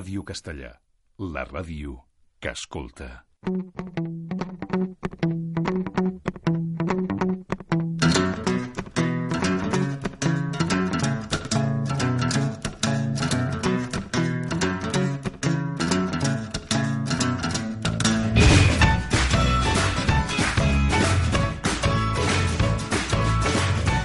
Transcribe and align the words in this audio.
Ràdio 0.00 0.22
Castellà, 0.24 0.70
la 1.34 1.42
ràdio 1.44 1.98
que 2.40 2.54
escolta. 2.56 3.26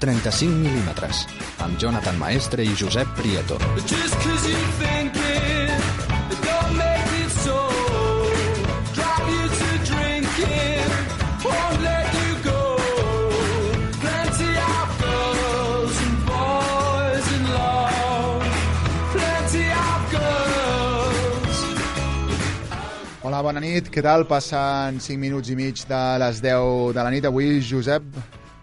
...35 0.05 0.51
mil·límetres, 0.59 1.23
amb 1.63 1.79
Jonathan 1.79 2.19
Maestre 2.19 2.67
i 2.67 2.75
Josep 2.75 3.15
Prieto. 3.15 3.61
Just 3.87 4.94
bona 23.45 23.61
nit. 23.61 23.91
Què 23.93 24.01
tal? 24.01 24.25
Passen 24.29 24.97
5 25.03 25.21
minuts 25.21 25.51
i 25.53 25.55
mig 25.57 25.83
de 25.85 26.01
les 26.21 26.41
10 26.41 26.95
de 26.95 27.03
la 27.05 27.11
nit. 27.13 27.25
Avui, 27.29 27.59
Josep, 27.61 28.05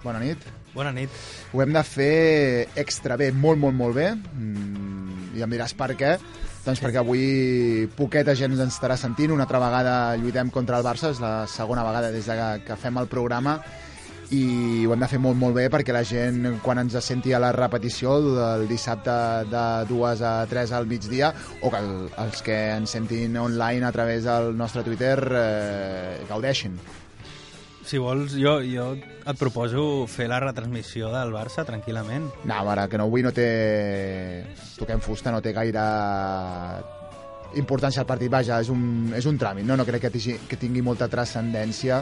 bona 0.02 0.18
nit. 0.22 0.42
Bona 0.72 0.90
nit. 0.94 1.12
Ho 1.52 1.62
hem 1.62 1.74
de 1.76 1.82
fer 1.86 2.68
extra 2.80 3.18
bé, 3.20 3.30
molt, 3.30 3.60
molt, 3.62 3.76
molt 3.78 3.94
bé. 3.94 4.08
Mm, 4.16 5.36
I 5.38 5.44
em 5.46 5.54
diràs 5.54 5.76
per 5.78 5.92
què. 5.98 6.16
Doncs 6.64 6.82
perquè 6.82 6.98
avui 6.98 7.86
poqueta 7.98 8.34
gent 8.38 8.56
ens 8.56 8.74
estarà 8.74 8.96
sentint. 8.98 9.34
Una 9.34 9.46
altra 9.46 9.62
vegada 9.62 9.94
lluitem 10.18 10.50
contra 10.50 10.80
el 10.80 10.86
Barça, 10.86 11.12
és 11.14 11.22
la 11.22 11.46
segona 11.50 11.86
vegada 11.86 12.10
des 12.14 12.26
de 12.26 12.38
que, 12.38 12.50
que 12.66 12.80
fem 12.80 12.98
el 12.98 13.10
programa 13.12 13.60
i 14.32 14.86
ho 14.86 14.94
hem 14.94 15.02
de 15.04 15.08
fer 15.10 15.20
molt, 15.20 15.36
molt 15.38 15.56
bé 15.58 15.66
perquè 15.72 15.92
la 15.92 16.04
gent, 16.08 16.46
quan 16.64 16.80
ens 16.80 16.96
senti 17.04 17.34
a 17.36 17.40
la 17.42 17.52
repetició 17.52 18.16
del 18.24 18.64
dissabte 18.70 19.12
de 19.50 19.64
2 19.90 20.24
a 20.24 20.32
3 20.48 20.72
al 20.78 20.88
migdia, 20.88 21.32
o 21.60 21.70
que 21.70 21.82
el, 21.82 21.92
els 22.24 22.42
que 22.46 22.58
ens 22.78 22.96
sentin 22.96 23.36
online 23.36 23.86
a 23.86 23.92
través 23.92 24.24
del 24.24 24.56
nostre 24.56 24.84
Twitter 24.86 25.18
eh, 25.28 26.24
gaudeixin. 26.30 26.78
Si 27.84 27.98
vols, 27.98 28.36
jo, 28.38 28.60
jo 28.62 28.92
et 28.94 29.38
proposo 29.38 30.06
fer 30.08 30.28
la 30.30 30.38
retransmissió 30.40 31.10
del 31.12 31.34
Barça 31.34 31.66
tranquil·lament. 31.66 32.30
No, 32.46 32.64
mare, 32.64 32.86
que 32.88 33.00
no 33.00 33.08
avui 33.10 33.24
no 33.26 33.34
té... 33.34 33.48
Toquem 34.78 35.02
fusta, 35.02 35.34
no 35.34 35.42
té 35.42 35.52
gaire 35.52 35.82
importància 37.58 38.00
al 38.00 38.08
partit. 38.08 38.30
Vaja, 38.32 38.60
és 38.62 38.70
un, 38.72 39.10
és 39.18 39.26
un 39.28 39.38
tràmit, 39.38 39.66
no? 39.66 39.76
No 39.76 39.86
crec 39.88 40.06
que 40.06 40.12
tingui, 40.14 40.38
que 40.48 40.58
tingui 40.60 40.84
molta 40.84 41.10
transcendència. 41.10 42.00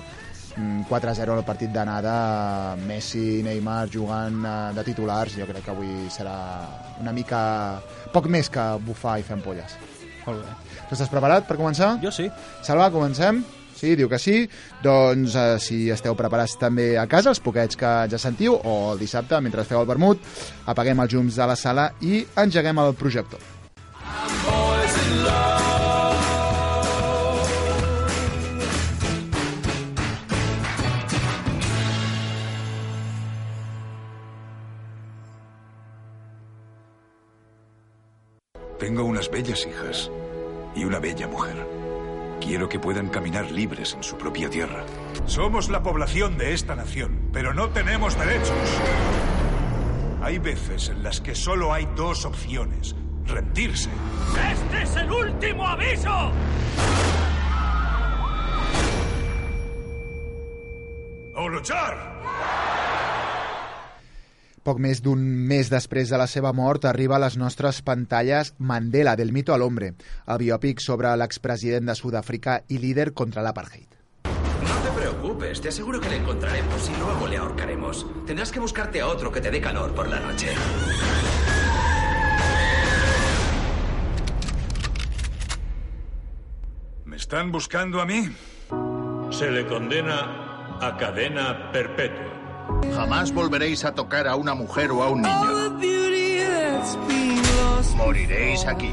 Mm, 0.56 0.82
4-0 0.88 1.36
al 1.36 1.44
partit 1.46 1.70
d'anada, 1.70 2.74
Messi, 2.86 3.40
Neymar 3.46 3.84
jugant 3.92 4.42
eh, 4.42 4.56
de 4.74 4.84
titulars, 4.86 5.36
jo 5.38 5.46
crec 5.46 5.64
que 5.66 5.74
avui 5.74 6.10
serà 6.10 6.34
una 7.00 7.14
mica... 7.14 7.42
poc 8.10 8.26
més 8.26 8.50
que 8.50 8.64
bufar 8.82 9.20
i 9.20 9.26
fer 9.26 9.36
ampolles. 9.38 9.76
Molt 10.26 10.42
bé. 10.42 10.56
Tu 10.88 10.96
estàs 10.96 11.12
preparat 11.12 11.46
per 11.46 11.56
començar? 11.60 11.94
Jo 12.02 12.10
sí. 12.14 12.26
Salva, 12.66 12.90
comencem? 12.90 13.44
Sí, 13.80 13.94
diu 13.96 14.10
que 14.12 14.18
sí. 14.20 14.42
Doncs 14.84 15.36
eh, 15.38 15.54
si 15.62 15.78
esteu 15.94 16.18
preparats 16.18 16.58
també 16.60 16.90
a 17.00 17.06
casa, 17.08 17.30
els 17.32 17.40
poquets 17.40 17.78
que 17.78 17.94
ja 18.10 18.20
sentiu, 18.20 18.58
o 18.58 18.92
el 18.92 19.00
dissabte, 19.00 19.38
mentre 19.40 19.64
feu 19.68 19.80
el 19.80 19.88
vermut, 19.88 20.20
apaguem 20.68 21.06
els 21.06 21.14
llums 21.14 21.40
de 21.40 21.48
la 21.48 21.56
sala 21.56 21.90
i 22.04 22.24
engeguem 22.44 22.82
el 22.84 22.94
projector. 22.98 23.59
Bellas 39.32 39.66
hijas 39.66 40.10
y 40.74 40.84
una 40.84 40.98
bella 40.98 41.28
mujer. 41.28 41.56
Quiero 42.40 42.68
que 42.68 42.78
puedan 42.78 43.08
caminar 43.08 43.50
libres 43.50 43.94
en 43.94 44.02
su 44.02 44.16
propia 44.16 44.48
tierra. 44.48 44.84
Somos 45.26 45.68
la 45.68 45.82
población 45.82 46.38
de 46.38 46.54
esta 46.54 46.74
nación, 46.74 47.28
pero 47.32 47.52
no 47.54 47.68
tenemos 47.70 48.18
derechos. 48.18 48.50
Hay 50.22 50.38
veces 50.38 50.88
en 50.88 51.02
las 51.02 51.20
que 51.20 51.34
solo 51.34 51.72
hay 51.72 51.86
dos 51.96 52.24
opciones. 52.24 52.94
Rendirse 53.26 53.90
Este 54.52 54.82
es 54.82 54.96
el 54.96 55.12
último 55.12 55.66
aviso. 55.66 56.32
o 61.34 61.48
luchar. 61.48 62.20
Poc 64.60 64.76
més 64.76 65.00
d'un 65.00 65.20
mes 65.48 65.70
després 65.72 66.10
de 66.12 66.18
la 66.20 66.26
seva 66.28 66.52
mort 66.52 66.84
arriba 66.84 67.16
a 67.16 67.22
les 67.22 67.38
nostres 67.40 67.80
pantalles 67.80 68.52
Mandela, 68.58 69.14
del 69.16 69.32
mito 69.32 69.54
a 69.54 69.58
l'hombre, 69.60 69.94
el 70.26 70.38
biòpic 70.42 70.82
sobre 70.84 71.14
l'expresident 71.16 71.88
de 71.88 71.96
Sud-àfrica 71.96 72.60
i 72.68 72.80
líder 72.82 73.12
contra 73.16 73.44
l'apartheid. 73.46 73.96
No 74.60 74.76
te 74.84 74.92
preocupes, 74.98 75.62
te 75.62 75.68
aseguro 75.68 76.00
que 76.00 76.10
le 76.10 76.16
encontraremos 76.16 76.90
y 76.90 76.98
luego 77.00 77.26
le 77.26 77.38
ahorcaremos. 77.38 78.06
Tendrás 78.26 78.52
que 78.52 78.60
buscarte 78.60 79.00
a 79.00 79.06
otro 79.06 79.32
que 79.32 79.40
te 79.40 79.50
dé 79.50 79.60
calor 79.62 79.94
por 79.94 80.08
la 80.08 80.20
noche. 80.20 80.48
¿Me 87.06 87.16
están 87.16 87.50
buscando 87.50 88.02
a 88.02 88.04
mí? 88.04 88.28
Se 89.30 89.50
le 89.50 89.66
condena 89.66 90.78
a 90.80 90.96
cadena 90.98 91.72
perpetua. 91.72 92.39
Jamás 92.94 93.32
volveréis 93.32 93.84
a 93.84 93.92
tocar 93.94 94.26
a 94.28 94.36
una 94.36 94.54
mujer 94.54 94.90
o 94.90 95.02
a 95.02 95.10
un 95.10 95.22
niño. 95.22 95.70
Moriréis 97.96 98.66
aquí. 98.66 98.92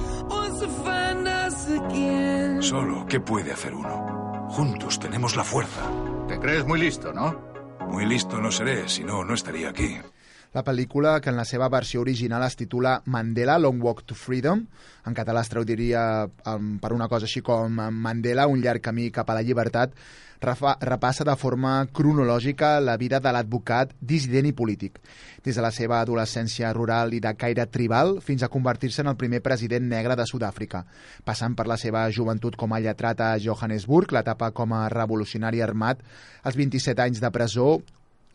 Solo, 2.60 3.06
¿qué 3.08 3.20
puede 3.20 3.52
hacer 3.52 3.74
uno? 3.74 4.48
Juntos 4.50 5.00
tenemos 5.00 5.36
la 5.36 5.44
fuerza. 5.44 5.82
Te 6.28 6.40
crees 6.40 6.66
muy 6.66 6.80
listo, 6.80 7.14
¿no? 7.14 7.40
Muy 7.88 8.06
listo 8.06 8.38
no 8.38 8.52
seré, 8.52 8.90
si 8.90 9.04
no, 9.04 9.24
no 9.24 9.34
estaría 9.34 9.70
aquí. 9.70 9.98
La 10.56 10.64
pel·lícula, 10.64 11.18
que 11.22 11.30
en 11.30 11.38
la 11.38 11.46
seva 11.46 11.68
versió 11.70 12.02
original 12.02 12.44
es 12.46 12.56
titula 12.56 13.02
Mandela, 13.06 13.58
Long 13.60 13.82
Walk 13.84 14.06
to 14.08 14.16
Freedom, 14.16 14.64
en 15.06 15.18
català 15.18 15.44
es 15.44 15.52
traduiria 15.52 16.04
um, 16.48 16.78
per 16.80 16.94
una 16.96 17.10
cosa 17.12 17.28
així 17.28 17.44
com 17.44 17.82
Mandela, 17.92 18.48
un 18.48 18.64
llarg 18.64 18.82
camí 18.84 19.10
cap 19.12 19.30
a 19.30 19.36
la 19.38 19.44
llibertat, 19.44 19.94
repassa 20.40 21.26
de 21.26 21.36
forma 21.36 21.88
cronològica 21.92 22.80
la 22.80 22.98
vida 22.98 23.20
de 23.20 23.32
l'advocat 23.34 23.94
dissident 24.00 24.46
i 24.46 24.54
polític, 24.54 25.00
des 25.44 25.56
de 25.56 25.62
la 25.62 25.72
seva 25.72 26.00
adolescència 26.00 26.72
rural 26.74 27.14
i 27.14 27.20
de 27.20 27.34
caire 27.34 27.66
tribal 27.66 28.20
fins 28.22 28.44
a 28.44 28.50
convertir-se 28.50 29.02
en 29.02 29.08
el 29.08 29.18
primer 29.18 29.42
president 29.42 29.88
negre 29.90 30.16
de 30.16 30.26
Sud-àfrica, 30.30 30.86
passant 31.26 31.56
per 31.56 31.68
la 31.68 31.78
seva 31.78 32.06
joventut 32.12 32.56
com 32.56 32.74
a 32.74 32.80
lletrat 32.80 33.22
a 33.22 33.38
Johannesburg, 33.42 34.14
l'etapa 34.14 34.52
com 34.52 34.74
a 34.74 34.88
revolucionari 34.94 35.62
armat, 35.62 36.04
els 36.46 36.56
27 36.56 37.02
anys 37.02 37.22
de 37.22 37.32
presó, 37.32 37.80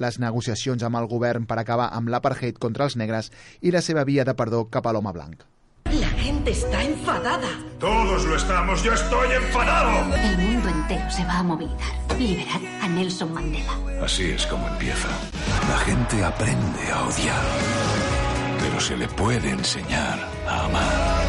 les 0.02 0.18
negociacions 0.18 0.82
amb 0.82 0.98
el 1.00 1.08
govern 1.08 1.46
per 1.46 1.60
acabar 1.62 1.88
amb 1.96 2.12
l'apartheid 2.12 2.58
contra 2.58 2.90
els 2.90 2.98
negres 3.00 3.32
i 3.62 3.72
la 3.72 3.80
seva 3.80 4.04
via 4.04 4.26
de 4.28 4.34
perdó 4.34 4.66
cap 4.68 4.86
a 4.86 4.92
l'home 4.92 5.14
blanc. 5.16 5.46
La 5.92 6.08
gente 6.08 6.52
está 6.52 6.82
enfadada. 6.82 7.48
Todos 7.78 8.24
lo 8.24 8.36
estamos, 8.36 8.82
yo 8.82 8.94
estoy 8.94 9.32
enfadado. 9.32 10.14
El 10.14 10.38
mundo 10.38 10.68
entero 10.68 11.10
se 11.10 11.24
va 11.24 11.38
a 11.38 11.42
movilizar. 11.42 12.18
Liberad 12.18 12.62
a 12.80 12.88
Nelson 12.88 13.32
Mandela. 13.34 13.72
Así 14.02 14.30
es 14.30 14.46
como 14.46 14.66
empieza. 14.68 15.08
La 15.68 15.78
gente 15.78 16.24
aprende 16.24 16.92
a 16.92 17.02
odiar, 17.02 17.44
pero 18.60 18.80
se 18.80 18.96
le 18.96 19.08
puede 19.08 19.50
enseñar 19.50 20.18
a 20.48 20.64
amar. 20.64 21.22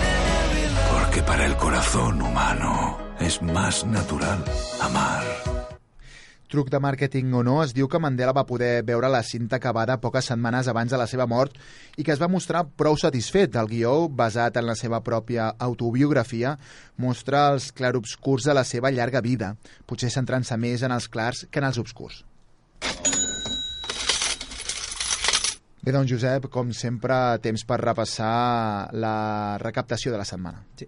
Porque 0.92 1.22
para 1.24 1.46
el 1.46 1.56
corazón 1.58 2.22
humano 2.22 2.98
es 3.20 3.42
más 3.42 3.86
natural 3.86 4.44
amar. 4.82 5.24
Truc 6.54 6.68
de 6.70 6.78
màrqueting 6.78 7.32
o 7.34 7.40
no, 7.42 7.56
es 7.64 7.72
diu 7.74 7.88
que 7.90 7.98
Mandela 7.98 8.34
va 8.38 8.44
poder 8.46 8.84
veure 8.86 9.10
la 9.10 9.24
cinta 9.26 9.58
acabada 9.58 9.96
poques 10.04 10.28
setmanes 10.30 10.68
abans 10.70 10.94
de 10.94 11.00
la 11.02 11.08
seva 11.10 11.26
mort 11.26 11.56
i 11.98 12.06
que 12.06 12.14
es 12.14 12.22
va 12.22 12.30
mostrar 12.30 12.62
prou 12.78 12.94
satisfet. 13.02 13.58
El 13.58 13.72
guió, 13.72 13.96
basat 14.22 14.60
en 14.62 14.68
la 14.70 14.76
seva 14.78 15.00
pròpia 15.02 15.48
autobiografia, 15.58 16.54
mostra 17.02 17.48
els 17.56 17.72
clarobscurs 17.74 18.46
de 18.46 18.54
la 18.54 18.68
seva 18.70 18.94
llarga 18.94 19.26
vida, 19.26 19.56
potser 19.90 20.14
centrant-se 20.14 20.62
més 20.62 20.86
en 20.86 20.94
els 20.94 21.10
clars 21.10 21.48
que 21.50 21.58
en 21.64 21.72
els 21.72 21.82
obscurs. 21.82 22.22
Bé, 25.84 25.92
doncs, 25.92 26.14
Josep, 26.14 26.52
com 26.54 26.70
sempre, 26.72 27.40
temps 27.42 27.66
per 27.66 27.82
repassar 27.82 28.92
la 28.94 29.58
recaptació 29.58 30.14
de 30.14 30.22
la 30.22 30.30
setmana. 30.30 30.62
Sí. 30.78 30.86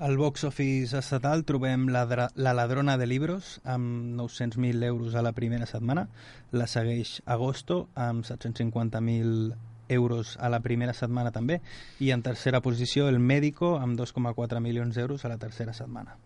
Al 0.00 0.16
box 0.16 0.44
office 0.44 0.96
estatal 0.96 1.42
trobem 1.44 1.82
la, 1.92 2.30
la 2.34 2.54
Ladrona 2.54 2.96
de 2.96 3.06
Libros 3.06 3.60
amb 3.68 4.16
900.000 4.16 4.82
euros 4.84 5.14
a 5.14 5.20
la 5.20 5.32
primera 5.36 5.66
setmana. 5.68 6.06
La 6.52 6.64
segueix 6.66 7.18
Agosto 7.26 7.90
amb 7.94 8.24
750.000 8.24 9.52
euros 9.90 10.38
a 10.40 10.48
la 10.48 10.62
primera 10.64 10.94
setmana 10.96 11.34
també, 11.36 11.60
i 12.00 12.14
en 12.16 12.24
tercera 12.24 12.62
posició 12.64 13.10
el 13.12 13.20
Médico 13.20 13.74
amb 13.76 14.00
2,4 14.00 14.64
milions 14.64 14.96
d'euros 14.96 15.26
a 15.26 15.34
la 15.34 15.36
tercera 15.36 15.76
setmana. 15.76 16.16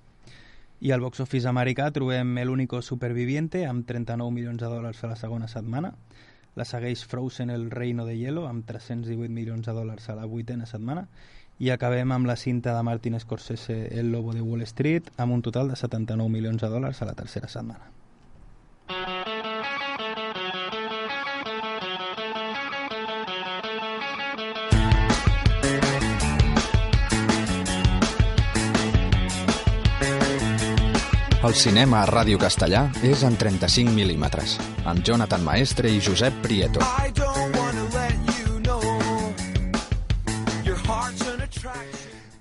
I 0.78 0.94
al 0.94 1.02
box 1.02 1.26
office 1.26 1.50
americà 1.50 1.90
trobem 1.90 2.38
El 2.38 2.54
único 2.54 2.78
superviviente 2.80 3.66
amb 3.66 3.88
39 3.90 4.30
milions 4.38 4.62
de 4.62 4.70
dòlars 4.70 5.02
a 5.02 5.16
la 5.16 5.18
segona 5.18 5.50
setmana, 5.50 5.96
la 6.54 6.64
segueix 6.64 7.02
Frozen 7.10 7.50
el 7.50 7.72
reino 7.72 8.06
de 8.06 8.14
hielo 8.14 8.46
amb 8.46 8.62
318 8.68 9.34
milions 9.34 9.66
de 9.66 9.72
dòlars 9.74 10.06
a 10.08 10.14
la 10.14 10.30
vuitena 10.30 10.66
setmana 10.70 11.08
i 11.58 11.70
acabem 11.70 12.12
amb 12.12 12.26
la 12.26 12.36
cinta 12.36 12.74
de 12.74 12.82
Martin 12.82 13.18
Scorsese 13.20 13.88
El 13.98 14.10
lobo 14.12 14.32
de 14.32 14.42
Wall 14.42 14.62
Street 14.62 15.10
amb 15.16 15.32
un 15.32 15.42
total 15.42 15.68
de 15.70 15.76
79 15.76 16.30
milions 16.30 16.62
de 16.62 16.68
dòlars 16.68 17.02
a 17.02 17.10
la 17.10 17.14
tercera 17.14 17.48
setmana. 17.48 17.92
El 31.44 31.52
cinema 31.52 31.98
a 32.00 32.06
Ràdio 32.08 32.38
Castellà 32.40 32.86
és 33.04 33.20
en 33.28 33.36
35 33.36 33.92
mil·límetres, 33.92 34.56
amb 34.88 35.04
Jonathan 35.04 35.44
Maestre 35.44 35.92
i 35.92 36.00
Josep 36.00 36.40
Prieto. 36.42 36.80
I 36.80 37.12
don't 37.12 37.53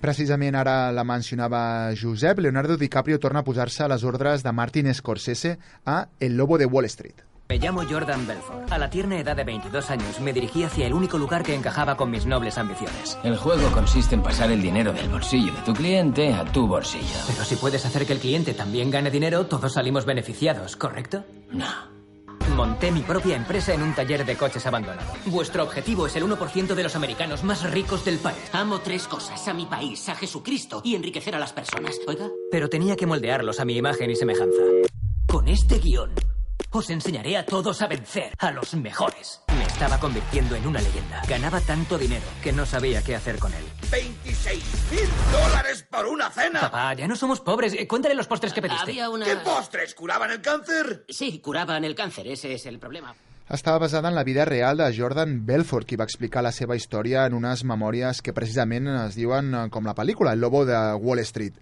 Precisament 0.04 0.52
ara 0.60 0.92
la 0.92 1.00
mencionava 1.08 1.58
Josep, 1.96 2.42
Leonardo 2.44 2.76
DiCaprio 2.76 3.16
torna 3.18 3.40
a 3.40 3.44
posar-se 3.44 3.86
a 3.86 3.88
les 3.88 4.02
ordres 4.04 4.42
de 4.44 4.52
Martin 4.52 4.92
Scorsese 4.92 5.56
a 5.86 6.08
El 6.20 6.36
lobo 6.36 6.58
de 6.58 6.66
Wall 6.66 6.84
Street. 6.84 7.22
Me 7.48 7.56
llamo 7.56 7.84
Jordan 7.88 8.26
Belfort. 8.26 8.70
A 8.70 8.76
la 8.76 8.90
tierna 8.90 9.18
edad 9.18 9.34
de 9.34 9.44
22 9.44 9.90
años 9.90 10.20
me 10.20 10.34
dirigí 10.34 10.62
hacia 10.62 10.86
el 10.86 10.92
único 10.92 11.16
lugar 11.16 11.42
que 11.42 11.54
encajaba 11.54 11.96
con 11.96 12.10
mis 12.10 12.26
nobles 12.26 12.58
ambiciones. 12.58 13.18
El 13.24 13.38
juego 13.38 13.72
consiste 13.72 14.14
en 14.14 14.22
pasar 14.22 14.50
el 14.50 14.60
dinero 14.60 14.92
del 14.92 15.08
bolsillo 15.08 15.54
de 15.54 15.62
tu 15.62 15.72
cliente 15.72 16.34
a 16.34 16.44
tu 16.44 16.66
bolsillo. 16.66 17.18
Pero 17.26 17.42
si 17.42 17.56
puedes 17.56 17.86
hacer 17.86 18.04
que 18.04 18.12
el 18.12 18.18
cliente 18.18 18.52
también 18.52 18.90
gane 18.90 19.10
dinero, 19.10 19.46
todos 19.46 19.72
salimos 19.72 20.04
beneficiados, 20.04 20.76
¿correcto? 20.76 21.24
No. 21.50 21.93
Monté 22.54 22.92
mi 22.92 23.00
propia 23.00 23.34
empresa 23.34 23.74
en 23.74 23.82
un 23.82 23.94
taller 23.94 24.24
de 24.24 24.36
coches 24.36 24.64
abandonado. 24.64 25.12
Vuestro 25.26 25.64
objetivo 25.64 26.06
es 26.06 26.14
el 26.14 26.22
1% 26.24 26.74
de 26.74 26.82
los 26.84 26.94
americanos 26.94 27.42
más 27.42 27.68
ricos 27.68 28.04
del 28.04 28.18
país. 28.18 28.38
Amo 28.52 28.78
tres 28.78 29.08
cosas, 29.08 29.46
a 29.48 29.54
mi 29.54 29.66
país, 29.66 30.08
a 30.08 30.14
Jesucristo 30.14 30.80
y 30.84 30.94
enriquecer 30.94 31.34
a 31.34 31.40
las 31.40 31.52
personas. 31.52 31.98
Oiga, 32.06 32.30
Pero 32.52 32.68
tenía 32.68 32.94
que 32.94 33.06
moldearlos 33.06 33.58
a 33.58 33.64
mi 33.64 33.76
imagen 33.76 34.08
y 34.10 34.16
semejanza. 34.16 34.62
Con 35.26 35.48
este 35.48 35.80
guion, 35.80 36.12
os 36.78 36.90
enseñaré 36.90 37.36
a 37.36 37.46
todos 37.46 37.80
a 37.82 37.86
vencer, 37.86 38.32
a 38.38 38.50
los 38.50 38.74
mejores. 38.74 39.40
Me 39.56 39.64
estaba 39.64 39.98
convirtiendo 40.00 40.56
en 40.56 40.66
una 40.66 40.80
leyenda. 40.80 41.22
Ganaba 41.28 41.60
tanto 41.60 41.96
dinero 41.96 42.24
que 42.42 42.52
no 42.52 42.66
sabía 42.66 43.02
qué 43.02 43.14
hacer 43.14 43.38
con 43.38 43.52
él. 43.54 43.64
¡26 43.90 44.54
mil 44.90 45.08
dólares 45.32 45.86
por 45.90 46.06
una 46.06 46.30
cena! 46.30 46.60
Papá, 46.62 46.94
ya 46.94 47.06
no 47.06 47.14
somos 47.16 47.40
pobres. 47.40 47.74
Eh, 47.74 47.86
Cuéntale 47.86 48.14
los 48.14 48.26
postres 48.26 48.52
que 48.52 48.60
pediste. 48.62 48.82
había 48.82 49.08
una... 49.08 49.24
¿Qué 49.24 49.36
postres? 49.36 49.94
¿Curaban 49.94 50.30
el 50.32 50.40
cáncer? 50.42 51.04
Sí, 51.08 51.38
curaban 51.40 51.84
el 51.84 51.94
cáncer, 51.94 52.26
ese 52.26 52.54
es 52.54 52.66
el 52.66 52.78
problema. 52.78 53.14
Estava 53.46 53.76
basada 53.78 54.08
en 54.08 54.14
la 54.14 54.24
vida 54.24 54.46
real 54.46 54.78
de 54.78 54.86
Jordan 54.96 55.44
Belfort, 55.44 55.84
qui 55.84 55.98
va 56.00 56.06
explicar 56.08 56.40
la 56.42 56.52
seva 56.52 56.78
història 56.78 57.26
en 57.28 57.34
unes 57.36 57.60
memòries 57.68 58.22
que 58.24 58.32
precisament 58.32 58.88
es 58.88 59.18
diuen 59.20 59.50
eh, 59.52 59.64
com 59.68 59.84
la 59.84 59.92
pel·lícula, 59.92 60.32
El 60.32 60.40
lobo 60.40 60.62
de 60.64 60.78
Wall 60.96 61.20
Street. 61.28 61.58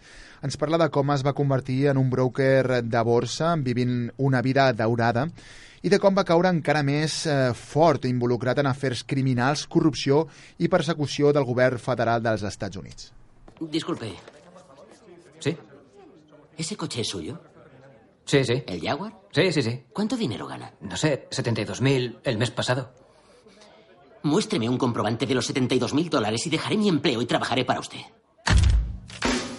Ens 0.47 0.57
parla 0.57 0.79
de 0.79 0.89
com 0.95 1.11
es 1.11 1.27
va 1.27 1.35
convertir 1.35 1.89
en 1.91 1.99
un 1.99 2.07
broker 2.11 2.85
de 2.87 3.03
borsa, 3.03 3.57
vivint 3.59 4.13
una 4.17 4.45
vida 4.47 4.69
daurada, 4.73 5.27
i 5.83 5.91
de 5.91 5.99
com 5.99 6.15
va 6.15 6.23
caure 6.23 6.55
encara 6.55 6.87
més 6.87 7.25
eh, 7.27 7.51
fort, 7.51 8.07
involucrat 8.07 8.63
en 8.63 8.71
afers 8.71 9.03
criminals, 9.03 9.67
corrupció 9.67 10.29
i 10.63 10.71
persecució 10.71 11.35
del 11.35 11.51
govern 11.51 11.83
federal 11.83 12.23
dels 12.23 12.47
Estats 12.47 12.79
Units. 12.79 13.11
Disculpe. 13.59 14.15
¿Sí? 15.41 15.59
¿Ese 16.57 16.77
coche 16.77 17.01
es 17.01 17.09
suyo? 17.09 17.41
Sí, 18.25 18.45
sí. 18.45 18.63
¿El 18.67 18.81
Jaguar? 18.81 19.13
Sí, 19.33 19.53
sí, 19.53 19.63
sí. 19.63 19.85
¿Cuánto 19.93 20.17
dinero 20.17 20.47
gana? 20.47 20.73
No 20.81 20.97
sé, 20.97 21.29
72.000 21.31 22.21
el 22.25 22.39
mes 22.39 22.51
pasado. 22.51 22.93
Muéstreme 24.23 24.69
un 24.69 24.79
comprobante 24.79 25.27
de 25.27 25.35
los 25.35 25.47
72 25.47 25.95
mil 25.95 26.09
dólares 26.09 26.47
y 26.47 26.51
dejaré 26.51 26.77
mi 26.77 26.89
empleo 26.89 27.21
y 27.21 27.27
trabajaré 27.27 27.65
para 27.65 27.81
usted. 27.81 27.99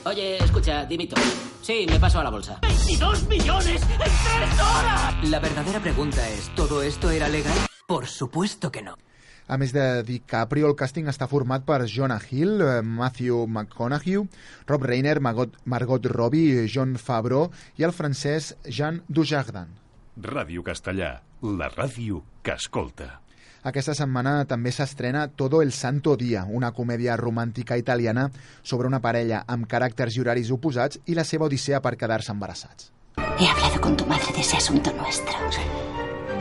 Oye, 0.06 0.38
escucha, 0.38 0.86
dimito. 0.86 1.15
Sí, 1.62 1.86
me 1.89 2.00
paso 2.00 2.19
a 2.19 2.24
la 2.24 2.30
bolsa. 2.30 2.60
¡22 2.62 3.27
millones 3.27 3.81
en 3.81 3.98
tres 3.98 4.54
horas! 4.60 5.30
La 5.30 5.39
verdadera 5.39 5.80
pregunta 5.81 6.30
es, 6.30 6.50
¿todo 6.56 6.81
esto 6.81 7.10
era 7.10 7.27
legal? 7.27 7.54
Por 7.88 8.07
supuesto 8.07 8.71
que 8.71 8.81
no. 8.81 8.95
A 9.48 9.57
més 9.60 9.74
de 9.75 10.04
DiCaprio, 10.07 10.69
el 10.69 10.78
càsting 10.80 11.10
està 11.12 11.28
format 11.28 11.66
per 11.68 11.81
Jonah 11.92 12.22
Hill, 12.30 12.62
eh, 12.62 12.81
Matthew 12.81 13.45
McConaughey, 13.48 14.22
Rob 14.68 14.86
Reiner, 14.88 15.19
Margot, 15.19 15.57
Margot 15.66 16.06
Robbie, 16.06 16.68
John 16.68 16.95
Favreau 16.98 17.50
i 17.78 17.84
el 17.84 17.92
francès 17.92 18.54
Jean 18.68 19.01
Dujardin. 19.07 19.75
Ràdio 20.22 20.63
Castellà, 20.63 21.18
la 21.42 21.69
ràdio 21.74 22.24
que 22.42 22.56
escolta. 22.56 23.19
Aquesta 23.63 23.94
setmana 23.95 24.44
també 24.45 24.74
s'estrena 24.75 25.30
Todo 25.30 25.62
el 25.62 25.72
Santo 25.72 26.18
Día, 26.19 26.44
una 26.44 26.74
comèdia 26.75 27.16
romàntica 27.16 27.78
italiana 27.80 28.30
sobre 28.62 28.92
una 28.92 29.00
parella 29.00 29.44
amb 29.48 29.69
caràcters 29.72 30.18
i 30.18 30.24
horaris 30.24 30.51
oposats 30.51 31.00
i 31.06 31.16
la 31.16 31.24
seva 31.24 31.48
odissea 31.48 31.80
per 31.80 31.96
quedar-se 31.96 32.36
embarassats. 32.36 32.92
He 33.39 33.48
hablado 33.48 33.80
con 33.81 33.96
tu 33.96 34.06
madre 34.06 34.34
de 34.34 34.42
ese 34.42 34.57
asunto 34.57 34.92
nuestro. 34.94 35.83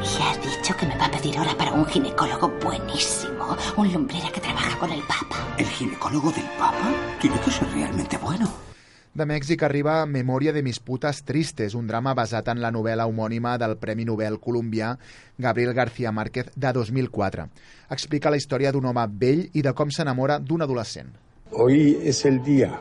Y 0.02 0.22
ha 0.22 0.36
dicho 0.36 0.76
que 0.76 0.86
me 0.86 0.96
va 0.98 1.06
a 1.06 1.10
pedir 1.12 1.38
hora 1.38 1.56
para 1.56 1.72
un 1.72 1.86
ginecólogo 1.86 2.48
buenísimo. 2.60 3.56
Un 3.76 3.92
lumbrera 3.92 4.30
que 4.32 4.40
trabaja 4.40 4.76
con 4.76 4.90
el 4.90 5.00
Papa. 5.02 5.54
¿El 5.56 5.66
ginecólogo 5.66 6.32
del 6.32 6.46
Papa? 6.58 6.92
Tiene 7.20 7.38
que 7.38 7.50
ser 7.50 7.68
realmente 7.72 8.16
bueno. 8.16 8.48
De 9.14 9.26
Mèxic 9.28 9.62
arriba 9.62 10.06
Memòria 10.06 10.54
de 10.56 10.62
mis 10.64 10.80
putas 10.80 11.22
tristes, 11.22 11.74
un 11.76 11.86
drama 11.86 12.14
basat 12.16 12.48
en 12.48 12.62
la 12.64 12.72
novel·la 12.72 13.04
homònima 13.06 13.58
del 13.60 13.76
Premi 13.76 14.06
Nobel 14.08 14.40
colombià 14.40 14.94
Gabriel 15.36 15.74
García 15.76 16.10
Márquez 16.10 16.48
de 16.56 16.72
2004. 16.72 17.46
Explica 17.92 18.32
la 18.32 18.40
història 18.40 18.72
d'un 18.72 18.88
home 18.88 19.06
vell 19.20 19.44
i 19.52 19.62
de 19.62 19.74
com 19.76 19.92
s'enamora 19.92 20.40
d'un 20.40 20.64
adolescent. 20.64 21.12
Hoy 21.52 22.00
es 22.02 22.24
el 22.24 22.42
día. 22.42 22.80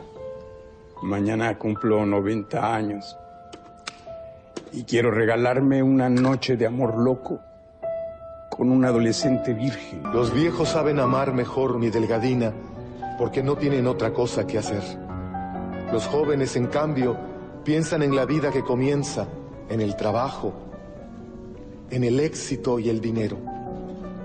Mañana 1.02 1.58
cumplo 1.58 2.06
90 2.06 2.74
años. 2.74 3.14
Y 4.72 4.84
quiero 4.84 5.10
regalarme 5.10 5.82
una 5.82 6.08
noche 6.08 6.56
de 6.56 6.66
amor 6.66 6.98
loco 6.98 7.40
con 8.50 8.70
un 8.70 8.84
adolescente 8.84 9.52
virgen. 9.52 10.02
Los 10.12 10.32
viejos 10.32 10.70
saben 10.70 10.98
amar 10.98 11.34
mejor, 11.34 11.78
mi 11.78 11.90
delgadina, 11.90 12.52
porque 13.18 13.42
no 13.42 13.56
tienen 13.56 13.86
otra 13.86 14.12
cosa 14.12 14.46
que 14.46 14.58
hacer. 14.58 14.82
Los 15.92 16.06
jóvenes, 16.06 16.56
en 16.56 16.68
cambio, 16.68 17.16
piensan 17.64 18.02
en 18.02 18.16
la 18.16 18.24
vida 18.24 18.50
que 18.50 18.62
comienza, 18.62 19.26
en 19.68 19.80
el 19.80 19.94
trabajo, 19.96 20.54
en 21.90 22.04
el 22.04 22.18
éxito 22.20 22.78
y 22.78 22.88
el 22.88 23.00
dinero. 23.00 23.36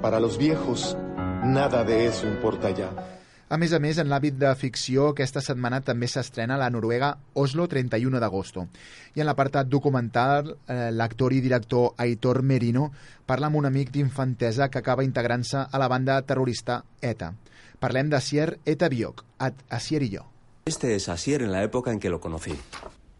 Para 0.01 0.19
los 0.19 0.37
viejos, 0.37 0.97
nada 1.43 1.83
de 1.83 2.07
eso 2.07 2.25
importa 2.25 2.69
ya. 2.71 3.16
A 3.49 3.55
més 3.55 3.71
a 3.71 3.79
més, 3.79 3.95
en 3.95 4.09
l'àmbit 4.11 4.35
de 4.35 4.49
ficció, 4.59 5.13
aquesta 5.13 5.39
setmana 5.39 5.79
també 5.79 6.09
s'estrena 6.11 6.57
la 6.59 6.67
noruega 6.69 7.13
Oslo 7.39 7.63
31 7.71 8.19
d'agosto. 8.19 8.65
I 9.15 9.23
en 9.23 9.29
l'apartat 9.29 9.69
documental, 9.71 10.51
eh, 10.67 10.89
l'actor 10.91 11.31
i 11.31 11.39
director 11.39 11.93
Aitor 11.95 12.41
Merino 12.43 12.89
parla 13.25 13.47
amb 13.47 13.55
un 13.55 13.65
amic 13.65 13.93
d'infantesa 13.95 14.67
que 14.67 14.79
acaba 14.79 15.05
integrant-se 15.07 15.63
a 15.71 15.79
la 15.79 15.87
banda 15.87 16.21
terrorista 16.27 16.83
ETA. 17.01 17.31
Parlem 17.79 18.09
d'Asier 18.09 18.59
Eta 18.65 18.89
Biok, 18.89 19.23
Asier 19.69 20.03
i 20.03 20.11
jo. 20.17 20.25
Este 20.65 20.95
es 20.95 21.07
Asier 21.07 21.41
en 21.41 21.53
la 21.53 21.63
época 21.63 21.93
en 21.93 22.01
que 22.01 22.09
lo 22.09 22.19
conocí. 22.19 22.51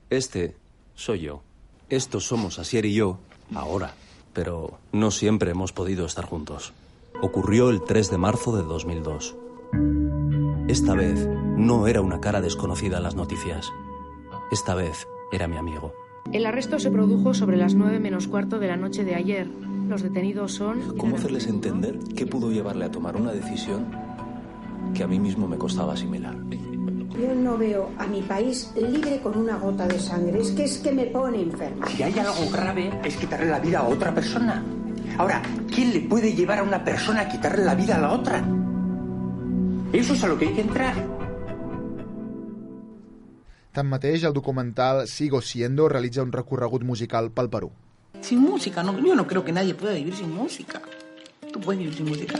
Este 0.09 0.55
soy 0.95 1.21
yo. 1.21 1.41
Estos 1.89 2.25
somos 2.25 2.59
Asier 2.59 2.85
y 2.85 2.95
yo 2.95 3.19
ahora. 3.55 3.93
Pero 4.33 4.77
no 4.91 5.09
siempre 5.11 5.51
hemos 5.51 5.71
podido 5.71 6.05
estar 6.05 6.25
juntos. 6.25 6.73
Ocurrió 7.21 7.69
el 7.69 7.81
3 7.81 8.11
de 8.11 8.17
marzo 8.17 8.55
de 8.55 8.63
2002. 8.63 9.46
Esta 10.67 10.93
vez 10.93 11.27
no 11.55 11.87
era 11.87 12.01
una 12.01 12.19
cara 12.19 12.41
desconocida 12.41 12.97
en 12.97 13.03
las 13.03 13.15
noticias. 13.15 13.71
Esta 14.51 14.75
vez 14.75 15.07
era 15.31 15.47
mi 15.47 15.57
amigo. 15.57 15.93
El 16.31 16.45
arresto 16.45 16.77
se 16.77 16.91
produjo 16.91 17.33
sobre 17.33 17.57
las 17.57 17.73
9 17.73 17.99
menos 17.99 18.27
cuarto 18.27 18.59
de 18.59 18.67
la 18.67 18.75
noche 18.75 19.05
de 19.05 19.15
ayer. 19.15 19.47
Los 19.87 20.01
detenidos 20.01 20.53
son... 20.53 20.97
¿Cómo 20.97 21.15
hacerles 21.15 21.47
entender 21.47 21.97
qué 22.15 22.25
pudo 22.25 22.51
llevarle 22.51 22.85
a 22.85 22.91
tomar 22.91 23.15
una 23.15 23.31
decisión 23.31 23.85
que 24.93 25.03
a 25.03 25.07
mí 25.07 25.19
mismo 25.19 25.47
me 25.47 25.57
costaba 25.57 25.93
asimilar? 25.93 26.35
Yo 27.17 27.33
no 27.33 27.57
veo 27.57 27.89
a 27.97 28.05
mi 28.05 28.21
país 28.21 28.71
libre 28.75 29.21
con 29.21 29.37
una 29.37 29.57
gota 29.57 29.87
de 29.87 29.97
sangre. 29.99 30.39
Es 30.39 30.51
que 30.51 30.65
es 30.65 30.77
que 30.79 30.91
me 30.91 31.05
pone 31.05 31.41
enferma. 31.41 31.87
Si 31.87 32.03
hay 32.03 32.19
algo 32.19 32.51
grave, 32.51 32.91
es 33.03 33.15
quitarle 33.15 33.47
la 33.47 33.59
vida 33.59 33.79
a 33.79 33.87
otra 33.87 34.13
persona. 34.13 34.63
Ahora, 35.17 35.41
¿quién 35.73 35.93
le 35.93 36.01
puede 36.01 36.33
llevar 36.33 36.59
a 36.59 36.63
una 36.63 36.83
persona 36.83 37.21
a 37.21 37.29
quitarle 37.29 37.63
la 37.63 37.73
vida 37.73 37.95
a 37.95 37.99
la 37.99 38.11
otra? 38.11 38.43
Eso 39.93 40.13
es 40.13 40.23
a 40.23 40.27
lo 40.27 40.37
que 40.37 40.47
hay 40.47 40.53
que 40.53 40.61
entrar. 40.61 40.95
Tanmateix, 43.71 44.23
el 44.23 44.33
documental 44.33 45.07
Sigo 45.07 45.41
Siendo 45.41 45.87
realitza 45.87 46.23
un 46.23 46.31
recorregut 46.31 46.83
musical 46.83 47.31
pel 47.31 47.49
Perú. 47.49 47.71
Sin 48.21 48.39
música, 48.41 48.83
no, 48.83 48.99
yo 48.99 49.15
no 49.15 49.27
creo 49.27 49.45
que 49.45 49.51
nadie 49.51 49.75
pueda 49.75 49.93
vivir 49.93 50.15
sin 50.15 50.33
música. 50.33 50.81
Tú 51.53 51.59
puedes 51.61 51.79
vivir 51.79 51.95
sin 51.95 52.09
música. 52.09 52.39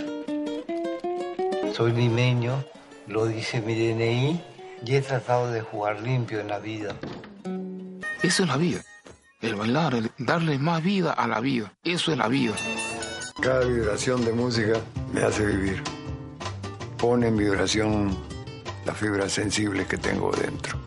Soy 1.74 1.92
limeño, 1.92 2.64
lo 3.08 3.28
dice 3.28 3.62
mi 3.62 3.76
DNI, 3.76 4.42
y 4.86 4.96
he 4.96 5.02
tratado 5.02 5.52
de 5.52 5.62
jugar 5.62 6.02
limpio 6.02 6.40
en 6.40 6.48
la 6.48 6.60
vida. 6.60 6.96
Eso 8.24 8.44
es 8.44 8.50
la 8.50 8.58
vida. 8.58 8.82
El 9.42 9.56
bailar, 9.56 9.94
el 9.94 10.12
darle 10.18 10.58
más 10.58 10.84
vida 10.84 11.14
a 11.14 11.28
la 11.28 11.40
vida. 11.40 11.72
Eso 11.84 12.12
es 12.12 12.18
la 12.18 12.28
vida. 12.28 12.56
Cada 13.40 13.64
vibración 13.64 14.26
de 14.26 14.34
música 14.34 14.82
me 15.14 15.22
hace 15.22 15.46
vivir. 15.46 15.97
Pone 16.98 17.28
en 17.28 17.38
vibración 17.38 18.18
las 18.86 18.98
fibras 18.98 19.32
sensibles 19.32 19.86
que 19.88 19.98
tengo 19.98 20.32
dentro. 20.32 20.80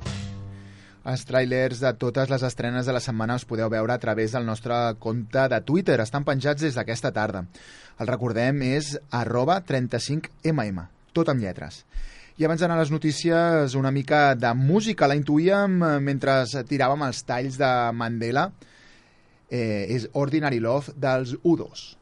Els 1.07 1.23
tràilers 1.25 1.79
de 1.81 1.93
totes 1.97 2.29
les 2.29 2.43
estrenes 2.43 2.85
de 2.85 2.93
la 2.93 3.01
setmana 3.01 3.37
els 3.39 3.47
podeu 3.49 3.71
veure 3.71 3.95
a 3.95 4.03
través 4.03 4.35
del 4.35 4.45
nostre 4.45 4.75
compte 4.99 5.47
de 5.49 5.61
Twitter. 5.63 6.01
Estan 6.03 6.27
penjats 6.27 6.67
des 6.67 6.75
d'aquesta 6.75 7.13
tarda. 7.15 7.45
El 8.03 8.11
recordem 8.11 8.59
és 8.67 8.97
arroba 9.15 9.61
35mm, 9.63 10.83
tot 11.15 11.31
amb 11.31 11.47
lletres. 11.47 11.85
I 12.41 12.49
abans 12.49 12.61
d'anar 12.61 12.81
a 12.81 12.83
les 12.83 12.91
notícies, 12.91 13.79
una 13.79 13.95
mica 13.95 14.35
de 14.35 14.51
música. 14.55 15.07
La 15.07 15.15
intuïem 15.15 15.79
eh, 15.79 15.95
mentre 16.03 16.43
tiràvem 16.67 17.07
els 17.07 17.23
talls 17.29 17.61
de 17.61 17.71
Mandela. 17.95 18.49
Eh, 19.51 19.87
és 19.95 20.11
Ordinary 20.15 20.59
Love 20.59 20.99
dels 20.99 21.37
U2. 21.45 22.00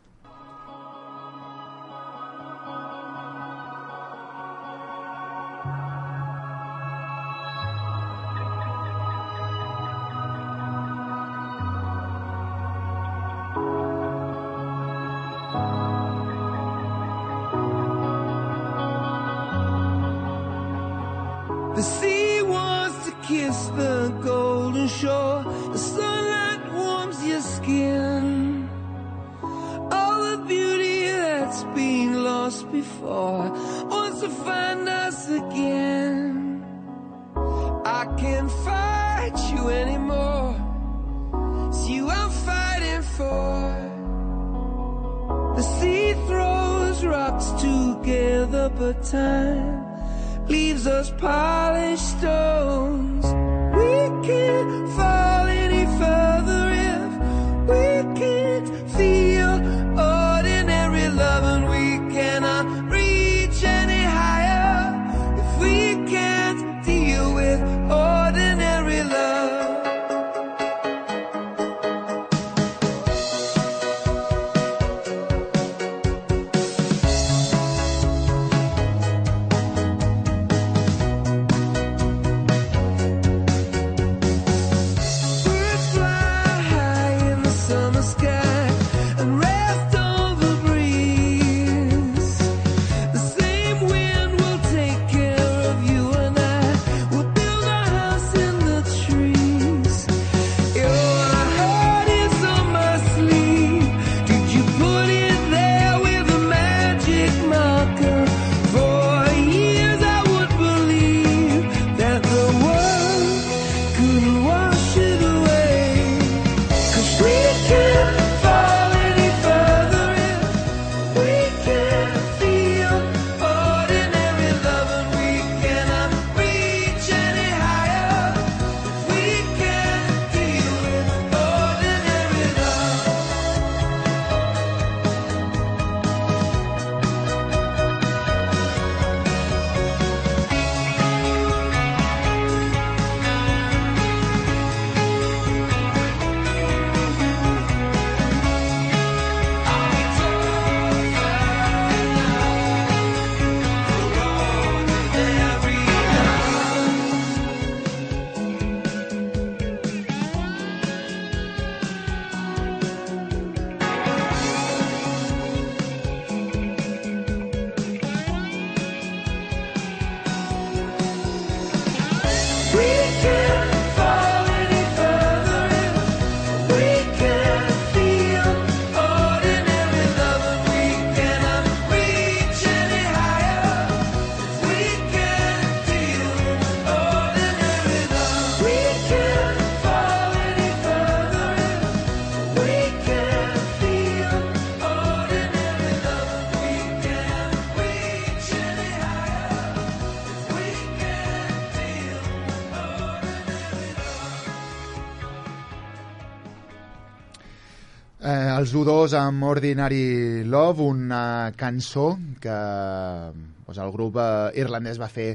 Els 208.68 208.75
U2 208.76 209.14
amb 209.16 209.46
Ordinary 209.48 210.44
Love, 210.44 210.84
una 210.84 211.54
cançó 211.56 212.18
que 212.37 212.52
doncs, 212.52 213.78
el 213.80 213.92
grup 213.94 214.18
eh, 214.20 214.50
irlandès 214.60 214.98
va 215.00 215.08
fer 215.08 215.30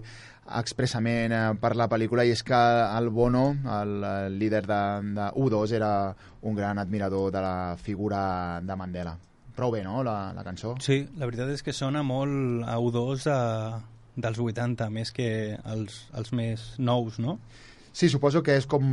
expressament 0.60 1.34
eh, 1.34 1.40
per 1.58 1.72
la 1.74 1.88
pel·lícula 1.90 2.28
i 2.28 2.36
és 2.36 2.44
que 2.46 2.60
el 3.00 3.10
Bono, 3.10 3.42
el, 3.80 3.96
el 4.06 4.38
líder 4.38 4.62
de, 4.70 4.80
de 5.18 5.32
U2, 5.34 5.74
era 5.80 6.14
un 6.44 6.54
gran 6.54 6.78
admirador 6.78 7.34
de 7.34 7.42
la 7.42 7.74
figura 7.82 8.62
de 8.62 8.78
Mandela. 8.78 9.16
Prou 9.58 9.74
bé, 9.74 9.82
no, 9.82 10.04
la, 10.06 10.30
la 10.38 10.46
cançó? 10.46 10.76
Sí, 10.78 11.00
la 11.18 11.26
veritat 11.26 11.50
és 11.56 11.66
que 11.66 11.74
sona 11.74 12.06
molt 12.06 12.70
a 12.70 12.78
U2 12.78 13.26
a, 13.34 13.42
dels 14.14 14.46
80, 14.46 14.92
més 14.94 15.10
que 15.10 15.32
els, 15.74 16.04
els 16.14 16.36
més 16.38 16.70
nous, 16.78 17.18
no? 17.18 17.40
Sí, 17.94 18.10
suposo 18.10 18.42
que 18.42 18.56
és 18.58 18.66
com... 18.66 18.84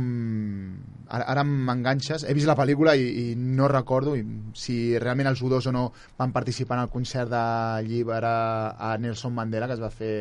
Ara, 1.09 1.25
ara 1.33 1.43
m'enganxes. 1.43 2.21
He 2.29 2.35
vist 2.37 2.45
la 2.45 2.53
pel·lícula 2.55 2.93
i, 2.95 3.07
i 3.31 3.35
no 3.35 3.65
recordo 3.71 4.13
si 4.53 4.75
realment 5.01 5.31
els 5.31 5.41
U2 5.41 5.71
o 5.71 5.73
no 5.73 5.87
van 6.19 6.31
participar 6.35 6.77
en 6.77 6.83
el 6.85 6.91
concert 6.93 7.31
de 7.33 7.41
llibre 7.87 8.21
a 8.21 8.93
Nelson 9.01 9.33
Mandela, 9.33 9.65
que 9.67 9.73
es 9.79 9.81
va 9.81 9.89
fer 9.89 10.13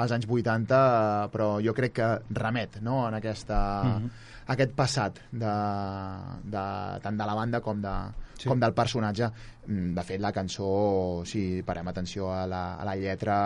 als 0.00 0.14
anys 0.14 0.28
80, 0.30 0.78
eh, 0.78 1.28
però 1.34 1.50
jo 1.60 1.74
crec 1.76 1.92
que 1.98 2.10
remet 2.38 2.78
no? 2.86 3.02
en 3.08 3.18
aquesta, 3.18 3.58
Mhm. 3.84 4.10
aquest 4.54 4.72
passat 4.78 5.18
de, 5.32 5.50
de, 6.54 6.64
tant 7.02 7.18
de 7.18 7.26
la 7.26 7.34
banda 7.34 7.60
com, 7.60 7.82
de, 7.82 7.96
sí. 8.38 8.48
com 8.48 8.60
del 8.62 8.72
personatge. 8.72 9.28
Mm, 9.66 9.92
De 9.98 10.02
fet, 10.06 10.20
la 10.22 10.32
cançó, 10.32 11.22
si 11.26 11.62
parem 11.66 11.88
atenció 11.88 12.32
a 12.32 12.46
la, 12.46 12.76
a 12.76 12.84
la 12.84 12.94
lletra, 12.96 13.36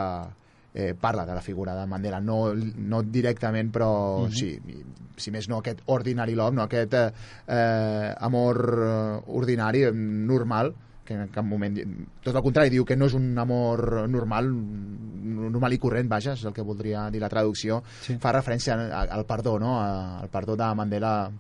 eh, 0.75 0.95
parla 1.00 1.25
de 1.25 1.35
la 1.35 1.40
figura 1.40 1.75
de 1.78 1.87
Mandela, 1.87 2.21
no, 2.21 2.52
no 2.54 3.02
directament, 3.02 3.71
però 3.73 4.25
Mhm. 4.26 4.33
sí, 4.33 4.49
i, 4.69 4.83
si 5.16 5.31
més 5.31 5.49
no 5.49 5.59
aquest 5.59 5.81
ordinary 5.87 6.35
love, 6.35 6.57
no? 6.57 6.62
aquest 6.62 6.95
eh, 6.95 7.12
eh, 7.47 8.14
amor 8.19 8.59
eh, 8.83 9.21
ordinari, 9.28 9.85
normal, 9.95 10.75
que 11.04 11.14
en 11.14 11.28
cap 11.28 11.45
moment... 11.45 11.76
Tot 12.25 12.35
el 12.35 12.43
contrari, 12.43 12.71
diu 12.73 12.85
que 12.85 12.97
no 12.97 13.07
és 13.07 13.14
un 13.14 13.38
amor 13.38 14.09
normal, 14.09 14.49
normal 14.50 15.73
i 15.76 15.78
corrent, 15.78 16.09
vaja, 16.09 16.33
és 16.33 16.45
el 16.49 16.52
que 16.57 16.62
voldria 16.64 17.11
dir 17.12 17.21
la 17.21 17.28
traducció, 17.28 17.83
Sí. 18.00 18.16
fa 18.19 18.33
referència 18.33 18.75
al, 18.75 19.11
al 19.12 19.25
perdó, 19.28 19.59
no? 19.61 19.78
Al 19.81 20.28
perdó 20.33 20.57
de 20.57 20.75
Mandela 20.75 21.31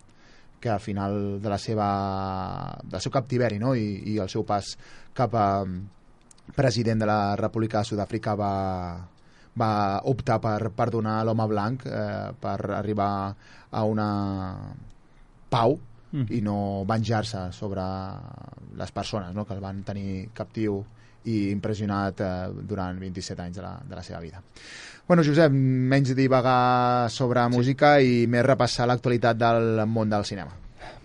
que 0.60 0.68
al 0.70 0.80
final 0.80 1.40
de 1.42 1.48
la 1.48 1.58
seva, 1.58 1.88
del 2.84 3.00
seu 3.00 3.10
captiveri 3.12 3.58
no? 3.58 3.74
I, 3.74 4.14
i 4.14 4.18
el 4.18 4.28
seu 4.32 4.44
pas 4.44 4.76
cap 5.12 5.34
a 5.34 5.64
president 6.54 7.00
de 7.00 7.06
la 7.06 7.36
República 7.36 7.78
de 7.80 7.84
Sud-àfrica 7.88 8.34
va, 8.36 8.52
va 9.58 10.02
optar 10.10 10.40
per 10.42 10.70
perdonar 10.74 11.22
l'home 11.24 11.48
blanc 11.50 11.86
eh, 11.86 12.30
per 12.40 12.58
arribar 12.74 13.10
a 13.70 13.84
una 13.84 14.12
pau 15.50 15.78
Mm. 16.14 16.30
i 16.30 16.40
no 16.46 16.84
venjar-se 16.86 17.48
sobre 17.50 17.82
les 18.78 18.90
persones 18.94 19.34
no? 19.34 19.42
que 19.44 19.54
el 19.56 19.62
van 19.62 19.80
tenir 19.82 20.28
captiu 20.32 20.78
i 21.26 21.48
impressionat 21.50 22.20
eh, 22.22 22.28
durant 22.68 23.00
27 23.02 23.42
anys 23.42 23.58
de 23.58 23.64
la, 23.64 23.72
de 23.82 23.96
la 23.98 24.02
seva 24.06 24.20
vida. 24.22 24.42
Bueno, 25.08 25.24
Josep, 25.26 25.50
menys 25.50 26.14
divagar 26.14 27.10
sobre 27.10 27.42
música 27.50 27.96
i 27.98 28.28
més 28.30 28.46
repassar 28.46 28.86
l'actualitat 28.86 29.40
del 29.40 29.82
món 29.90 30.12
del 30.12 30.24
cinema. 30.28 30.54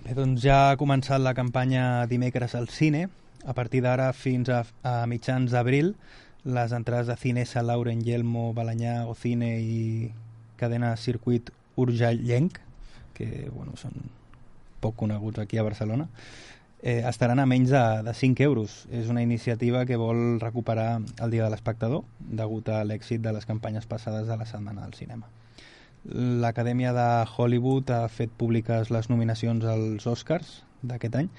Bé, 0.04 0.14
doncs 0.14 0.44
ja 0.46 0.60
ha 0.70 0.78
començat 0.78 1.24
la 1.24 1.34
campanya 1.34 2.06
dimecres 2.08 2.54
al 2.56 2.70
cine. 2.70 3.08
A 3.50 3.56
partir 3.58 3.82
d'ara 3.82 4.12
fins 4.14 4.52
a, 4.52 4.62
a 4.84 5.08
mitjans 5.10 5.56
d'abril, 5.56 5.96
les 6.44 6.72
entrades 6.72 7.08
de 7.08 7.16
Cinesa, 7.16 7.64
Lauren, 7.64 8.02
Yelmo, 8.02 8.54
Balanyà, 8.54 9.08
Ocine 9.08 9.60
i 9.60 10.12
cadena 10.60 10.96
Circuit 10.98 11.52
Urgellenc, 11.80 12.60
que 13.16 13.50
bueno, 13.52 13.76
són 13.80 13.96
poc 14.80 14.96
coneguts 15.00 15.40
aquí 15.44 15.60
a 15.60 15.66
Barcelona, 15.68 16.08
eh, 16.82 17.04
estaran 17.10 17.40
a 17.40 17.46
menys 17.46 17.74
de, 17.74 17.84
de 18.04 18.14
5 18.14 18.44
euros. 18.44 18.86
És 18.92 19.10
una 19.12 19.24
iniciativa 19.24 19.86
que 19.86 20.00
vol 20.00 20.40
recuperar 20.40 21.02
el 21.20 21.32
Dia 21.32 21.44
de 21.44 21.52
l'Espectador, 21.52 22.06
degut 22.20 22.70
a 22.70 22.84
l'èxit 22.88 23.22
de 23.22 23.36
les 23.36 23.46
campanyes 23.46 23.86
passades 23.86 24.28
de 24.28 24.40
la 24.40 24.48
Setmana 24.48 24.86
del 24.86 24.96
Cinema. 24.96 25.28
L'Acadèmia 26.08 26.94
de 26.96 27.10
Hollywood 27.28 27.92
ha 27.92 28.08
fet 28.08 28.32
públiques 28.32 28.90
les 28.90 29.10
nominacions 29.12 29.66
als 29.68 30.08
Oscars 30.08 30.62
d'aquest 30.82 31.16
any. 31.16 31.30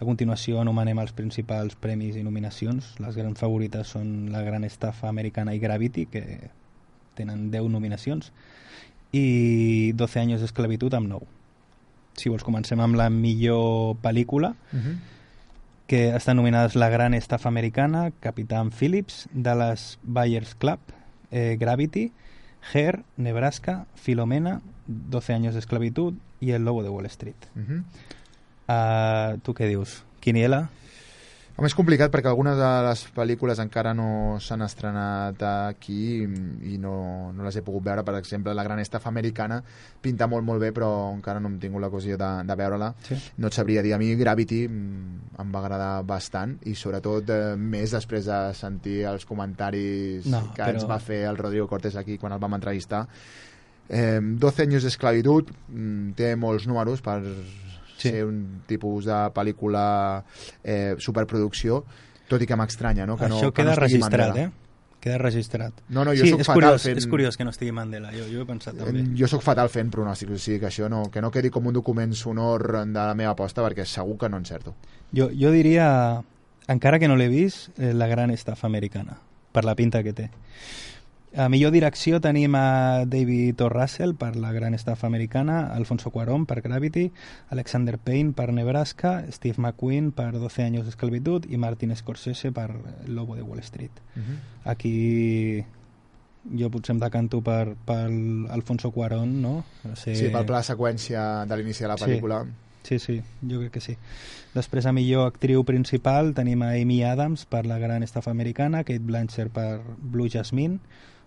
A 0.00 0.04
continuació 0.04 0.60
anomenem 0.60 0.98
els 0.98 1.12
principals 1.12 1.74
premis 1.74 2.16
i 2.16 2.22
nominacions. 2.22 2.94
Les 3.00 3.16
grans 3.16 3.38
favorites 3.38 3.88
són 3.88 4.30
La 4.32 4.42
gran 4.42 4.64
estafa 4.64 5.08
americana 5.08 5.54
i 5.54 5.58
Gravity, 5.58 6.06
que 6.06 6.50
tenen 7.14 7.50
10 7.50 7.70
nominacions, 7.72 8.32
i 9.12 9.92
12 9.96 10.20
anys 10.20 10.40
d'esclavitud 10.44 10.92
amb 10.94 11.08
9. 11.08 11.26
Si 12.16 12.28
vols, 12.32 12.44
comencem 12.44 12.80
amb 12.80 12.96
la 12.96 13.08
millor 13.10 13.96
pel·lícula, 14.02 14.54
Mhm. 14.72 14.98
que 15.86 16.16
estan 16.16 16.36
nominades 16.36 16.74
La 16.74 16.88
gran 16.88 17.14
estafa 17.14 17.48
americana, 17.48 18.10
Capitán 18.20 18.70
Phillips, 18.72 19.28
Dallas 19.32 19.98
Buyers 20.02 20.54
Club, 20.56 20.80
eh, 21.30 21.56
Gravity, 21.60 22.12
Hair, 22.72 23.04
Nebraska, 23.16 23.86
Filomena, 23.94 24.60
12 24.86 25.32
años 25.32 25.54
de 25.54 25.60
esclavitud 25.60 26.14
i 26.40 26.50
El 26.50 26.64
lobo 26.64 26.82
de 26.82 26.88
Wall 26.88 27.06
Street. 27.06 27.36
Mhm. 27.54 27.84
Uh, 28.66 29.38
tu 29.46 29.54
què 29.54 29.68
dius? 29.70 30.00
Quiniela? 30.20 30.66
Home, 31.56 31.70
és 31.70 31.74
complicat 31.78 32.10
perquè 32.12 32.28
algunes 32.28 32.58
de 32.60 32.66
les 32.84 33.02
pel·lícules 33.16 33.56
encara 33.62 33.94
no 33.96 34.36
s'han 34.44 34.60
estrenat 34.66 35.40
aquí 35.46 36.00
i 36.20 36.26
i 36.74 36.76
no, 36.82 37.30
no 37.32 37.46
les 37.46 37.56
he 37.56 37.62
pogut 37.64 37.80
veure. 37.86 38.02
Per 38.04 38.12
exemple, 38.18 38.52
La 38.52 38.64
gran 38.66 38.82
estafa 38.82 39.08
americana 39.08 39.62
pinta 40.04 40.26
molt, 40.28 40.44
molt 40.44 40.60
bé, 40.60 40.68
però 40.76 40.90
encara 41.14 41.40
no 41.40 41.48
hem 41.48 41.56
tingut 41.62 41.80
l'ocasió 41.80 42.18
de, 42.20 42.28
de 42.44 42.56
veure-la. 42.60 42.90
Sí. 43.08 43.16
No 43.40 43.48
et 43.48 43.56
sabria 43.56 43.80
dir. 43.86 43.94
A 43.96 43.98
mi 44.02 44.10
Gravity 44.20 44.66
mm, 44.68 45.38
em 45.40 45.54
va 45.54 45.62
agradar 45.62 46.02
bastant 46.04 46.58
i 46.68 46.74
sobretot 46.76 47.32
eh, 47.32 47.40
més 47.56 47.94
després 47.96 48.28
de 48.28 48.40
sentir 48.58 48.98
els 49.08 49.24
comentaris 49.24 50.26
No, 50.28 50.42
que 50.52 50.60
però- 50.60 50.74
ens 50.76 50.84
va 50.90 50.98
fer 51.00 51.22
el 51.30 51.38
Rodrigo 51.40 51.70
Cortés 51.72 51.96
aquí 51.96 52.18
quan 52.18 52.36
el 52.36 52.42
vam 52.42 52.58
entrevistar. 52.60 53.06
Eh, 53.88 54.18
12 54.20 54.66
anys 54.66 54.82
d'esclavitud 54.90 55.54
mm, 55.70 56.10
té 56.20 56.34
molts 56.36 56.66
números 56.68 57.00
per 57.00 57.22
Sí. 57.96 58.10
ser 58.10 58.24
un 58.26 58.62
tipus 58.66 59.04
de 59.06 59.18
pel·lícula 59.34 60.22
eh, 60.62 60.94
superproducció, 60.98 61.84
tot 62.28 62.42
i 62.42 62.46
que 62.46 62.56
m'estranya, 62.56 63.06
no? 63.06 63.16
Que 63.16 63.28
no, 63.28 63.38
Això 63.38 63.52
que 63.52 63.62
queda 63.62 63.74
no 63.74 63.80
registrat, 63.80 64.12
Mandela. 64.20 64.46
eh? 64.48 64.50
Queda 65.00 65.18
registrat. 65.18 65.72
No, 65.88 66.04
no, 66.04 66.10
jo 66.16 66.24
sí, 66.24 66.30
sóc 66.32 66.40
és 66.40 66.46
fatal 66.48 66.56
curiós, 66.62 66.82
fent- 66.82 66.98
És 66.98 67.06
curiós 67.06 67.36
que 67.36 67.44
no 67.44 67.50
estigui 67.50 67.70
Mandela, 67.72 68.10
jo, 68.12 68.24
jo 68.32 68.42
he 68.42 68.46
pensat 68.48 68.74
també. 68.76 69.00
Eh, 69.00 69.04
Jo 69.14 69.28
sóc 69.28 69.42
fatal 69.42 69.68
fent 69.68 69.90
pronòstics, 69.92 70.32
o 70.32 70.38
sigui 70.38 70.58
que 70.58 70.66
això 70.66 70.88
no, 70.90 71.04
que 71.12 71.20
no 71.22 71.30
quedi 71.30 71.48
com 71.50 71.64
un 71.66 71.74
document 71.74 72.12
sonor 72.14 72.66
de 72.86 72.92
la 72.98 73.14
meva 73.14 73.30
aposta, 73.36 73.62
perquè 73.62 73.84
segur 73.86 74.18
que 74.18 74.28
no 74.28 74.36
encerto. 74.36 74.74
Jo, 75.14 75.28
jo 75.30 75.52
diria, 75.52 76.22
encara 76.66 76.98
que 76.98 77.06
no 77.08 77.14
l'he 77.14 77.28
vist, 77.28 77.68
eh, 77.78 77.92
la 77.94 78.08
gran 78.08 78.30
estafa 78.32 78.66
americana, 78.66 79.18
per 79.52 79.64
la 79.64 79.76
pinta 79.76 80.02
que 80.02 80.12
té. 80.12 80.30
A 81.36 81.50
millor 81.52 81.68
direcció 81.74 82.16
tenim 82.24 82.54
a 82.56 83.04
David 83.04 83.60
O. 83.60 83.68
Russell 83.68 84.14
per 84.16 84.36
la 84.40 84.54
gran 84.56 84.72
estafa 84.72 85.06
americana, 85.06 85.66
Alfonso 85.74 86.10
Cuarón 86.10 86.46
per 86.46 86.62
Gravity, 86.64 87.10
Alexander 87.50 87.98
Payne 87.98 88.32
per 88.32 88.54
Nebraska, 88.56 89.26
Steve 89.30 89.56
McQueen 89.58 90.12
per 90.12 90.32
12 90.32 90.62
años 90.62 90.84
de 90.84 90.94
esclavitud 90.94 91.44
i 91.50 91.58
Martin 91.58 91.94
Scorsese 91.94 92.52
per 92.52 92.70
lobo 93.06 93.36
de 93.36 93.42
Wall 93.42 93.60
Street. 93.60 93.92
Mhm. 94.14 94.38
Aquí 94.64 95.64
jo 96.56 96.70
potser 96.70 96.94
em 96.94 97.00
decanto 97.02 97.42
per, 97.42 97.74
per 97.84 98.06
Alfonso 98.50 98.90
Cuarón, 98.90 99.42
no? 99.42 99.64
no 99.84 99.96
sé... 99.96 100.14
Sí, 100.16 100.30
pel 100.32 100.46
pla 100.46 100.62
de 100.62 100.70
seqüència 100.72 101.44
de 101.44 101.58
l'inici 101.58 101.84
de 101.84 101.90
la 101.90 101.98
pel·lícula. 102.00 102.46
Sí, 102.86 103.00
sí, 103.02 103.18
jo 103.42 103.58
crec 103.60 103.72
que 103.74 103.82
sí. 103.82 103.96
Després, 104.54 104.86
a 104.86 104.92
millor 104.94 105.26
actriu 105.26 105.64
principal, 105.66 106.32
tenim 106.36 106.62
a 106.62 106.70
Amy 106.78 107.02
Adams 107.04 107.44
per 107.50 107.66
La 107.66 107.80
gran 107.82 108.06
estafa 108.06 108.30
americana, 108.30 108.84
Kate 108.84 109.02
Blanchett 109.02 109.50
per 109.52 109.82
Blue 109.98 110.30
Jasmine, 110.30 110.78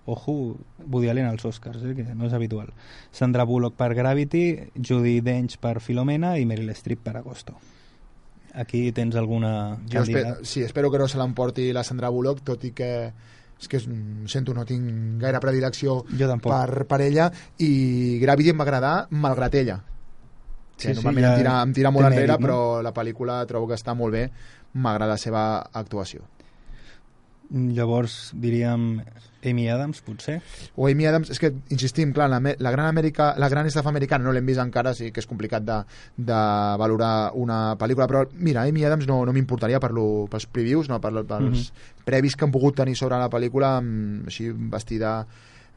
ojo, 0.09 0.57
Woody 0.85 1.09
Allen 1.09 1.27
als 1.29 1.45
Oscars, 1.45 1.83
eh, 1.83 1.95
que 1.95 2.03
no 2.15 2.27
és 2.27 2.33
habitual. 2.33 2.73
Sandra 3.11 3.45
Bullock 3.45 3.77
per 3.77 3.93
Gravity, 3.95 4.71
Judy 4.75 5.19
Dench 5.21 5.57
per 5.61 5.79
Filomena 5.79 6.37
i 6.37 6.45
Meryl 6.49 6.73
Streep 6.75 7.03
per 7.05 7.17
Agosto. 7.17 7.57
Aquí 8.53 8.91
tens 8.91 9.15
alguna 9.15 9.77
Jo 9.87 10.01
candidata? 10.01 10.39
sí, 10.43 10.63
espero 10.63 10.89
que 10.89 10.97
no 10.97 11.07
se 11.07 11.19
l'emporti 11.19 11.71
la 11.71 11.83
Sandra 11.83 12.09
Bullock, 12.09 12.41
tot 12.43 12.65
i 12.65 12.71
que 12.73 12.89
és 13.59 13.67
que 13.67 13.79
sento, 14.31 14.53
no 14.55 14.63
tinc 14.65 15.19
gaire 15.19 15.39
predilecció 15.43 15.99
per, 16.41 16.85
per 16.87 17.01
ella 17.03 17.27
i 17.59 18.17
Gravity 18.21 18.53
em 18.53 18.61
va 18.61 18.63
agradar 18.63 18.93
malgrat 19.11 19.57
ella 19.59 19.81
Sí, 20.79 20.87
que 20.87 20.93
sí, 20.93 21.01
normalment 21.01 21.25
ja 21.25 21.31
em, 21.33 21.41
tira, 21.41 21.55
em 21.67 21.73
tira 21.75 21.91
molt 21.91 22.07
enrere 22.07 22.23
mèrit, 22.23 22.39
no? 22.39 22.45
però 22.47 22.59
la 22.81 22.93
pel·lícula 22.95 23.41
trobo 23.49 23.67
que 23.67 23.75
està 23.75 23.91
molt 23.99 24.15
bé 24.15 24.29
m'agrada 24.79 25.17
la 25.17 25.19
seva 25.19 25.41
actuació 25.75 26.23
Llavors 27.49 28.31
diríem 28.37 28.99
Amy 29.43 29.69
Adams, 29.71 30.01
potser. 30.05 30.41
o 30.75 30.87
Amy 30.87 31.05
Adams, 31.07 31.29
és 31.31 31.39
que 31.39 31.49
insistim, 31.71 32.11
clar, 32.13 32.27
la, 32.29 32.39
la 32.43 32.71
gran 32.71 32.85
Amèrica, 32.89 33.31
la 33.39 33.49
gran 33.49 33.65
estafa 33.65 33.89
americana 33.89 34.25
no 34.25 34.33
l'hem 34.35 34.45
vist 34.45 34.59
encara, 34.61 34.93
sí 34.93 35.11
que 35.15 35.23
és 35.23 35.27
complicat 35.29 35.63
de, 35.65 35.77
de 36.17 36.39
valorar 36.77 37.31
una 37.39 37.75
pel·lícula, 37.79 38.07
però 38.11 38.25
mira, 38.35 38.67
Amy 38.67 38.83
Adams 38.85 39.07
no, 39.07 39.21
no 39.25 39.33
m'importaria 39.33 39.79
per 39.79 39.93
lo, 39.95 40.27
pels 40.29 40.45
previews, 40.51 40.89
no, 40.91 40.99
per, 41.01 41.13
pels 41.25 41.69
previs 42.05 42.35
que 42.35 42.45
han 42.45 42.51
pogut 42.53 42.75
tenir 42.81 42.97
sobre 42.99 43.17
la 43.17 43.29
pel·lícula, 43.31 43.77
mm, 43.81 44.27
així 44.27 44.49
vestida 44.51 45.13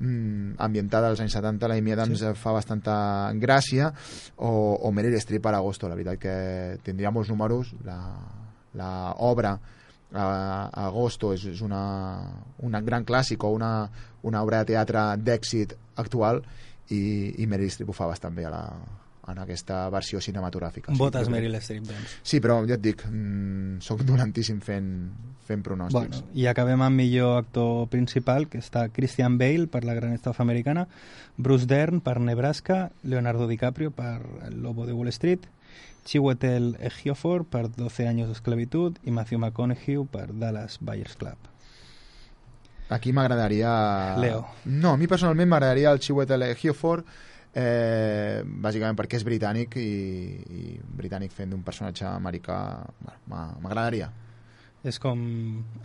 mm, 0.01 0.59
ambientada 0.59 1.09
als 1.13 1.23
anys 1.23 1.39
70, 1.39 1.69
la 1.71 1.79
Amy 1.79 1.93
Adams 1.95 2.19
Sí. 2.19 2.33
fa 2.35 2.53
bastanta 2.53 2.97
gràcia, 3.39 3.93
o, 4.37 4.75
o 4.83 4.91
Meryl 4.93 5.21
Streep 5.23 5.43
per 5.47 5.55
agosto, 5.55 5.89
la 5.89 5.95
veritat 5.95 6.19
que 6.19 6.35
tindria 6.83 7.15
molts 7.15 7.31
números, 7.31 7.77
la, 7.87 8.01
la 8.75 8.91
obra 9.23 9.55
a, 10.15 10.25
a 10.69 10.87
Agosto 10.87 11.33
és, 11.35 11.45
és 11.53 11.63
una, 11.65 11.83
una 12.63 12.81
gran 12.85 13.07
clàssic 13.09 13.45
o 13.45 13.53
una, 13.55 13.89
una 14.23 14.43
obra 14.43 14.63
de 14.63 14.73
teatre 14.73 15.05
d'èxit 15.17 15.77
actual 16.03 16.43
i, 16.93 17.03
i 17.43 17.47
Meryl 17.49 17.73
Streep 17.73 17.93
ho 17.93 17.97
fa 17.97 18.11
bastant 18.11 18.35
bé 18.37 18.47
a 18.49 18.53
la, 18.53 18.63
en 19.31 19.39
aquesta 19.39 19.85
versió 19.93 20.21
cinematogràfica. 20.21 20.95
Votes 20.99 21.27
crec. 21.27 21.35
Meryl 21.35 21.59
Streep, 21.63 21.87
doncs. 21.89 22.17
Sí, 22.27 22.41
però 22.43 22.59
ja 22.69 22.77
et 22.77 22.85
dic, 22.85 23.05
mm, 23.09 23.79
soc 23.85 24.03
dolentíssim 24.09 24.61
fent, 24.65 24.91
fent 25.47 25.63
pronòstics. 25.65 26.23
Bueno, 26.23 26.35
I 26.35 26.49
acabem 26.51 26.83
amb 26.83 26.99
millor 26.99 27.39
actor 27.45 27.87
principal, 27.93 28.49
que 28.51 28.59
està 28.59 28.89
Christian 28.93 29.39
Bale 29.39 29.69
per 29.71 29.85
La 29.85 29.95
gran 29.95 30.13
estafa 30.13 30.43
americana, 30.43 30.89
Bruce 31.37 31.67
Dern 31.67 32.01
per 32.01 32.19
Nebraska, 32.21 32.91
Leonardo 33.03 33.49
DiCaprio 33.49 33.91
per 33.91 34.21
El 34.49 34.61
lobo 34.63 34.87
de 34.87 34.93
Wall 34.93 35.09
Street, 35.09 35.47
Chiwetel 36.05 36.77
Ejiofor 36.81 37.45
per 37.47 37.71
12 37.71 38.09
años 38.09 38.29
de 38.29 38.35
esclavitud 38.35 38.97
i 39.05 39.11
Matthew 39.11 39.39
McConaughey 39.39 39.99
per 40.11 40.33
Dallas 40.35 40.79
Buyers 40.81 41.17
Club. 41.17 41.37
Aquí 42.91 43.13
m'agradaria... 43.13 44.17
Leo. 44.19 44.47
No, 44.67 44.93
a 44.93 44.97
mi 45.01 45.07
personalment 45.09 45.49
m'agradaria 45.49 45.93
el 45.95 46.01
Chiwetel 46.03 46.43
Ejiofor, 46.51 47.05
eh, 47.55 48.43
bàsicament 48.45 48.99
perquè 48.99 49.17
és 49.21 49.25
britànic 49.25 49.79
i, 49.81 49.87
i 50.43 50.65
britànic 50.99 51.33
fent 51.33 51.55
d'un 51.55 51.63
personatge 51.65 52.05
americà 52.11 52.59
bueno, 53.01 53.19
m'a- 53.33 53.55
m'agradaria. 53.63 54.11
És 54.85 54.99
com 54.99 55.23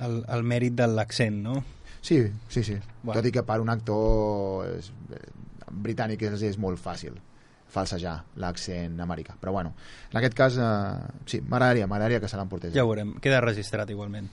el, 0.01 0.19
el 0.27 0.43
mèrit 0.43 0.73
de 0.75 0.87
l'accent, 0.89 1.37
no? 1.45 1.61
Sí, 2.01 2.23
sí, 2.49 2.63
sí. 2.63 2.73
Bueno. 2.73 2.99
Bueno. 3.03 3.19
Tot 3.21 3.29
i 3.29 3.31
que 3.37 3.43
per 3.45 3.59
un 3.61 3.69
actor 3.69 4.67
és, 4.73 4.91
eh, 5.13 5.21
britànic 5.71 6.23
és, 6.27 6.43
és 6.49 6.57
molt 6.59 6.81
fàcil 6.81 7.15
falsejar 7.69 8.23
l'accent 8.39 8.99
americà. 9.03 9.35
Però 9.39 9.51
bueno, 9.51 9.73
en 10.11 10.17
aquest 10.21 10.37
cas, 10.37 10.57
eh, 10.57 11.21
sí, 11.25 11.41
m'agradaria, 11.41 11.87
m'agradaria 11.87 12.19
que 12.19 12.27
se 12.27 12.37
l'emportés. 12.39 12.73
Ja 12.73 12.85
ho 12.85 12.91
veurem, 12.91 13.15
queda 13.21 13.41
registrat 13.41 13.89
igualment. 13.89 14.29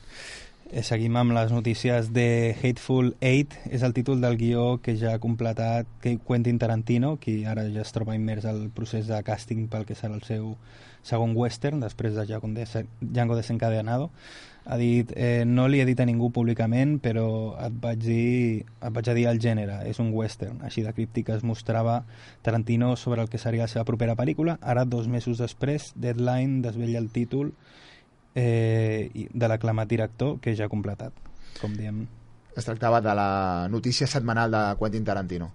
Eh, 0.70 0.82
seguim 0.82 1.16
amb 1.20 1.34
les 1.36 1.52
notícies 1.52 2.08
de 2.16 2.56
Hateful 2.56 3.12
Eight, 3.20 3.52
és 3.70 3.82
el 3.84 3.92
títol 3.92 4.22
del 4.24 4.38
guió 4.40 4.80
que 4.82 4.96
ja 4.96 5.12
ha 5.14 5.20
completat 5.20 5.86
que 6.00 6.16
Quentin 6.18 6.58
Tarantino, 6.58 7.18
qui 7.20 7.44
ara 7.44 7.66
ja 7.68 7.82
es 7.84 7.92
troba 7.92 8.16
immers 8.16 8.46
al 8.48 8.70
procés 8.74 9.06
de 9.06 9.20
càsting 9.22 9.68
pel 9.68 9.84
que 9.84 9.94
serà 9.94 10.16
el 10.16 10.24
seu 10.24 10.54
segon 11.04 11.36
western, 11.36 11.84
després 11.84 12.16
de 12.16 12.24
Django 12.26 13.36
Desencadenado. 13.36 14.10
Ha 14.64 14.78
dit, 14.80 15.10
eh, 15.14 15.44
no 15.44 15.66
li 15.68 15.80
he 15.80 15.84
dit 15.84 15.98
a 16.00 16.06
ningú 16.08 16.30
públicament, 16.32 16.96
però 17.04 17.26
et 17.60 17.74
vaig 17.82 18.00
dir, 18.00 18.64
et 18.64 18.92
vaig 18.96 19.10
dir 19.16 19.26
el 19.28 19.40
gènere, 19.40 19.82
és 19.84 20.00
un 20.00 20.08
western. 20.16 20.62
Així 20.64 20.82
de 20.82 20.94
críptic 20.96 21.28
es 21.34 21.44
mostrava 21.44 21.98
Tarantino 22.42 22.94
sobre 22.96 23.20
el 23.20 23.28
que 23.28 23.38
seria 23.38 23.66
la 23.66 23.68
seva 23.68 23.84
propera 23.84 24.16
pel·lícula. 24.16 24.56
Ara, 24.62 24.86
dos 24.88 25.08
mesos 25.08 25.38
després, 25.38 25.92
Deadline 25.96 26.62
desvella 26.64 26.98
el 26.98 27.10
títol 27.12 27.52
eh, 28.34 29.10
de 29.12 29.48
l'aclamat 29.48 29.88
director 29.88 30.38
que 30.40 30.56
ja 30.56 30.64
ha 30.64 30.72
completat, 30.72 31.12
com 31.60 31.76
diem. 31.76 32.06
Es 32.56 32.64
tractava 32.64 33.02
de 33.02 33.14
la 33.14 33.68
notícia 33.68 34.06
setmanal 34.06 34.50
de 34.50 34.64
Quentin 34.78 35.04
Tarantino. 35.04 35.50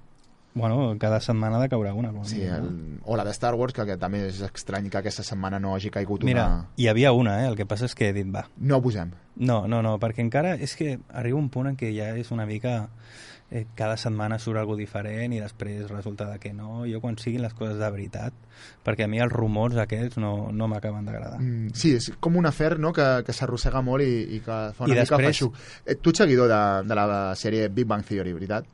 Bueno, 0.54 0.96
cada 1.00 1.20
setmana 1.22 1.58
ha 1.58 1.62
de 1.62 1.70
caure 1.70 1.92
una. 1.92 2.12
Sí, 2.26 2.42
el, 2.42 3.00
o 3.06 3.16
la 3.16 3.24
de 3.24 3.32
Star 3.32 3.54
Wars, 3.56 3.74
que, 3.74 3.86
que 3.86 3.98
també 4.02 4.26
és 4.28 4.42
estrany 4.42 4.90
que 4.90 4.98
aquesta 4.98 5.24
setmana 5.24 5.60
no 5.62 5.76
hagi 5.76 5.92
caigut 5.94 6.24
Mira, 6.26 6.46
una... 6.48 6.68
hi 6.76 6.88
havia 6.90 7.12
una, 7.14 7.44
eh? 7.44 7.48
el 7.48 7.56
que 7.56 7.68
passa 7.70 7.86
és 7.86 7.96
que 7.96 8.10
he 8.10 8.14
dit, 8.14 8.28
va. 8.34 8.48
No 8.58 8.80
abusem. 8.82 9.12
No, 9.38 9.68
no, 9.68 9.84
no, 9.86 9.98
perquè 10.02 10.26
encara 10.26 10.56
és 10.58 10.74
que 10.76 10.98
arriba 11.14 11.38
un 11.38 11.50
punt 11.54 11.70
en 11.70 11.78
què 11.78 11.94
ja 11.96 12.16
és 12.18 12.32
una 12.36 12.46
mica... 12.50 12.90
Eh, 13.52 13.64
cada 13.74 13.96
setmana 13.98 14.38
surt 14.38 14.60
algo 14.62 14.76
diferent 14.78 15.34
i 15.34 15.40
després 15.42 15.88
resulta 15.90 16.28
de 16.30 16.36
que 16.38 16.52
no. 16.54 16.84
Jo 16.86 17.00
quan 17.02 17.16
siguin 17.18 17.42
les 17.42 17.56
coses 17.58 17.80
de 17.82 17.88
veritat, 17.90 18.34
perquè 18.86 19.08
a 19.08 19.10
mi 19.10 19.18
els 19.24 19.34
rumors 19.34 19.74
aquests 19.82 20.20
no, 20.22 20.52
no 20.54 20.68
m'acaben 20.70 21.08
d'agradar. 21.08 21.40
Mm, 21.42 21.72
sí, 21.74 21.96
és 21.98 22.12
com 22.22 22.38
un 22.38 22.46
afer 22.46 22.76
no? 22.78 22.92
que, 22.94 23.08
que 23.26 23.34
s'arrossega 23.34 23.82
molt 23.82 24.06
i, 24.06 24.36
i 24.38 24.42
que 24.46 24.60
fa 24.78 24.86
una 24.86 24.94
I 24.94 25.00
mica 25.00 25.06
després- 25.18 25.32
feixuc. 25.32 25.58
Eh, 25.86 25.96
tu 25.98 26.14
ets 26.14 26.22
seguidor 26.22 26.46
de, 26.52 26.62
de 26.92 27.00
la 27.00 27.08
sèrie 27.34 27.72
Big 27.74 27.90
Bang 27.90 28.06
Theory, 28.06 28.36
veritat? 28.38 28.70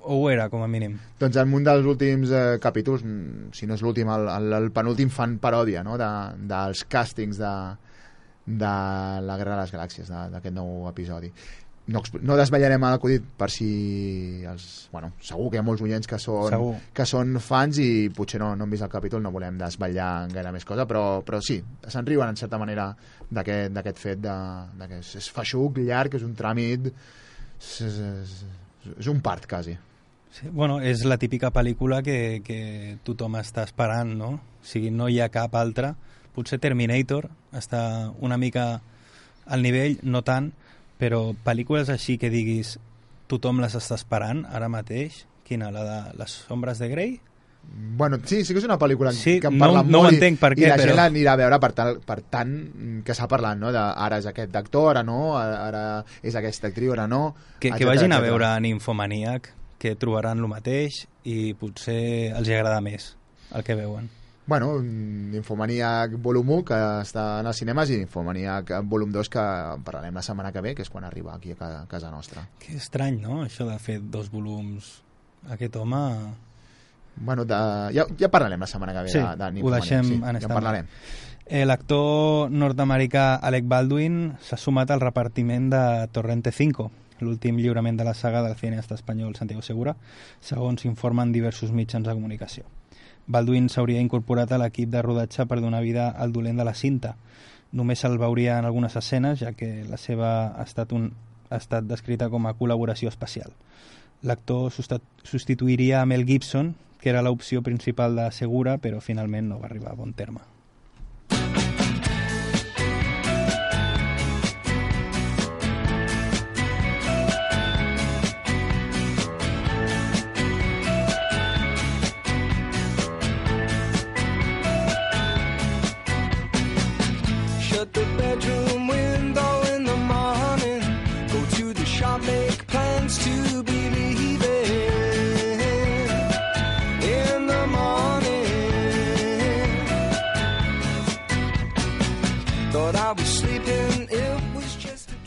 O 0.00 0.20
ho 0.22 0.28
era, 0.30 0.48
com 0.48 0.62
a 0.62 0.68
mínim. 0.70 0.94
Doncs 1.20 1.36
en 1.40 1.54
un 1.56 1.64
dels 1.66 1.86
últims 1.90 2.30
eh, 2.30 2.58
capítols, 2.62 3.02
mm, 3.04 3.50
si 3.56 3.66
no 3.66 3.74
és 3.76 3.82
l'últim, 3.82 4.08
el, 4.14 4.28
el, 4.30 4.52
el 4.60 4.70
penúltim 4.72 5.10
fan 5.12 5.38
paròdia 5.42 5.82
no? 5.84 5.98
de, 6.00 6.10
dels 6.48 6.84
càstings 6.90 7.40
de, 7.42 7.54
de 8.46 8.72
la 9.26 9.36
Guerra 9.40 9.56
de 9.56 9.60
les 9.62 9.74
Galàxies, 9.74 10.14
d'aquest 10.32 10.54
nou 10.54 10.88
episodi. 10.88 11.32
No, 11.92 12.00
no 12.24 12.36
desvetllarem 12.38 12.80
l'acudit 12.86 13.24
per 13.36 13.50
si 13.52 13.66
els, 14.48 14.64
bueno, 14.92 15.10
segur 15.20 15.50
que 15.50 15.58
hi 15.58 15.60
ha 15.60 15.64
molts 15.66 15.82
oients 15.84 16.08
que 16.08 16.16
són, 16.22 16.48
Segur. 16.54 16.70
que 16.96 17.04
són 17.04 17.36
fans 17.44 17.76
i 17.82 17.88
potser 18.14 18.40
no, 18.40 18.54
no 18.56 18.64
han 18.64 18.72
vist 18.72 18.86
el 18.86 18.92
capítol, 18.92 19.20
no 19.20 19.34
volem 19.34 19.58
desvetllar 19.60 20.30
gaire 20.32 20.54
més 20.54 20.64
cosa, 20.64 20.86
però, 20.88 21.20
però 21.26 21.42
sí, 21.44 21.58
se'n 21.84 22.08
riuen 22.08 22.32
en 22.32 22.40
certa 22.40 22.60
manera 22.62 22.88
d'aquest 23.28 23.76
d'aquest 23.76 24.00
fet 24.00 24.24
de, 24.24 24.38
de 24.80 24.88
que 24.94 25.02
és, 25.02 25.12
és 25.20 25.28
feixuc, 25.36 25.82
llarg, 25.84 26.16
és 26.16 26.24
un 26.24 26.32
tràmit 26.38 26.88
és, 26.88 27.92
és, 28.00 28.32
és, 28.92 29.08
un 29.10 29.20
part 29.24 29.48
quasi 29.50 29.76
Sí, 30.34 30.48
bueno, 30.50 30.80
és 30.82 31.04
la 31.06 31.14
típica 31.14 31.52
pel·lícula 31.54 32.00
que, 32.02 32.42
que 32.42 32.96
tothom 33.06 33.36
està 33.38 33.62
esperant, 33.68 34.08
no? 34.18 34.30
O 34.34 34.66
sigui, 34.66 34.90
no 34.90 35.06
hi 35.06 35.20
ha 35.22 35.28
cap 35.30 35.54
altra. 35.54 35.92
Potser 36.34 36.58
Terminator 36.58 37.28
està 37.54 38.10
una 38.18 38.34
mica 38.34 38.64
al 39.46 39.62
nivell, 39.62 40.00
no 40.02 40.24
tant, 40.26 40.48
però 40.98 41.36
pel·lícules 41.46 41.92
així 41.94 42.16
que 42.18 42.32
diguis 42.34 42.74
tothom 43.30 43.62
les 43.62 43.78
està 43.78 43.94
esperant 43.94 44.42
ara 44.50 44.66
mateix, 44.72 45.22
quina, 45.46 45.70
la 45.70 45.84
de 45.86 46.00
Les 46.18 46.34
ombres 46.50 46.82
de 46.82 46.90
Grey? 46.90 47.14
Bueno, 47.96 48.18
sí, 48.24 48.44
sí 48.44 48.52
que 48.52 48.58
és 48.58 48.64
una 48.66 48.76
pel·lícula 48.78 49.12
Sí, 49.12 49.38
que 49.40 49.46
en 49.46 49.58
no- 49.58 49.64
parla 49.64 49.82
no 49.84 49.98
ho 49.98 50.02
molt 50.02 50.12
i- 50.12 50.16
entenc 50.16 50.40
per 50.40 50.52
què, 50.56 50.64
i 50.64 50.68
la 50.68 50.76
però- 50.76 50.88
gent 50.88 50.96
l'anirà 50.96 51.32
a 51.32 51.36
veure 51.36 51.58
per, 51.60 51.72
tal, 51.72 52.00
per 52.00 52.20
tant 52.22 53.02
que 53.04 53.14
s'ha 53.14 53.28
parlat, 53.28 53.56
no? 53.58 53.70
De, 53.72 53.78
ara 53.78 54.18
és 54.18 54.26
aquest 54.26 54.56
actor, 54.56 54.90
ara 54.96 55.02
no, 55.04 55.36
ara, 55.38 56.04
és 56.22 56.34
aquesta 56.34 56.68
actriu, 56.68 56.92
ara 56.92 57.06
no... 57.06 57.34
Que, 57.60 57.68
que 57.68 57.74
etcètera, 57.76 57.90
vagin 57.94 58.12
a 58.12 58.16
etcètera. 58.16 58.30
veure 58.32 58.60
Ninfomaniac, 58.60 59.52
que 59.78 59.94
trobaran 59.96 60.38
el 60.40 60.48
mateix 60.48 61.04
i 61.24 61.54
potser 61.54 62.32
els 62.34 62.48
hi 62.48 62.54
agrada 62.54 62.80
més 62.80 63.16
el 63.54 63.62
que 63.62 63.74
veuen. 63.78 64.10
Bueno, 64.46 64.74
Infomaniac 65.32 66.18
volum 66.20 66.50
1, 66.58 66.64
que 66.68 66.74
està 67.04 67.40
en 67.40 67.46
els 67.46 67.56
cinemes, 67.56 67.90
i 67.90 68.00
Infomaniac 68.02 68.72
volum 68.84 69.12
2, 69.12 69.28
que 69.32 69.44
parlarem 69.84 70.14
la 70.14 70.22
setmana 70.22 70.50
que 70.52 70.60
ve, 70.60 70.74
que 70.74 70.82
és 70.82 70.90
quan 70.90 71.04
arriba 71.04 71.34
aquí 71.34 71.54
a 71.58 71.82
a 71.82 71.86
casa 71.86 72.10
nostra. 72.10 72.42
Que 72.58 72.76
estrany, 72.76 73.20
no?, 73.22 73.42
això 73.44 73.64
de 73.70 73.78
fer 73.78 74.00
dos 74.02 74.30
volums. 74.30 75.02
Aquest 75.48 75.76
home... 75.76 76.02
Bueno, 77.16 77.44
de, 77.44 77.54
ja, 77.94 78.06
ja 78.18 78.30
parlarem 78.30 78.60
la 78.60 78.66
setmana 78.66 78.92
que 78.92 79.04
ve 79.06 79.12
Sí, 79.12 79.20
de, 79.20 79.50
de 79.52 79.62
ho 79.62 79.70
deixem 79.70 80.04
sí, 80.04 80.14
en 80.18 80.40
ja 80.40 80.48
en 80.48 80.54
parlarem. 80.54 80.90
Eh, 81.46 81.64
L'actor 81.68 82.50
nord-americà 82.50 83.34
Alec 83.36 83.66
Baldwin 83.68 84.36
s'ha 84.40 84.56
sumat 84.56 84.90
al 84.90 85.02
repartiment 85.02 85.68
de 85.70 85.82
Torrente 86.12 86.52
5, 86.52 86.90
l'últim 87.20 87.58
lliurament 87.60 87.98
de 88.00 88.04
la 88.04 88.14
saga 88.14 88.42
del 88.42 88.56
cineasta 88.56 88.96
espanyol 88.96 89.36
Santiago 89.36 89.62
Segura, 89.62 89.94
segons 90.40 90.86
informen 90.88 91.32
diversos 91.32 91.72
mitjans 91.72 92.08
de 92.08 92.14
comunicació. 92.14 92.64
Baldwin 93.26 93.68
s'hauria 93.68 94.00
incorporat 94.00 94.52
a 94.52 94.58
l'equip 94.60 94.90
de 94.92 95.02
rodatge 95.02 95.46
per 95.48 95.60
donar 95.60 95.82
vida 95.84 96.08
al 96.10 96.32
dolent 96.32 96.58
de 96.60 96.64
la 96.64 96.74
cinta. 96.74 97.14
Només 97.72 98.00
se'l 98.00 98.18
veuria 98.20 98.58
en 98.58 98.64
algunes 98.64 98.96
escenes, 98.96 99.40
ja 99.40 99.52
que 99.52 99.84
la 99.88 99.96
seva 99.96 100.30
ha 100.52 100.64
estat, 100.64 100.92
un, 100.92 101.10
ha 101.50 101.60
estat 101.60 101.84
descrita 101.88 102.28
com 102.30 102.46
a 102.46 102.54
col·laboració 102.56 103.08
especial. 103.12 103.52
L'actor 104.22 104.70
substituiria 104.72 106.00
a 106.00 106.06
Mel 106.06 106.24
Gibson, 106.24 106.74
que 107.04 107.10
era 107.10 107.20
l'opció 107.20 107.60
principal 107.60 108.16
de 108.16 108.30
Segura, 108.32 108.78
però 108.80 108.96
finalment 109.04 109.50
no 109.52 109.58
va 109.60 109.68
arribar 109.68 109.92
a 109.92 109.98
bon 109.98 110.14
terme. 110.16 110.53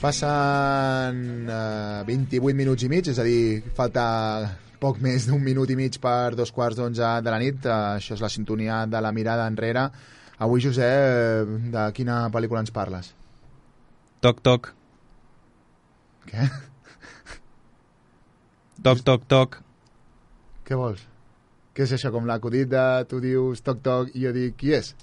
Passen 0.07 1.49
eh, 1.51 2.03
28 2.07 2.55
minuts 2.55 2.85
i 2.85 2.87
mig, 2.87 3.09
és 3.11 3.17
a 3.19 3.25
dir, 3.27 3.59
falta 3.75 4.03
poc 4.79 5.01
més 5.03 5.25
d'un 5.27 5.41
minut 5.43 5.67
i 5.67 5.75
mig 5.75 5.97
per 5.99 6.31
dos 6.39 6.53
quarts 6.55 6.77
d'onze 6.79 7.09
de 7.25 7.33
la 7.33 7.39
nit. 7.41 7.65
Eh, 7.67 7.97
això 7.97 8.15
és 8.15 8.23
la 8.23 8.29
sintonia 8.31 8.85
de 8.87 9.01
la 9.03 9.11
mirada 9.11 9.49
enrere. 9.51 9.83
Avui, 10.39 10.63
Josep, 10.63 11.51
de 11.73 11.83
quina 11.97 12.21
pel·lícula 12.31 12.63
ens 12.63 12.71
parles? 12.71 13.11
Toc, 14.23 14.39
toc. 14.47 14.71
Què? 16.31 16.47
Toc, 18.87 19.03
toc, 19.03 19.27
toc. 19.27 19.59
Què 20.63 20.79
vols? 20.79 21.03
Què 21.75 21.83
és 21.83 21.97
això, 21.97 22.13
com 22.15 22.31
l'acudit 22.31 22.71
de 22.71 22.87
tu 23.11 23.19
dius 23.19 23.59
toc 23.59 23.83
toc 23.83 24.15
i 24.15 24.23
jo 24.23 24.31
dic 24.39 24.55
qui 24.61 24.71
és? 24.79 24.93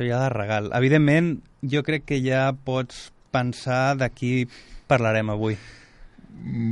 Això 0.00 0.08
ja 0.08 0.22
de 0.24 0.28
regal. 0.32 0.70
Evidentment, 0.72 1.42
jo 1.60 1.82
crec 1.84 2.06
que 2.08 2.16
ja 2.24 2.54
pots 2.64 3.10
pensar 3.30 3.98
de 4.00 4.06
qui 4.08 4.46
parlarem 4.88 5.28
avui. 5.28 5.58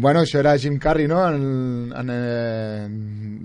Bueno, 0.01 0.23
això 0.23 0.39
era 0.41 0.55
Jim 0.57 0.79
Carrey, 0.81 1.05
no? 1.11 1.19
En, 1.29 1.93
en, 1.93 2.09
eh, 2.15 2.89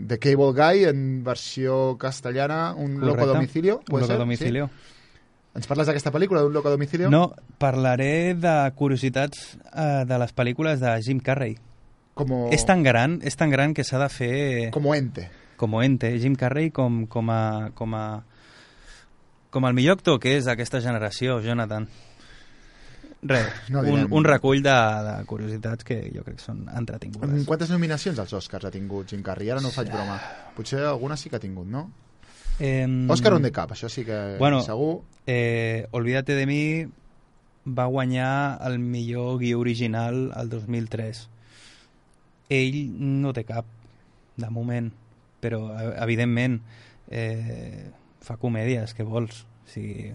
The 0.07 0.19
Cable 0.23 0.53
Guy, 0.55 0.85
en 0.87 1.21
versió 1.25 1.97
castellana, 1.97 2.73
Un 2.77 3.01
loco 3.01 3.09
Correcte. 3.09 3.29
a 3.29 3.33
domicilio. 3.33 3.81
Un 3.91 3.99
loco 3.99 4.13
a 4.13 4.17
domicilio. 4.17 4.67
Sí? 4.67 5.51
Ens 5.59 5.67
parles 5.67 5.85
d'aquesta 5.85 6.15
pel·lícula, 6.15 6.41
d'Un 6.41 6.53
loco 6.53 6.69
a 6.69 6.77
domicilio? 6.77 7.11
No, 7.11 7.33
parlaré 7.59 8.35
de 8.39 8.71
curiositats 8.79 9.57
eh, 9.75 10.05
de 10.07 10.17
les 10.17 10.31
pel·lícules 10.33 10.79
de 10.79 10.95
Jim 11.03 11.19
Carrey. 11.19 11.57
Como... 12.13 12.47
És 12.55 12.63
tan 12.63 12.87
gran, 12.87 13.19
és 13.21 13.35
tan 13.35 13.51
gran 13.51 13.73
que 13.73 13.83
s'ha 13.83 13.99
de 13.99 14.07
fer... 14.07 14.35
Como 14.71 14.95
ente. 14.95 15.27
Com 15.57 15.75
ente. 15.83 16.15
Jim 16.23 16.39
Carrey 16.39 16.71
com, 16.71 17.03
com 17.05 17.29
a... 17.29 17.71
Com 17.75 17.99
a 17.99 18.23
com 19.53 19.67
el 19.69 19.75
millor 19.77 19.99
actor 19.99 20.19
que 20.21 20.33
és 20.39 20.47
d'aquesta 20.49 20.81
generació, 20.81 21.37
Jonathan. 21.45 21.85
Res, 23.23 23.51
No 23.71 23.83
un, 23.87 24.07
un 24.11 24.25
recull 24.27 24.63
de, 24.65 24.73
de 25.07 25.13
curiositats 25.29 25.85
que 25.87 25.99
jo 26.13 26.25
crec 26.25 26.39
que 26.41 26.43
són 26.43 26.65
entretingudes. 26.73 27.37
En 27.39 27.45
quantes 27.47 27.71
nominacions 27.71 28.19
als 28.19 28.33
Oscars 28.35 28.67
ha 28.67 28.73
tingut 28.73 29.13
Jim 29.13 29.21
Carrey? 29.23 29.51
Ara 29.53 29.63
no 29.63 29.71
faig 29.71 29.91
broma. 29.93 30.17
Potser 30.57 30.81
alguna 30.89 31.17
sí 31.19 31.31
que 31.31 31.39
ha 31.39 31.43
tingut, 31.43 31.69
no? 31.69 31.85
Eh, 32.59 32.85
Òscar 33.09 33.33
on 33.33 33.45
de 33.45 33.53
cap, 33.53 33.71
això 33.73 33.89
sí 33.89 34.03
que 34.05 34.35
bueno, 34.37 34.59
segur. 34.61 35.01
Eh, 35.25 35.87
Olvídate 35.91 36.35
de 36.37 36.45
mi 36.45 36.63
va 37.65 37.85
guanyar 37.89 38.59
el 38.67 38.77
millor 38.79 39.39
guió 39.39 39.61
original 39.61 40.27
el 40.37 40.51
2003. 40.51 41.23
Ell 42.53 42.77
no 42.99 43.31
té 43.33 43.45
cap, 43.47 43.65
de 44.37 44.49
moment, 44.49 44.91
però 45.41 45.63
eh, 45.77 45.93
evidentment 46.03 46.59
eh, 47.09 47.89
fa 48.23 48.37
comèdies, 48.41 48.95
què 48.95 49.05
vols? 49.07 49.43
O 49.63 49.69
sigui, 49.69 50.13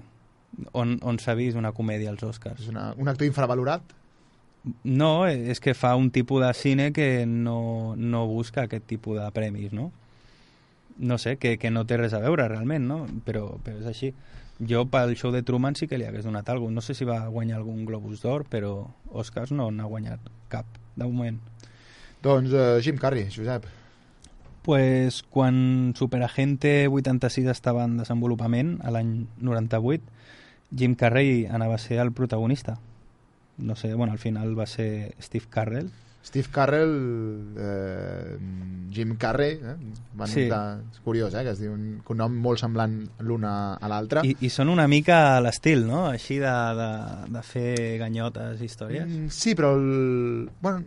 on, 0.72 0.96
on 1.06 1.20
s'ha 1.22 1.36
vist 1.38 1.58
una 1.60 1.72
comèdia 1.76 2.10
als 2.12 2.24
Oscars? 2.26 2.64
És 2.64 2.72
una, 2.72 2.90
un 2.98 3.08
actor 3.10 3.28
infravalorat? 3.28 3.94
No, 4.84 5.26
és 5.28 5.60
que 5.64 5.74
fa 5.76 5.94
un 5.96 6.10
tipus 6.10 6.42
de 6.44 6.50
cine 6.56 6.90
que 6.92 7.24
no, 7.26 7.94
no 7.96 8.26
busca 8.28 8.66
aquest 8.66 8.88
tipus 8.90 9.20
de 9.20 9.28
premis, 9.32 9.72
no? 9.72 9.90
No 10.98 11.16
sé, 11.22 11.36
que, 11.38 11.56
que 11.62 11.70
no 11.70 11.84
té 11.86 11.96
res 12.00 12.16
a 12.16 12.20
veure 12.24 12.48
realment, 12.50 12.88
no? 12.88 13.04
Però, 13.24 13.52
però 13.64 13.78
és 13.78 13.86
així. 13.86 14.12
Jo 14.58 14.82
pel 14.90 15.14
show 15.14 15.30
de 15.30 15.44
Truman 15.46 15.78
sí 15.78 15.86
que 15.86 16.00
li 16.00 16.06
hagués 16.08 16.24
donat 16.26 16.48
alguna 16.50 16.80
No 16.80 16.82
sé 16.82 16.96
si 16.98 17.06
va 17.06 17.20
guanyar 17.30 17.60
algun 17.60 17.84
Globus 17.86 18.24
d'Or, 18.24 18.42
però 18.50 18.88
Oscars 19.14 19.54
no 19.54 19.70
n'ha 19.70 19.86
guanyat 19.86 20.26
cap, 20.50 20.66
de 20.96 21.06
moment. 21.06 21.38
Doncs 22.24 22.50
uh, 22.50 22.80
Jim 22.82 22.98
Carrey, 22.98 23.28
Josep. 23.30 23.68
Pues 24.68 25.22
quan 25.22 25.94
Superagente 25.96 26.88
86 26.88 27.46
estava 27.48 27.86
en 27.88 27.94
desenvolupament, 27.96 28.74
a 28.84 28.90
l'any 28.92 29.22
98, 29.40 30.04
Jim 30.76 30.92
Carrey 30.94 31.46
anava 31.48 31.78
a 31.78 31.80
ser 31.80 31.96
el 32.02 32.10
protagonista. 32.12 32.74
No 33.56 33.76
sé, 33.80 33.94
bueno, 33.94 34.12
al 34.12 34.18
final 34.20 34.52
va 34.58 34.66
ser 34.68 35.14
Steve 35.24 35.46
Carrell. 35.48 35.88
Steve 36.22 36.48
Carrell, 36.52 36.92
eh, 37.56 38.36
Jim 38.92 39.16
Carrey, 39.16 39.54
eh? 39.56 39.74
Van 40.12 40.28
Sí. 40.28 40.44
optar- 40.50 40.82
és 40.92 41.00
curiós, 41.00 41.32
eh? 41.32 41.44
que 41.44 41.56
es 41.56 41.64
diu 41.64 41.72
un 41.72 42.02
cognom 42.04 42.36
molt 42.36 42.60
semblant 42.60 43.08
l'un 43.24 43.46
a, 43.48 43.72
a 43.80 43.88
l'altre. 43.88 44.20
I, 44.28 44.36
I 44.44 44.50
són 44.52 44.68
una 44.68 44.84
mica 44.86 45.38
a 45.38 45.40
l'estil, 45.40 45.86
no? 45.88 46.08
Així 46.12 46.36
de, 46.44 46.52
de, 46.76 46.90
de 47.32 47.42
fer 47.42 47.96
ganyotes, 48.04 48.60
històries. 48.60 49.08
Mm, 49.08 49.30
Sí, 49.32 49.54
però 49.56 49.72
el... 49.80 50.50
bueno, 50.60 50.84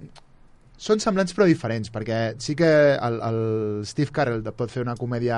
són 0.82 0.98
semblants 1.04 1.36
però 1.38 1.46
diferents, 1.46 1.91
perquè 1.94 2.20
sí 2.41 2.56
que 2.58 2.67
el, 2.98 3.20
el 3.22 3.39
Steve 3.86 4.10
Carell 4.15 4.41
pot 4.58 4.72
fer 4.74 4.82
una 4.82 4.96
comèdia 4.98 5.38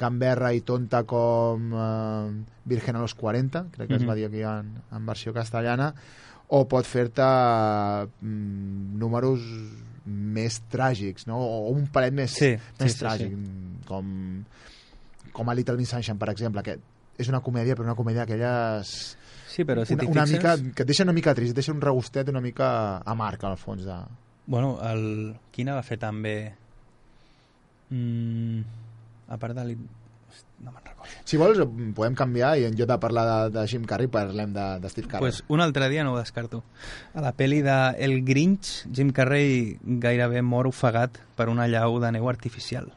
gamberra 0.00 0.54
i 0.56 0.62
tonta 0.64 1.02
com 1.04 1.66
eh, 1.76 2.30
Virgen 2.64 2.96
a 2.96 3.02
los 3.04 3.12
40, 3.14 3.66
crec 3.74 3.90
que 3.90 3.98
es 3.98 4.02
Mhm. 4.02 4.08
va 4.08 4.14
dir 4.16 4.24
aquí 4.30 4.40
en, 4.42 4.70
en 4.90 5.04
versió 5.06 5.34
castellana, 5.36 5.90
o 6.48 6.62
pot 6.68 6.86
fer-te 6.88 7.22
mm, 7.24 8.96
números 9.00 9.44
més 10.06 10.58
tràgics, 10.72 11.26
no? 11.28 11.38
o 11.40 11.68
un 11.72 11.86
palet 11.92 12.12
més, 12.16 12.32
Sí, 12.36 12.50
més 12.80 12.92
sí, 12.92 12.98
sí, 12.98 13.04
tràgic, 13.04 13.36
com, 13.88 14.10
com 15.32 15.48
a 15.50 15.54
Little 15.56 15.76
Miss 15.80 15.90
Sunshine, 15.94 16.18
per 16.20 16.28
exemple, 16.32 16.62
que 16.62 16.78
és 17.18 17.28
una 17.30 17.40
comèdia, 17.40 17.76
però 17.76 17.84
una 17.88 17.96
comèdia 17.96 18.24
d'aquelles... 18.24 18.90
Sí, 19.54 19.62
però 19.64 19.84
si 19.86 19.94
una, 19.94 20.04
una 20.10 20.24
fixes- 20.26 20.60
mica, 20.60 20.74
que 20.74 20.82
et 20.82 20.88
deixa 20.88 21.04
una 21.06 21.12
mica 21.14 21.32
trist, 21.34 21.52
et 21.52 21.60
deixa 21.62 21.72
un 21.72 21.80
regustet 21.80 22.28
una 22.32 22.40
mica 22.42 22.98
amarg, 23.06 23.44
al 23.44 23.56
fons. 23.56 23.84
De... 23.86 23.96
Bueno, 24.46 24.78
el... 24.84 25.36
quina 25.54 25.76
va 25.76 25.84
fer 25.86 25.98
també... 26.00 26.54
Mm, 27.90 28.64
a 29.28 29.38
part 29.40 29.56
de... 29.56 29.76
No 30.64 30.72
me'n 30.72 30.84
recordo. 30.84 31.12
Si 31.28 31.38
vols, 31.40 31.60
podem 31.96 32.16
canviar 32.18 32.54
i 32.60 32.66
en 32.68 32.76
lloc 32.78 32.88
de 32.90 32.98
parlar 33.00 33.24
de, 33.28 33.38
de 33.56 33.64
Jim 33.70 33.84
Carrey 33.88 34.08
parlem 34.12 34.52
de, 34.54 34.66
de 34.80 34.90
Steve 34.90 35.08
Carell. 35.08 35.24
Pues 35.24 35.42
un 35.52 35.60
altre 35.60 35.88
dia 35.92 36.04
no 36.04 36.14
ho 36.14 36.18
descarto. 36.18 36.62
A 37.14 37.24
la 37.24 37.34
pel·li 37.36 37.60
de 37.64 37.78
El 38.04 38.20
Grinch, 38.26 38.84
Jim 38.92 39.12
Carrey 39.16 39.78
gairebé 40.04 40.42
mor 40.42 40.68
ofegat 40.70 41.20
per 41.36 41.48
una 41.52 41.68
llau 41.70 41.98
de 42.02 42.12
neu 42.16 42.28
artificial. 42.32 42.90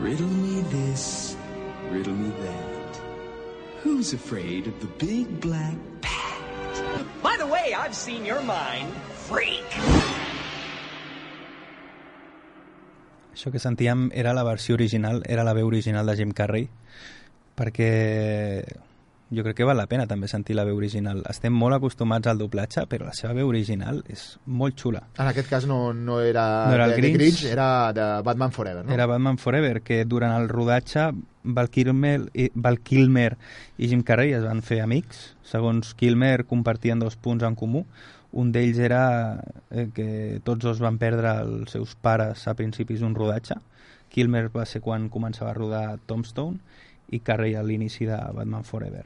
Riddle 0.00 0.28
me 0.28 0.60
this, 0.68 1.36
riddle 1.90 2.14
me 2.14 2.30
that. 2.44 3.00
Who's 3.84 4.12
afraid 4.12 4.66
of 4.66 4.80
the 4.80 4.88
big 4.98 5.40
black 5.40 5.76
By 7.22 7.36
the 7.38 7.46
way, 7.46 7.74
I've 7.74 7.94
seen 7.94 8.24
your 8.24 8.42
mind. 8.42 8.92
Freak! 9.28 9.78
Això 13.34 13.50
que 13.50 13.58
sentíem 13.58 14.10
era 14.14 14.32
la 14.32 14.44
versió 14.46 14.76
original, 14.76 15.22
era 15.26 15.44
la 15.44 15.54
veu 15.54 15.66
original 15.66 16.06
de 16.06 16.14
Jim 16.16 16.30
Carrey, 16.32 16.68
perquè 17.58 17.90
jo 19.36 19.44
crec 19.44 19.56
que 19.58 19.66
val 19.68 19.78
la 19.78 19.86
pena 19.90 20.06
també 20.10 20.28
sentir 20.30 20.56
la 20.56 20.64
veu 20.64 20.76
original. 20.78 21.22
Estem 21.30 21.54
molt 21.54 21.76
acostumats 21.76 22.30
al 22.30 22.40
doblatge, 22.40 22.86
però 22.90 23.08
la 23.08 23.14
seva 23.16 23.34
veu 23.36 23.50
original 23.50 24.02
és 24.10 24.24
molt 24.46 24.78
xula. 24.80 25.04
En 25.18 25.28
aquest 25.30 25.50
cas 25.50 25.68
no, 25.70 25.92
no 25.92 26.20
era, 26.22 26.44
No 26.68 26.78
era 26.78 26.88
el 26.88 26.94
de, 26.94 26.96
de 26.96 27.02
Grinch. 27.02 27.20
Grinch, 27.20 27.44
era 27.52 27.68
de 27.92 28.08
Batman 28.26 28.52
Forever, 28.52 28.84
no? 28.84 28.92
Era 28.94 29.06
Batman 29.10 29.38
Forever, 29.38 29.82
que 29.82 30.04
durant 30.04 30.34
el 30.38 30.48
rodatge 30.48 31.10
Val 31.44 31.70
Kilmer, 31.70 32.30
i, 32.32 32.48
Val 32.54 32.80
Kilmer 32.80 33.36
i 33.76 33.88
Jim 33.90 34.02
Carrey 34.02 34.32
es 34.32 34.44
van 34.46 34.62
fer 34.64 34.80
amics. 34.82 35.34
Segons 35.44 35.94
Kilmer, 35.98 36.46
compartien 36.48 37.02
dos 37.02 37.16
punts 37.16 37.44
en 37.44 37.58
comú. 37.58 37.84
Un 38.34 38.50
d'ells 38.50 38.80
era 38.82 39.04
eh, 39.70 39.86
que 39.94 40.40
tots 40.42 40.64
dos 40.64 40.80
van 40.82 40.98
perdre 40.98 41.36
els 41.44 41.76
seus 41.76 41.94
pares 41.94 42.48
a 42.50 42.56
principis 42.58 43.04
d'un 43.04 43.14
rodatge. 43.14 43.60
Kilmer 44.14 44.48
va 44.54 44.66
ser 44.66 44.80
quan 44.82 45.10
començava 45.10 45.52
a 45.52 45.58
rodar 45.58 45.86
Tombstone 46.06 46.58
i 47.14 47.20
Carrey 47.20 47.54
a 47.54 47.62
l'inici 47.62 48.08
de 48.08 48.18
Batman 48.34 48.64
Forever. 48.66 49.04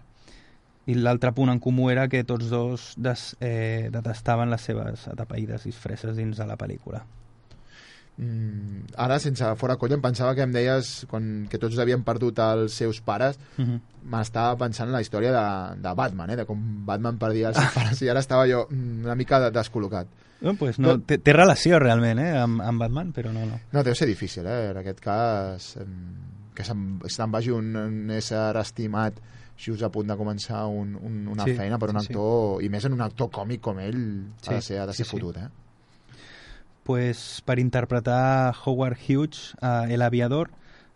I 0.88 0.94
l'altre 0.96 1.34
punt 1.36 1.50
en 1.52 1.58
comú 1.60 1.90
era 1.92 2.06
que 2.08 2.22
tots 2.24 2.48
dos 2.48 2.94
des, 2.96 3.24
eh, 3.44 3.88
detestaven 3.92 4.48
les 4.48 4.62
seves 4.64 5.06
atapeïdes 5.12 5.66
disfresses 5.68 6.16
dins 6.16 6.36
de 6.38 6.46
la 6.48 6.56
pel·lícula. 6.56 7.02
Mm, 8.18 8.88
ara, 8.98 9.20
sense 9.22 9.46
fora 9.60 9.76
colla, 9.78 9.94
em 9.94 10.02
pensava 10.02 10.32
que 10.34 10.42
em 10.42 10.50
deies 10.50 11.04
quan, 11.10 11.44
que 11.50 11.58
tots 11.62 11.78
havien 11.78 12.02
perdut 12.02 12.40
els 12.42 12.74
seus 12.74 12.98
pares. 13.04 13.38
Mhm. 13.58 13.76
M'estava 14.10 14.56
pensant 14.58 14.88
en 14.88 14.96
la 14.96 15.02
història 15.04 15.30
de, 15.34 15.44
de 15.84 15.92
Batman, 15.94 16.30
eh? 16.32 16.36
de 16.40 16.46
com 16.48 16.58
Batman 16.88 17.18
perdia 17.20 17.52
els 17.52 17.60
seus 17.60 17.74
pares, 17.76 18.00
i 18.02 18.08
ara 18.10 18.22
estava 18.24 18.48
jo 18.50 18.64
mm, 18.70 19.04
una 19.04 19.14
mica 19.14 19.38
de- 19.44 19.52
descol·locat. 19.54 20.08
No, 20.40 20.54
pues 20.54 20.78
no, 20.78 20.96
té, 21.02 21.18
té 21.18 21.32
relació 21.34 21.78
realment 21.82 22.18
eh, 22.22 22.32
amb, 22.38 22.62
amb 22.62 22.80
Batman, 22.80 23.12
però 23.12 23.30
no, 23.34 23.44
no. 23.46 23.58
No, 23.74 23.82
deu 23.86 23.94
ser 23.98 24.06
difícil, 24.10 24.46
eh? 24.46 24.70
En 24.72 24.78
aquest 24.82 25.00
cas, 25.02 25.72
que 26.54 26.64
se'n 26.66 26.84
se'n 27.10 27.30
vagi 27.34 27.50
un, 27.54 27.74
un 27.76 28.10
ésser 28.14 28.56
estimat 28.58 29.18
just 29.58 29.82
a 29.82 29.90
punt 29.90 30.06
de 30.08 30.16
començar 30.16 30.64
un, 30.70 30.94
un, 30.96 31.16
una 31.28 31.44
Sí, 31.44 31.54
feina 31.58 31.78
per 31.78 31.90
un 31.90 31.98
sí, 32.00 32.06
sí. 32.06 32.12
actor, 32.12 32.62
i 32.62 32.68
més 32.70 32.84
en 32.86 32.94
un 32.94 33.00
actor 33.02 33.30
còmic 33.34 33.60
com 33.60 33.78
ell, 33.82 34.00
Sí, 34.42 34.52
ha 34.52 34.54
de 34.54 34.62
ser, 34.62 34.78
ha 34.80 34.86
de 34.86 34.94
ser 34.94 35.04
sí, 35.04 35.10
sí. 35.10 35.16
fotut, 35.16 35.36
eh? 35.36 35.48
Pues 36.84 37.42
per 37.44 37.58
interpretar 37.58 38.54
Howard 38.64 38.96
Hughes 39.08 39.54
a 39.60 39.84
El 39.92 40.00
Aviador, 40.02 40.50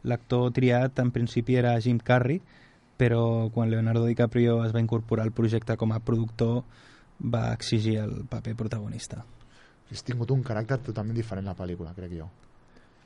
l'actor 0.09 0.51
triat 0.57 0.99
en 1.03 1.11
principi 1.13 1.57
era 1.61 1.75
Jim 1.81 1.99
Carrey, 1.99 2.41
però 2.97 3.51
quan 3.53 3.71
Leonardo 3.71 4.07
DiCaprio 4.07 4.65
es 4.65 4.73
va 4.73 4.81
incorporar 4.81 5.27
al 5.27 5.33
projecte 5.37 5.77
com 5.77 5.93
a 5.93 6.01
productor 6.01 6.63
va 7.23 7.53
exigir 7.53 7.99
el 7.99 8.25
paper 8.31 8.55
protagonista. 8.57 9.25
Has 9.93 10.03
tingut 10.07 10.31
un 10.33 10.41
caràcter 10.43 10.79
totalment 10.87 11.17
diferent 11.19 11.45
la 11.51 11.55
pel·lícula, 11.59 11.93
crec 11.95 12.15
jo. 12.17 12.31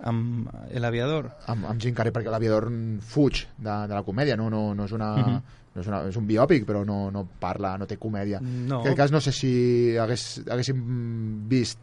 Amb 0.01 0.49
El 0.71 0.85
Aviador? 0.85 1.31
Amb, 1.47 1.65
amb 1.71 1.81
Jim 1.81 1.95
Carrey, 1.97 2.13
perquè 2.13 2.31
l'aviador 2.31 2.69
fuig 3.01 3.47
de, 3.57 3.71
de 3.89 3.95
la 3.95 4.03
comèdia, 4.05 4.37
no, 4.37 4.51
no, 4.53 4.75
no, 4.75 4.85
és 4.85 4.93
una, 4.93 5.15
Mhm. 5.17 5.43
no 5.75 5.81
és, 5.81 5.87
una, 5.89 6.03
és 6.09 6.17
un 6.17 6.27
biòpic, 6.27 6.67
però 6.67 6.85
no, 6.85 7.11
no 7.11 7.27
parla, 7.41 7.77
no 7.79 7.87
té 7.87 7.97
comèdia. 7.99 8.41
No. 8.41 8.81
En 8.81 8.87
aquest 8.87 8.97
cas 8.97 9.13
no 9.13 9.21
sé 9.21 9.33
si 9.33 9.97
hagués, 9.97 10.43
haguéssim 10.49 11.49
vist 11.49 11.79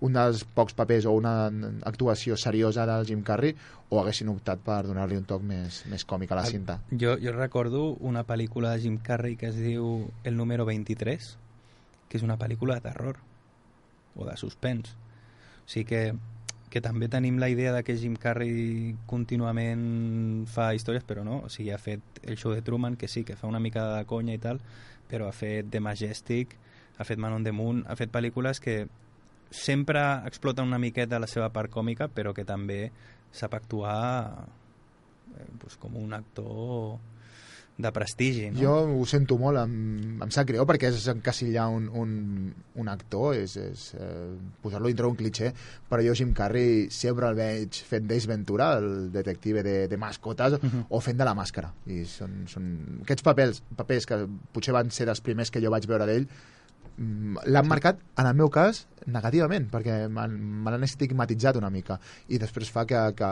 un 0.00 0.12
dels 0.12 0.44
pocs 0.44 0.74
papers 0.76 1.06
o 1.06 1.12
una 1.16 1.46
actuació 1.88 2.36
seriosa 2.36 2.84
del 2.86 3.06
Jim 3.06 3.22
Carrey 3.22 3.54
o 3.88 3.98
haguessin 4.00 4.28
optat 4.28 4.60
per 4.60 4.82
donar-li 4.86 5.16
un 5.16 5.24
toc 5.24 5.42
més, 5.42 5.84
més 5.88 6.04
còmic 6.04 6.30
a 6.32 6.36
la 6.36 6.44
cinta. 6.44 6.80
Jo, 6.92 7.16
jo 7.18 7.32
recordo 7.32 7.94
una 8.00 8.26
pel·lícula 8.26 8.74
de 8.74 8.80
Jim 8.82 8.98
Carrey 8.98 9.36
que 9.36 9.46
es 9.48 9.56
diu 9.56 10.10
El 10.22 10.36
número 10.36 10.66
23, 10.66 11.38
que 12.08 12.18
és 12.18 12.22
una 12.22 12.36
pel·lícula 12.36 12.74
de 12.74 12.80
terror 12.90 13.16
o 14.16 14.24
de 14.26 14.36
suspens. 14.36 14.90
O 15.64 15.68
sigui 15.68 15.84
que, 15.86 16.02
que 16.70 16.82
també 16.82 17.08
tenim 17.08 17.38
la 17.38 17.48
idea 17.48 17.72
de 17.72 17.82
que 17.86 17.96
Jim 17.96 18.16
Carrey 18.20 18.94
contínuament 19.06 20.46
fa 20.50 20.72
històries, 20.74 21.06
però 21.06 21.24
no. 21.24 21.40
O 21.46 21.50
sigui, 21.52 21.70
ha 21.70 21.78
fet 21.78 22.20
el 22.24 22.36
show 22.36 22.54
de 22.54 22.62
Truman, 22.66 22.96
que 22.96 23.08
sí, 23.08 23.24
que 23.24 23.36
fa 23.36 23.46
una 23.46 23.62
mica 23.62 23.86
de 23.94 24.04
conya 24.04 24.34
i 24.34 24.42
tal, 24.42 24.60
però 25.08 25.28
ha 25.28 25.34
fet 25.36 25.70
The 25.70 25.80
Majestic, 25.80 26.56
ha 26.98 27.04
fet 27.04 27.18
Man 27.22 27.38
on 27.38 27.44
the 27.46 27.52
Moon, 27.52 27.84
ha 27.86 27.96
fet 27.96 28.12
pel·lícules 28.12 28.60
que 28.60 28.86
sempre 29.50 30.02
exploten 30.26 30.66
una 30.66 30.80
miqueta 30.82 31.20
la 31.22 31.30
seva 31.30 31.52
part 31.54 31.70
còmica, 31.70 32.08
però 32.08 32.34
que 32.34 32.44
també 32.44 32.90
sap 33.32 33.54
actuar 33.54 34.46
eh, 35.36 35.46
pues, 35.60 35.76
com 35.78 35.96
un 36.00 36.14
actor 36.16 36.98
de 37.76 37.92
prestigi. 37.92 38.50
No? 38.50 38.60
Jo 38.60 38.74
ho 38.96 39.04
sento 39.08 39.36
molt, 39.40 39.60
em, 39.60 40.16
em 40.24 40.32
sap 40.32 40.48
greu 40.48 40.64
perquè 40.68 40.88
és 40.92 41.06
encasillar 41.12 41.66
un, 41.72 41.90
un, 41.92 42.14
un 42.80 42.88
actor, 42.88 43.34
és, 43.36 43.56
és 43.60 43.86
eh, 44.00 44.32
posar-lo 44.62 44.88
dintre 44.88 45.08
un 45.10 45.18
cliché, 45.18 45.52
però 45.90 46.04
jo 46.04 46.16
Jim 46.16 46.32
Carrey 46.36 46.86
sempre 46.94 47.28
el 47.28 47.36
veig 47.38 47.82
fent 47.88 48.08
d'Ace 48.08 48.30
Ventura, 48.30 48.72
el 48.80 49.10
detective 49.12 49.62
de, 49.66 49.76
de 49.92 50.00
mascotes, 50.00 50.56
uh 50.56 50.62
-huh. 50.62 50.84
o 50.88 51.00
fent 51.00 51.18
de 51.20 51.28
la 51.28 51.34
màscara. 51.34 51.72
I 51.86 52.04
són, 52.04 52.46
són 52.48 53.00
aquests 53.02 53.22
papers, 53.22 53.62
papers 53.76 54.06
que 54.06 54.24
potser 54.52 54.72
van 54.72 54.90
ser 54.90 55.06
dels 55.06 55.20
primers 55.20 55.50
que 55.50 55.60
jo 55.60 55.70
vaig 55.70 55.86
veure 55.86 56.06
d'ell, 56.06 56.28
l'han 56.98 57.66
marcat, 57.68 57.98
en 58.16 58.26
el 58.26 58.34
meu 58.38 58.48
cas, 58.50 58.86
negativament, 59.06 59.68
perquè 59.70 60.06
m'han- 60.08 60.38
me 60.64 60.70
l'han 60.72 60.84
estigmatitzat 60.86 61.56
una 61.60 61.68
mica 61.70 61.98
i 62.28 62.38
després 62.40 62.70
fa 62.72 62.86
que, 62.88 63.02
que 63.18 63.30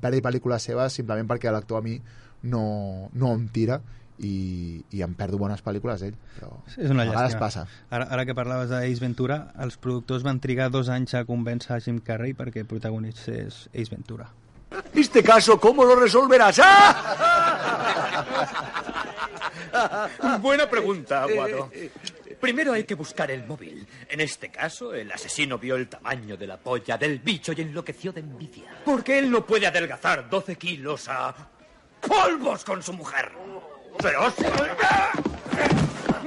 perdi 0.00 0.20
pel·lícules 0.22 0.62
seves 0.70 0.92
simplement 1.00 1.26
perquè 1.28 1.50
l'actor 1.52 1.78
a 1.78 1.82
mi 1.82 1.96
no, 2.42 3.08
no 3.12 3.32
em 3.34 3.48
tira 3.52 3.80
i, 4.22 4.84
i 4.94 5.02
em 5.02 5.14
perdo 5.18 5.38
bones 5.40 5.62
pel·lícules 5.64 6.00
d'ell 6.04 6.14
però 6.38 6.50
És 6.76 6.90
una 6.90 7.02
a 7.02 7.06
vegades 7.10 7.34
llàstima. 7.34 7.40
passa 7.40 7.66
Ara, 7.90 8.04
ara 8.14 8.24
que 8.28 8.34
parlaves 8.38 8.68
d'Ace 8.70 9.00
Ventura, 9.02 9.48
els 9.58 9.76
productors 9.82 10.22
van 10.22 10.38
trigar 10.40 10.70
dos 10.70 10.88
anys 10.88 11.14
a 11.18 11.24
convèncer 11.26 11.72
a 11.74 11.80
Jim 11.82 11.98
Carrey 12.00 12.32
perquè 12.38 12.62
protagonitzés 12.64 13.66
Ace 13.74 13.90
Ventura. 13.90 14.28
Este 14.94 15.22
caso, 15.22 15.58
¿cómo 15.60 15.84
lo 15.84 15.96
resolverás? 15.96 16.58
¡Ah! 16.62 16.94
Buena 20.40 20.66
pregunta, 20.68 21.22
Aguado. 21.24 21.70
Primero 22.42 22.72
hay 22.72 22.82
que 22.82 22.96
buscar 22.96 23.30
el 23.30 23.46
móvil. 23.46 23.86
En 24.08 24.20
este 24.20 24.50
caso, 24.50 24.92
el 24.92 25.12
asesino 25.12 25.58
vio 25.58 25.76
el 25.76 25.86
tamaño 25.88 26.36
de 26.36 26.48
la 26.48 26.56
polla 26.56 26.98
del 26.98 27.20
bicho 27.20 27.52
y 27.52 27.60
enloqueció 27.60 28.12
de 28.12 28.18
envidia. 28.18 28.64
Porque 28.84 29.16
él 29.20 29.30
no 29.30 29.46
puede 29.46 29.68
adelgazar 29.68 30.28
12 30.28 30.56
kilos 30.56 31.08
a 31.08 31.32
polvos 32.00 32.64
con 32.64 32.82
su 32.82 32.92
mujer. 32.94 33.30
Pero... 34.02 34.22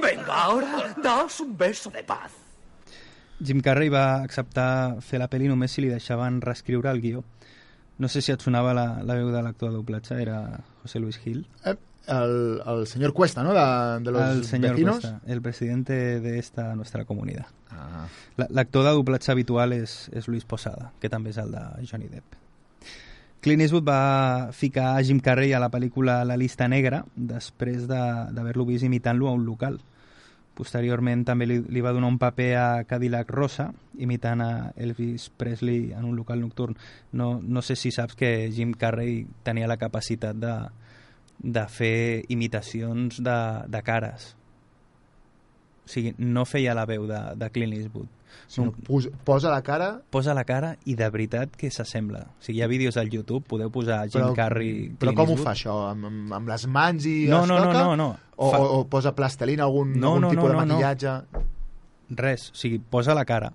Venga, 0.00 0.42
ahora, 0.44 0.96
daos 1.02 1.38
un 1.40 1.54
beso 1.54 1.90
de 1.90 2.02
paz. 2.02 2.32
Jim 3.44 3.60
Carrey 3.60 3.90
va 3.92 4.22
acceptar 4.24 5.02
fer 5.04 5.20
la 5.20 5.28
pel·li 5.28 5.50
només 5.52 5.74
si 5.76 5.82
li 5.84 5.90
deixaven 5.92 6.40
reescriure 6.40 6.88
el 6.96 7.02
guió. 7.04 7.24
No 8.00 8.08
sé 8.08 8.22
si 8.24 8.32
et 8.32 8.40
sonava 8.40 8.72
la, 8.76 8.86
la 9.04 9.16
veu 9.20 9.28
de 9.34 9.42
l'actor 9.44 9.68
de 9.68 9.76
doblatge, 9.76 10.16
era 10.22 10.64
José 10.80 11.00
Luis 11.00 11.20
Gil. 11.20 11.44
eh, 11.64 11.76
el, 12.08 12.62
el 12.66 12.86
senyor 12.86 13.12
Cuesta, 13.12 13.42
no? 13.42 13.52
De, 13.54 14.04
de 14.04 14.10
los 14.12 14.22
el 14.36 14.44
señor 14.44 14.70
vecinos 14.72 15.00
Cuesta, 15.00 15.20
el 15.26 15.42
presidente 15.42 16.20
de 16.20 16.38
esta 16.38 16.74
nuestra 16.74 17.04
comunidad. 17.04 17.46
Ah. 17.70 18.06
La- 18.36 18.48
L'actor 18.50 18.84
de 18.84 18.90
doblatge 18.90 19.32
habitual 19.32 19.72
és, 19.72 20.08
és 20.12 20.28
Luis 20.28 20.44
Posada, 20.44 20.92
que 21.00 21.08
també 21.08 21.30
és 21.30 21.38
el 21.38 21.50
de 21.52 21.62
Johnny 21.90 22.08
Depp. 22.08 22.24
Clint 23.40 23.60
Eastwood 23.60 23.86
va 23.86 24.48
ficar 24.52 24.96
a 24.96 25.02
Jim 25.04 25.20
Carrey 25.20 25.52
a 25.52 25.60
la 25.60 25.68
pel·lícula 25.70 26.24
La 26.24 26.36
llista 26.36 26.66
negra 26.68 27.04
després 27.14 27.86
de- 27.86 28.32
d'haver-lo 28.32 28.64
vist 28.66 28.82
imitant-lo 28.84 29.28
a 29.28 29.32
un 29.32 29.44
local. 29.46 29.80
Posteriorment 30.56 31.20
també 31.28 31.44
li, 31.46 31.58
li 31.68 31.82
va 31.84 31.92
donar 31.92 32.08
un 32.08 32.16
paper 32.18 32.46
a 32.56 32.84
Cadillac 32.88 33.28
Rosa, 33.30 33.66
imitant 34.00 34.40
a 34.40 34.72
Elvis 34.74 35.28
Presley 35.36 35.92
en 35.92 36.06
un 36.08 36.16
local 36.16 36.40
nocturn. 36.40 36.78
No, 37.12 37.40
no 37.42 37.60
sé 37.60 37.76
si 37.76 37.90
saps 37.92 38.16
que 38.16 38.50
Jim 38.50 38.72
Carrey 38.72 39.26
tenia 39.44 39.68
la 39.68 39.76
capacitat 39.76 40.34
de, 40.34 40.54
de 41.38 41.66
fer 41.68 42.24
imitacions 42.32 43.20
de, 43.22 43.36
de 43.68 43.82
cares. 43.82 44.34
O 45.86 45.88
sigui, 45.88 46.14
no 46.18 46.44
feia 46.48 46.74
la 46.74 46.84
veu 46.88 47.06
de, 47.06 47.18
de 47.38 47.48
Clint 47.54 47.72
Eastwood. 47.76 48.08
sinó 48.50 48.72
pos, 48.84 49.06
posa 49.24 49.48
la 49.52 49.62
cara 49.62 50.02
Posa 50.10 50.34
la 50.34 50.42
cara 50.44 50.72
i 50.84 50.96
de 50.98 51.06
veritat 51.14 51.54
que 51.56 51.70
s'assembla. 51.70 52.24
O 52.40 52.42
sigui, 52.42 52.58
hi 52.58 52.62
ha 52.64 52.66
vídeos 52.68 52.96
al 52.98 53.08
YouTube, 53.08 53.44
podeu 53.46 53.70
posar 53.70 54.00
Jim 54.10 54.20
però, 54.20 54.32
Carrey... 54.34 54.72
però 54.98 55.12
Clint 55.12 55.16
com 55.20 55.28
ho 55.30 55.36
Eastwood. 55.36 55.46
fa 55.46 55.54
això? 55.54 55.76
Amb, 55.92 56.08
amb, 56.10 56.34
amb 56.40 56.50
les 56.50 56.66
mans 56.66 57.06
i 57.06 57.14
No, 57.30 57.44
es 57.44 57.48
no, 57.52 57.60
no, 57.60 57.68
toca? 57.70 57.84
no, 57.84 57.94
no. 57.96 58.08
O, 58.36 58.50
Fa- 58.50 58.58
o, 58.60 58.80
o 58.80 58.88
posa 58.90 59.14
plastelina, 59.14 59.62
algun, 59.64 59.94
No, 59.94 60.16
algun 60.16 60.26
no, 60.26 60.30
tipus 60.34 60.42
no, 60.42 60.48
de 60.50 60.56
no, 60.56 60.64
no. 60.66 60.74
maquillatge 60.74 61.44
Res, 62.18 62.50
o 62.50 62.58
sigui, 62.58 62.78
posa 62.78 63.14
la 63.14 63.24
cara. 63.26 63.52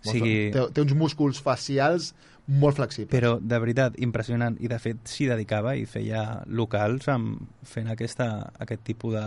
O 0.00 0.08
sigui, 0.08 0.50
té, 0.52 0.64
té 0.72 0.80
uns 0.86 0.96
músculs 0.96 1.40
facials 1.44 2.14
molt 2.50 2.76
flexibles 2.76 3.12
però 3.14 3.36
de 3.40 3.58
veritat, 3.62 3.94
impressionant. 4.02 4.56
I 4.60 4.68
de 4.68 4.78
fet 4.82 5.00
s'hi 5.08 5.28
dedicava 5.30 5.76
i 5.78 5.86
feia 5.86 6.42
locals 6.46 7.06
amb, 7.08 7.44
fent 7.62 7.88
aquesta, 7.92 8.50
aquest 8.58 8.82
tipus 8.84 9.14
de 9.14 9.26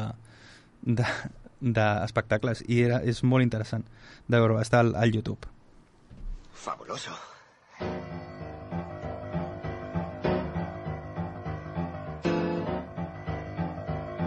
de- 0.84 1.06
d'espectacles 1.64 2.64
i 2.68 2.82
era, 2.84 2.98
és 3.08 3.22
molt 3.24 3.44
interessant 3.46 3.86
de 4.28 4.40
veure, 4.40 4.58
està 4.60 4.82
al, 4.84 4.96
al 5.00 5.14
YouTube 5.16 5.48
Fabuloso. 6.52 7.12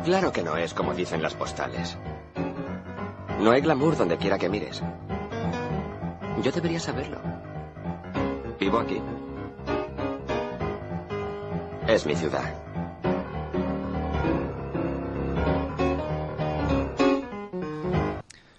Claro 0.05 0.33
que 0.33 0.43
no 0.43 0.57
es 0.57 0.73
como 0.73 0.95
dicen 0.95 1.23
las 1.23 1.35
postales. 1.35 1.97
No 3.41 3.51
hay 3.51 3.61
glamour 3.61 3.97
donde 3.97 4.17
quiera 4.19 4.39
que 4.39 4.49
mires. 4.49 4.83
Yo 6.43 6.53
debería 6.53 6.79
saberlo. 6.81 7.19
Vivo 8.59 8.79
aquí. 8.79 9.01
Es 11.89 12.07
mi 12.07 12.17
ciudad. 12.17 12.55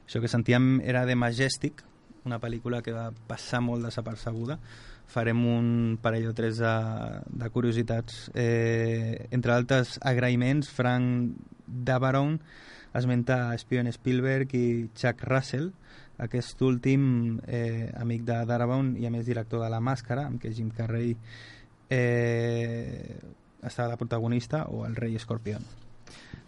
Això 0.06 0.22
que 0.22 0.30
sentíem 0.32 0.78
era 0.86 1.02
de 1.06 1.16
Majestic, 1.20 1.82
una 2.24 2.38
pel·lícula 2.40 2.84
que 2.86 2.94
va 2.96 3.10
passar 3.28 3.60
molt 3.66 3.84
desapercebuda. 3.84 4.60
Farem 5.10 5.42
un 5.50 5.98
parell 6.04 6.30
o 6.30 6.36
tres 6.38 6.62
de, 6.62 6.76
de 7.28 7.50
curiositats. 7.50 8.28
Eh, 8.36 9.28
entre 9.32 9.56
altres 9.56 9.98
agraïments, 10.00 10.70
Frank 10.70 11.36
Davaron 11.66 12.38
esmenta 12.94 13.58
Steven 13.58 13.92
Spielberg 13.92 14.54
i 14.56 14.68
Chuck 14.96 15.26
Russell, 15.28 15.72
aquest 16.18 16.62
últim 16.66 17.40
eh, 17.46 17.92
amic 18.00 18.24
de 18.26 18.38
Darabont 18.50 18.96
i 18.98 19.06
a 19.06 19.12
més 19.14 19.26
director 19.26 19.62
de 19.64 19.70
La 19.70 19.82
Màscara, 19.84 20.26
amb 20.28 20.42
què 20.42 20.52
Jim 20.54 20.72
Carrey 20.74 21.16
eh, 21.90 23.18
estava 23.62 23.92
de 23.94 23.98
protagonista, 23.98 24.66
o 24.70 24.86
el 24.86 24.96
rei 24.96 25.16
escorpión. 25.16 25.66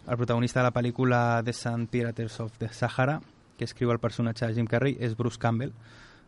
El 0.08 0.16
protagonista 0.16 0.60
de 0.60 0.66
la 0.66 0.74
pel·lícula 0.74 1.42
The 1.44 1.52
Sun 1.52 1.86
Pirates 1.86 2.40
of 2.40 2.58
the 2.58 2.72
Sahara, 2.72 3.20
que 3.56 3.68
escriu 3.68 3.92
el 3.92 4.00
personatge 4.00 4.46
de 4.46 4.54
Jim 4.56 4.66
Carrey, 4.66 4.96
és 4.98 5.16
Bruce 5.16 5.38
Campbell, 5.38 5.74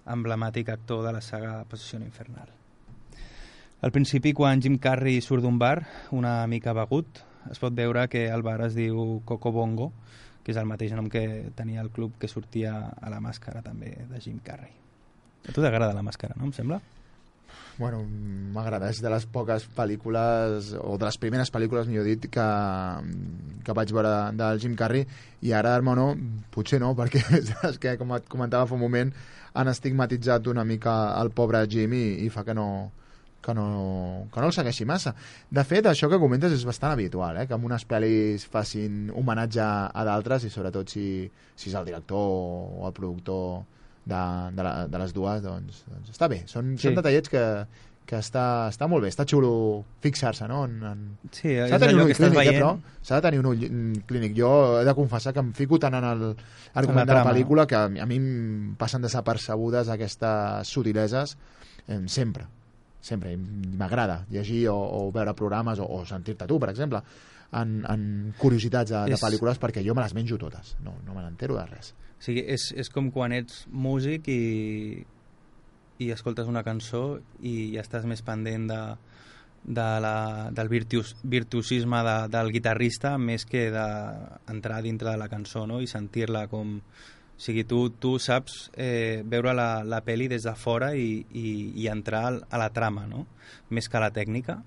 emblemàtic 0.06 0.68
actor 0.68 1.06
de 1.06 1.12
la 1.14 1.22
saga 1.22 1.62
Possessió 1.64 1.98
Infernal. 1.98 2.50
Al 3.82 3.90
principi, 3.90 4.32
quan 4.32 4.62
Jim 4.62 4.76
Carrey 4.78 5.20
surt 5.20 5.42
d'un 5.42 5.58
bar, 5.58 5.82
una 6.14 6.46
mica 6.46 6.74
begut, 6.76 7.24
es 7.50 7.58
pot 7.58 7.74
veure 7.74 8.06
que 8.06 8.28
el 8.30 8.44
bar 8.46 8.60
es 8.68 8.76
diu 8.78 9.22
Coco 9.26 9.50
Bongo, 9.50 9.90
que 10.42 10.52
és 10.54 10.58
el 10.58 10.66
mateix 10.66 10.94
nom 10.96 11.08
que 11.10 11.22
tenia 11.58 11.82
el 11.82 11.90
club 11.94 12.18
que 12.18 12.30
sortia 12.30 12.74
a 12.94 13.12
la 13.12 13.20
màscara 13.22 13.62
també 13.62 13.94
de 14.10 14.20
Jim 14.20 14.40
Carrey. 14.44 14.74
A 15.48 15.52
tu 15.52 15.62
t'agrada 15.62 15.94
la 15.94 16.04
màscara, 16.06 16.34
no? 16.38 16.46
Em 16.50 16.54
sembla? 16.54 16.80
Bueno, 17.78 18.02
m'agrada, 18.54 18.90
és 18.92 19.00
de 19.02 19.10
les 19.10 19.24
poques 19.32 19.64
pel·lícules, 19.76 20.72
o 20.76 20.96
de 21.00 21.06
les 21.08 21.18
primeres 21.18 21.50
pel·lícules, 21.52 21.88
millor 21.88 22.06
dit, 22.06 22.28
que, 22.32 22.46
que 23.64 23.76
vaig 23.76 23.92
veure 23.96 24.12
del 24.38 24.60
Jim 24.62 24.76
Carrey, 24.78 25.06
i 25.42 25.54
ara, 25.56 25.72
hermano, 25.78 26.10
potser 26.52 26.82
no, 26.82 26.92
perquè 26.98 27.22
és 27.40 27.80
que, 27.80 27.96
com 28.00 28.12
et 28.18 28.28
comentava 28.30 28.68
fa 28.68 28.76
un 28.76 28.84
moment, 28.84 29.12
han 29.54 29.68
estigmatitzat 29.72 30.48
una 30.52 30.64
mica 30.68 30.94
el 31.20 31.32
pobre 31.36 31.64
Jim 31.68 31.96
i, 31.96 32.04
i 32.26 32.28
fa 32.32 32.44
que 32.44 32.56
no, 32.56 32.68
que 33.42 33.54
no, 33.54 34.28
que 34.32 34.40
no 34.40 34.46
el 34.48 34.54
segueixi 34.54 34.86
massa. 34.88 35.12
De 35.50 35.64
fet, 35.66 35.86
això 35.90 36.08
que 36.08 36.20
comentes 36.22 36.54
és 36.54 36.64
bastant 36.68 36.94
habitual, 36.94 37.42
eh? 37.42 37.46
que 37.50 37.58
en 37.58 37.64
unes 37.66 37.84
pel·lis 37.90 38.46
facin 38.48 39.08
homenatge 39.10 39.62
a 39.62 40.04
d'altres 40.06 40.46
i 40.46 40.50
sobretot 40.54 40.88
si, 40.94 41.06
si 41.58 41.70
és 41.72 41.78
el 41.78 41.88
director 41.90 42.22
o 42.22 42.86
el 42.86 42.94
productor 42.96 43.64
de, 44.04 44.20
de, 44.54 44.62
la, 44.62 44.74
de 44.90 45.00
les 45.02 45.14
dues, 45.14 45.42
doncs, 45.42 45.82
doncs 45.90 46.14
està 46.14 46.30
bé. 46.30 46.44
Són, 46.46 46.76
Sí. 46.78 46.86
són 46.88 46.96
detallets 46.98 47.30
que, 47.30 47.42
que 48.06 48.18
està, 48.18 48.68
està 48.70 48.86
molt 48.90 49.04
bé, 49.04 49.10
està 49.12 49.26
xulo 49.28 49.52
fixar-se, 50.02 50.46
no? 50.50 50.62
En, 50.66 50.78
en... 50.86 51.04
Sí, 51.30 51.54
S'ha 51.58 51.78
de 51.78 51.84
tenir 51.86 51.98
un 51.98 52.06
ull 52.06 52.14
clínic, 52.14 52.40
eh, 52.46 52.56
però 52.58 52.72
s'ha 53.02 53.18
de 53.20 53.26
tenir 53.28 53.42
un 53.42 53.50
ull 53.52 53.66
mm, 53.68 54.06
clínic. 54.06 54.34
Jo 54.38 54.54
he 54.80 54.86
de 54.86 54.94
confessar 54.98 55.34
que 55.34 55.42
em 55.42 55.52
fico 55.58 55.78
tant 55.82 55.98
en 55.98 56.06
el 56.14 56.24
argument 56.78 57.06
de 57.10 57.18
la 57.18 57.26
pel·lícula 57.26 57.66
que 57.66 57.78
a 57.78 57.86
mi, 57.90 58.02
a 58.02 58.06
mi 58.06 58.18
em 58.22 58.74
passen 58.78 59.02
desapercebudes 59.02 59.90
aquestes 59.90 60.74
subtileses 60.78 61.36
eh, 61.88 62.02
sempre 62.06 62.46
sempre, 63.02 63.34
m'agrada 63.36 64.22
llegir 64.30 64.64
o, 64.70 64.78
o 64.78 65.04
veure 65.14 65.34
programes 65.38 65.82
o, 65.82 65.88
o 65.90 66.04
sentir-te 66.08 66.48
tu, 66.48 66.58
per 66.62 66.70
exemple 66.72 67.02
en, 67.52 67.80
en 67.90 68.04
curiositats 68.40 68.94
de, 68.94 69.02
de 69.12 69.20
pel·lícules 69.20 69.60
perquè 69.60 69.84
jo 69.84 69.96
me 69.98 70.04
les 70.04 70.14
menjo 70.16 70.38
totes, 70.40 70.76
no, 70.86 70.94
no 71.06 71.16
me 71.16 71.24
n'entero 71.24 71.58
de 71.58 71.66
res 71.68 71.92
O 71.92 72.24
sigui, 72.24 72.44
és, 72.46 72.68
és 72.78 72.88
com 72.94 73.10
quan 73.10 73.34
ets 73.34 73.66
músic 73.68 74.30
i, 74.30 75.02
i 75.98 76.12
escoltes 76.14 76.48
una 76.48 76.62
cançó 76.62 77.18
i 77.40 77.74
ja 77.74 77.82
estàs 77.82 78.06
més 78.08 78.22
pendent 78.24 78.70
de 78.70 78.82
de 79.64 80.00
la, 80.00 80.50
del 80.50 80.68
virtuos, 80.68 81.16
virtuosisme 81.22 82.02
de, 82.02 82.16
del 82.34 82.50
guitarrista 82.50 83.16
més 83.18 83.44
que 83.46 83.68
d'entrar 83.70 84.80
dintre 84.82 85.12
de 85.12 85.18
la 85.20 85.28
cançó 85.30 85.66
no? 85.66 85.80
i 85.80 85.90
sentir-la 85.90 86.48
com... 86.50 86.80
O 87.42 87.44
sigui, 87.44 87.64
tu, 87.66 87.88
tu 87.98 88.20
saps 88.22 88.68
eh, 88.78 89.24
veure 89.26 89.50
la, 89.50 89.82
la 89.82 89.98
peli 90.06 90.28
des 90.30 90.44
de 90.46 90.52
fora 90.54 90.92
i, 90.94 91.24
i, 91.34 91.72
i 91.82 91.88
entrar 91.90 92.28
a 92.38 92.60
la 92.60 92.68
trama, 92.70 93.08
no? 93.10 93.24
Més 93.74 93.90
que 93.90 93.98
a 93.98 94.02
la 94.04 94.12
tècnica. 94.14 94.60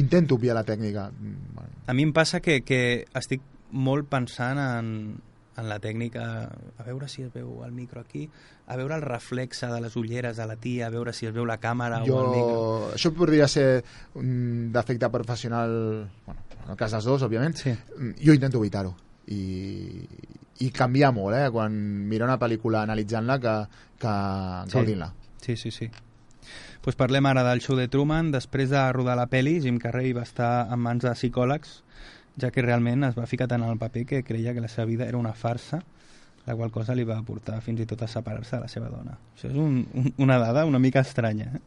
Intento 0.00 0.38
obviar 0.40 0.56
la 0.56 0.64
tècnica. 0.64 1.10
A 1.12 1.92
mi 1.92 2.06
em 2.08 2.14
passa 2.16 2.40
que, 2.40 2.62
que 2.64 3.04
estic 3.20 3.44
molt 3.76 4.08
pensant 4.08 4.56
en, 4.64 4.90
en 5.60 5.68
la 5.68 5.76
tècnica, 5.76 6.24
a 6.48 6.88
veure 6.88 7.12
si 7.12 7.26
es 7.28 7.32
veu 7.36 7.62
el 7.68 7.76
micro 7.76 8.00
aquí, 8.00 8.24
a 8.64 8.80
veure 8.80 8.96
el 8.96 9.04
reflexe 9.04 9.68
de 9.68 9.84
les 9.84 10.00
ulleres 10.00 10.40
de 10.40 10.48
la 10.48 10.56
tia, 10.56 10.88
a 10.88 10.94
veure 10.96 11.12
si 11.12 11.28
es 11.28 11.36
veu 11.36 11.44
la 11.44 11.60
càmera 11.60 12.00
o 12.00 12.20
el 12.24 12.32
micro. 12.32 12.56
jo... 12.56 12.92
Això 12.96 13.12
podria 13.12 13.44
ser 13.44 13.82
un 14.16 14.70
defecte 14.72 15.12
professional, 15.12 16.08
bueno, 16.24 16.48
en 16.64 16.70
el 16.72 16.80
cas 16.80 16.96
dels 16.96 17.12
dos, 17.12 17.28
òbviament. 17.28 17.60
Sí. 17.60 17.76
Jo 18.24 18.32
intento 18.32 18.64
evitar-ho. 18.64 18.96
I, 19.28 20.06
I 20.62 20.70
canviar 20.70 21.12
molt, 21.14 21.36
eh? 21.36 21.48
Quan 21.52 21.74
miro 22.08 22.24
una 22.28 22.38
pel·lícula 22.38 22.82
analitzant-la 22.86 23.38
que, 23.42 23.54
que 23.98 24.12
Sí. 24.66 24.76
gaudint-la. 24.78 25.12
Sí, 25.42 25.56
sí, 25.56 25.70
sí. 25.70 25.90
Pues 26.82 26.94
parlem 26.94 27.26
ara 27.26 27.42
del 27.42 27.60
show 27.60 27.74
de 27.76 27.88
Truman. 27.88 28.30
Després 28.30 28.70
de 28.70 28.92
rodar 28.92 29.16
la 29.18 29.26
peli, 29.26 29.60
Jim 29.60 29.78
Carrey 29.82 30.12
va 30.14 30.22
estar 30.22 30.68
en 30.72 30.78
mans 30.78 31.02
de 31.02 31.10
psicòlegs, 31.14 31.80
ja 32.38 32.50
que 32.54 32.62
realment 32.62 33.02
es 33.08 33.16
va 33.18 33.26
ficar 33.26 33.48
tant 33.48 33.62
en 33.64 33.70
el 33.72 33.78
paper 33.78 34.04
que 34.06 34.22
creia 34.22 34.54
que 34.54 34.60
la 34.60 34.68
seva 34.68 34.84
vida 34.86 35.06
era 35.08 35.18
una 35.18 35.32
farsa, 35.34 35.82
la 36.46 36.54
qual 36.54 36.70
cosa 36.70 36.94
li 36.94 37.02
va 37.02 37.18
portar 37.26 37.60
fins 37.60 37.80
i 37.82 37.86
tot 37.90 38.02
a 38.02 38.06
separar-se 38.06 38.54
de 38.56 38.62
la 38.62 38.68
seva 38.70 38.88
dona. 38.88 39.18
Això 39.34 39.50
és 39.50 39.56
un, 39.58 39.80
un, 39.94 40.12
una 40.22 40.38
dada 40.38 40.64
una 40.64 40.78
mica 40.78 41.00
estranya. 41.00 41.50
Eh? 41.56 41.60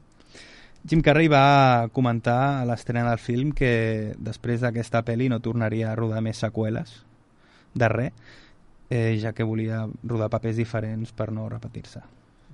Jim 0.88 1.02
Carrey 1.04 1.28
va 1.28 1.90
comentar 1.92 2.62
a 2.62 2.66
l'estrena 2.66 3.10
del 3.10 3.20
film 3.20 3.52
que 3.52 4.16
després 4.18 4.62
d'aquesta 4.64 5.04
pel·li 5.04 5.28
no 5.28 5.42
tornaria 5.44 5.92
a 5.92 5.96
rodar 6.00 6.22
més 6.24 6.40
seqüeles 6.40 7.02
de 7.74 7.90
res, 7.90 8.14
eh, 8.90 9.18
ja 9.22 9.34
que 9.34 9.44
volia 9.44 9.86
rodar 10.04 10.30
papers 10.30 10.58
diferents 10.58 11.12
per 11.14 11.32
no 11.32 11.50
repetir-se. 11.50 12.02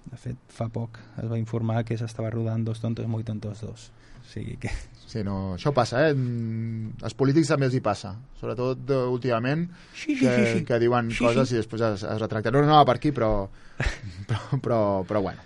De 0.05 0.18
fet, 0.22 0.38
fa 0.53 0.68
poc 0.70 0.99
es 1.18 1.30
va 1.32 1.38
informar 1.39 1.84
que 1.84 1.97
s'estava 1.97 2.30
rodant 2.30 2.63
Dos 2.63 2.80
tontos 2.80 3.07
muy 3.07 3.24
tontos 3.24 3.61
dos. 3.61 3.91
O 4.22 4.28
sigui 4.30 4.57
que... 4.57 4.70
Sí, 5.05 5.22
no, 5.24 5.53
això 5.53 5.70
passa, 5.72 5.99
eh? 6.09 6.13
Mm, 6.18 6.95
Als 7.05 7.13
polítics 7.16 7.47
també 7.47 7.68
els 7.70 7.76
hi 7.78 7.80
passa, 7.80 8.16
sobretot 8.39 8.89
eh, 8.89 8.95
últimament, 9.07 9.68
Sí, 9.93 10.16
sí, 10.16 10.26
que, 10.26 10.32
sí, 10.36 10.45
sí. 10.59 10.63
que 10.66 10.80
diuen 10.82 11.11
Sí, 11.13 11.24
coses 11.24 11.47
sí. 11.47 11.55
i 11.55 11.59
després 11.61 11.84
es, 11.88 12.03
es 12.03 12.20
retracten. 12.20 12.51
No, 12.51 12.63
no 12.66 12.72
anava 12.72 12.88
per 12.89 12.95
aquí, 12.97 13.11
però, 13.16 13.30
però, 14.28 14.59
però, 14.66 14.80
però 15.07 15.22
bueno. 15.22 15.45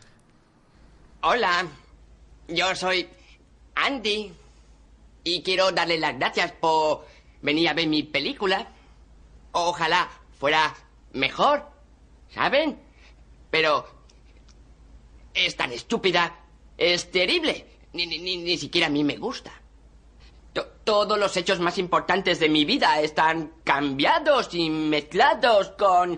Hola, 1.22 1.68
yo 2.48 2.74
soy 2.74 3.06
Andy 3.76 4.32
y 5.26 5.42
quiero 5.44 5.72
darle 5.72 6.00
las 6.00 6.18
gracias 6.18 6.54
por 6.54 7.06
venir 7.44 7.68
a 7.70 7.74
ver 7.74 7.88
mi 7.88 8.04
película. 8.04 8.66
Ojalá 9.52 10.10
fuera 10.40 10.74
mejor, 11.14 11.64
¿saben? 12.34 12.78
Pero 13.50 13.86
es 15.34 15.56
tan 15.56 15.72
estúpida, 15.72 16.36
es 16.78 17.10
terrible. 17.12 17.66
Ni, 17.94 18.06
ni, 18.06 18.20
ni, 18.38 18.58
siquiera 18.58 18.88
a 18.88 18.90
mí 18.90 19.04
me 19.04 19.18
gusta. 19.18 19.52
To- 20.54 20.68
todos 20.84 21.18
los 21.18 21.36
hechos 21.38 21.60
más 21.60 21.78
importantes 21.78 22.40
de 22.40 22.50
mi 22.50 22.66
vida 22.66 23.00
están 23.02 23.52
cambiados 23.64 24.54
y 24.54 24.70
mezclados 24.70 25.70
con 25.78 26.18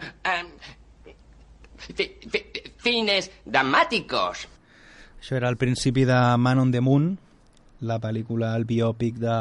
fi- 1.78 2.18
fines 2.78 3.32
dramáticos. 3.46 4.48
Això 5.22 5.36
era 5.38 5.50
el 5.50 5.58
principi 5.58 6.04
de 6.06 6.18
Man 6.38 6.60
on 6.60 6.72
the 6.72 6.82
Moon, 6.82 7.18
la 7.82 8.00
pel·lícula, 8.02 8.56
el 8.58 8.66
biòpic 8.66 9.16
de 9.22 9.36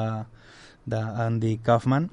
d'Andy 0.91 1.59
Kaufman. 1.65 2.11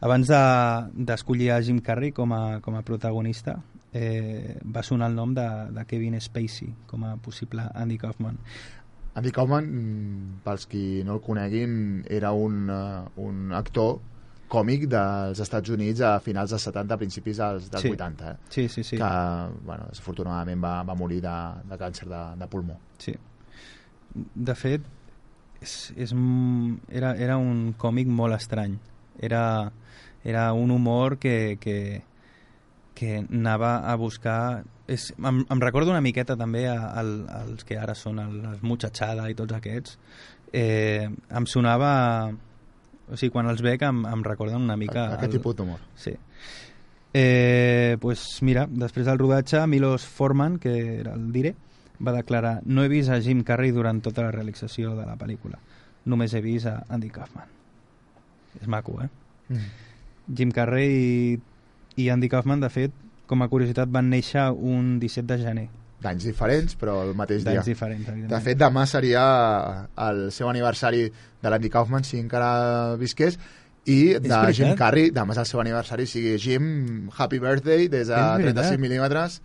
Abans 0.00 0.28
de- 0.28 1.04
d'escollir 1.04 1.46
de, 1.48 1.52
a 1.56 1.62
Jim 1.62 1.78
Carrey 1.80 2.12
com 2.12 2.32
a, 2.32 2.60
com 2.60 2.76
a 2.76 2.82
protagonista, 2.82 3.58
eh, 3.92 4.58
va 4.66 4.82
sonar 4.82 5.08
el 5.10 5.14
nom 5.16 5.32
de, 5.34 5.46
de 5.72 5.84
Kevin 5.86 6.18
Spacey 6.20 6.72
com 6.86 7.04
a 7.04 7.16
possible 7.16 7.62
Andy 7.74 7.96
Kaufman. 7.98 8.38
Andy 9.14 9.30
Kaufman, 9.30 9.64
mm, 9.70 10.40
pels 10.44 10.66
qui 10.66 11.02
no 11.06 11.14
el 11.14 11.20
coneguin, 11.22 12.04
era 12.10 12.32
un, 12.32 12.68
uh, 12.68 13.04
un 13.22 13.52
actor 13.54 14.00
còmic 14.50 14.88
dels 14.90 15.38
Estats 15.40 15.70
Units 15.70 16.00
a 16.02 16.16
finals 16.20 16.50
dels 16.50 16.62
70, 16.68 16.96
principis 16.98 17.38
dels, 17.38 17.70
dels 17.70 17.82
Sí. 17.82 17.90
80, 17.94 18.30
eh? 18.32 18.36
Sí, 18.48 18.68
sí, 18.68 18.82
sí. 18.84 18.96
que 18.98 19.10
bueno, 19.64 19.86
desafortunadament 19.88 20.62
va, 20.62 20.82
va 20.82 20.94
morir 20.94 21.20
de, 21.22 21.36
de 21.70 21.78
càncer 21.78 22.08
de, 22.10 22.20
de 22.38 22.46
pulmó. 22.50 22.76
Sí. 22.98 23.14
De 24.34 24.54
fet, 24.54 24.82
és, 25.62 25.92
és, 25.96 26.12
era, 26.90 27.14
era 27.16 27.36
un 27.38 27.72
còmic 27.78 28.06
molt 28.10 28.34
estrany. 28.36 28.76
Era, 29.20 29.72
era 30.24 30.52
un 30.52 30.70
humor 30.70 31.18
que, 31.18 31.58
que, 31.60 32.02
que 32.94 33.18
anava 33.24 33.78
a 33.90 33.94
buscar... 33.96 34.64
És, 34.86 35.10
em, 35.16 35.44
em 35.48 35.60
recordo 35.62 35.92
una 35.92 36.02
miqueta 36.04 36.36
també 36.36 36.66
a, 36.68 36.78
al, 36.92 37.14
als 37.32 37.64
que 37.64 37.78
ara 37.80 37.94
són 37.96 38.20
el, 38.20 38.40
els 38.52 38.64
Muchachada 38.64 39.28
i 39.30 39.36
tots 39.38 39.56
aquests. 39.56 39.98
Eh, 40.52 41.08
em 41.08 41.46
sonava... 41.50 41.92
O 43.04 43.18
sigui, 43.20 43.34
quan 43.34 43.50
els 43.50 43.60
veig 43.60 43.82
em, 43.84 44.04
em 44.08 44.22
recorden 44.24 44.62
una 44.64 44.78
mica... 44.80 45.10
Aquest 45.18 45.36
tipus 45.36 45.56
d'humor. 45.58 45.82
Sí. 46.00 46.14
Eh, 47.14 47.96
pues 48.00 48.24
mira, 48.42 48.64
després 48.66 49.06
del 49.06 49.20
rodatge, 49.20 49.60
Milos 49.70 50.06
Forman, 50.08 50.56
que 50.58 50.72
era 50.98 51.12
el 51.14 51.28
dire, 51.34 51.54
va 52.02 52.16
declarar 52.16 52.56
no 52.66 52.82
he 52.82 52.90
vist 52.90 53.12
a 53.12 53.20
Jim 53.22 53.44
Carrey 53.46 53.70
durant 53.70 54.02
tota 54.02 54.26
la 54.26 54.34
realització 54.34 54.96
de 54.98 55.06
la 55.06 55.18
pel·lícula. 55.20 55.60
Només 56.10 56.34
he 56.34 56.42
vist 56.44 56.66
a 56.66 56.80
Andy 56.88 57.12
Kaufman. 57.14 57.53
És 58.60 58.68
maco, 58.70 58.98
eh? 59.02 59.08
Mm. 59.48 59.70
Jim 60.34 60.52
Carrey 60.54 60.92
i, 60.94 61.40
i 62.00 62.10
Andy 62.12 62.30
Kaufman, 62.32 62.62
de 62.62 62.70
fet, 62.72 62.92
com 63.30 63.42
a 63.44 63.48
curiositat, 63.52 63.90
van 63.92 64.10
néixer 64.12 64.50
un 64.52 64.98
17 65.02 65.26
de 65.30 65.40
gener. 65.42 65.66
D'anys 66.04 66.26
diferents, 66.28 66.76
però 66.76 66.98
el 67.06 67.14
mateix 67.16 67.42
dia. 67.44 67.54
D'anys 67.54 67.70
diferents, 67.72 68.06
evidentment. 68.06 68.32
De 68.32 68.40
fet, 68.44 68.60
demà 68.60 68.84
seria 68.88 69.24
el 70.06 70.26
seu 70.36 70.50
aniversari 70.50 71.06
de 71.08 71.52
l'Andy 71.52 71.70
Kaufman, 71.72 72.04
si 72.04 72.20
encara 72.20 72.96
visqués, 73.00 73.38
i 73.88 74.16
de. 74.20 74.38
Jim 74.56 74.76
Carrey, 74.78 75.10
demà 75.12 75.36
és 75.36 75.42
el 75.42 75.48
seu 75.48 75.60
aniversari, 75.60 76.06
o 76.08 76.10
sigui, 76.10 76.36
Jim, 76.40 77.10
happy 77.16 77.40
birthday, 77.40 77.88
des 77.88 78.08
de 78.08 78.16
És 78.16 78.44
veritat. 78.44 78.64
35 78.64 78.84
mil·límetres. 78.84 79.40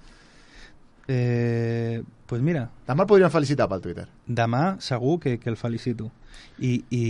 Eh, 1.10 2.04
pues 2.30 2.44
mira... 2.46 2.68
Demà 2.86 3.04
el 3.04 3.10
podríem 3.10 3.32
felicitar 3.34 3.66
pel 3.72 3.82
Twitter. 3.82 4.06
Demà 4.28 4.78
segur 4.84 5.18
que, 5.24 5.40
que 5.42 5.50
el 5.50 5.58
felicito. 5.58 6.12
I, 6.60 6.76
i, 6.94 7.04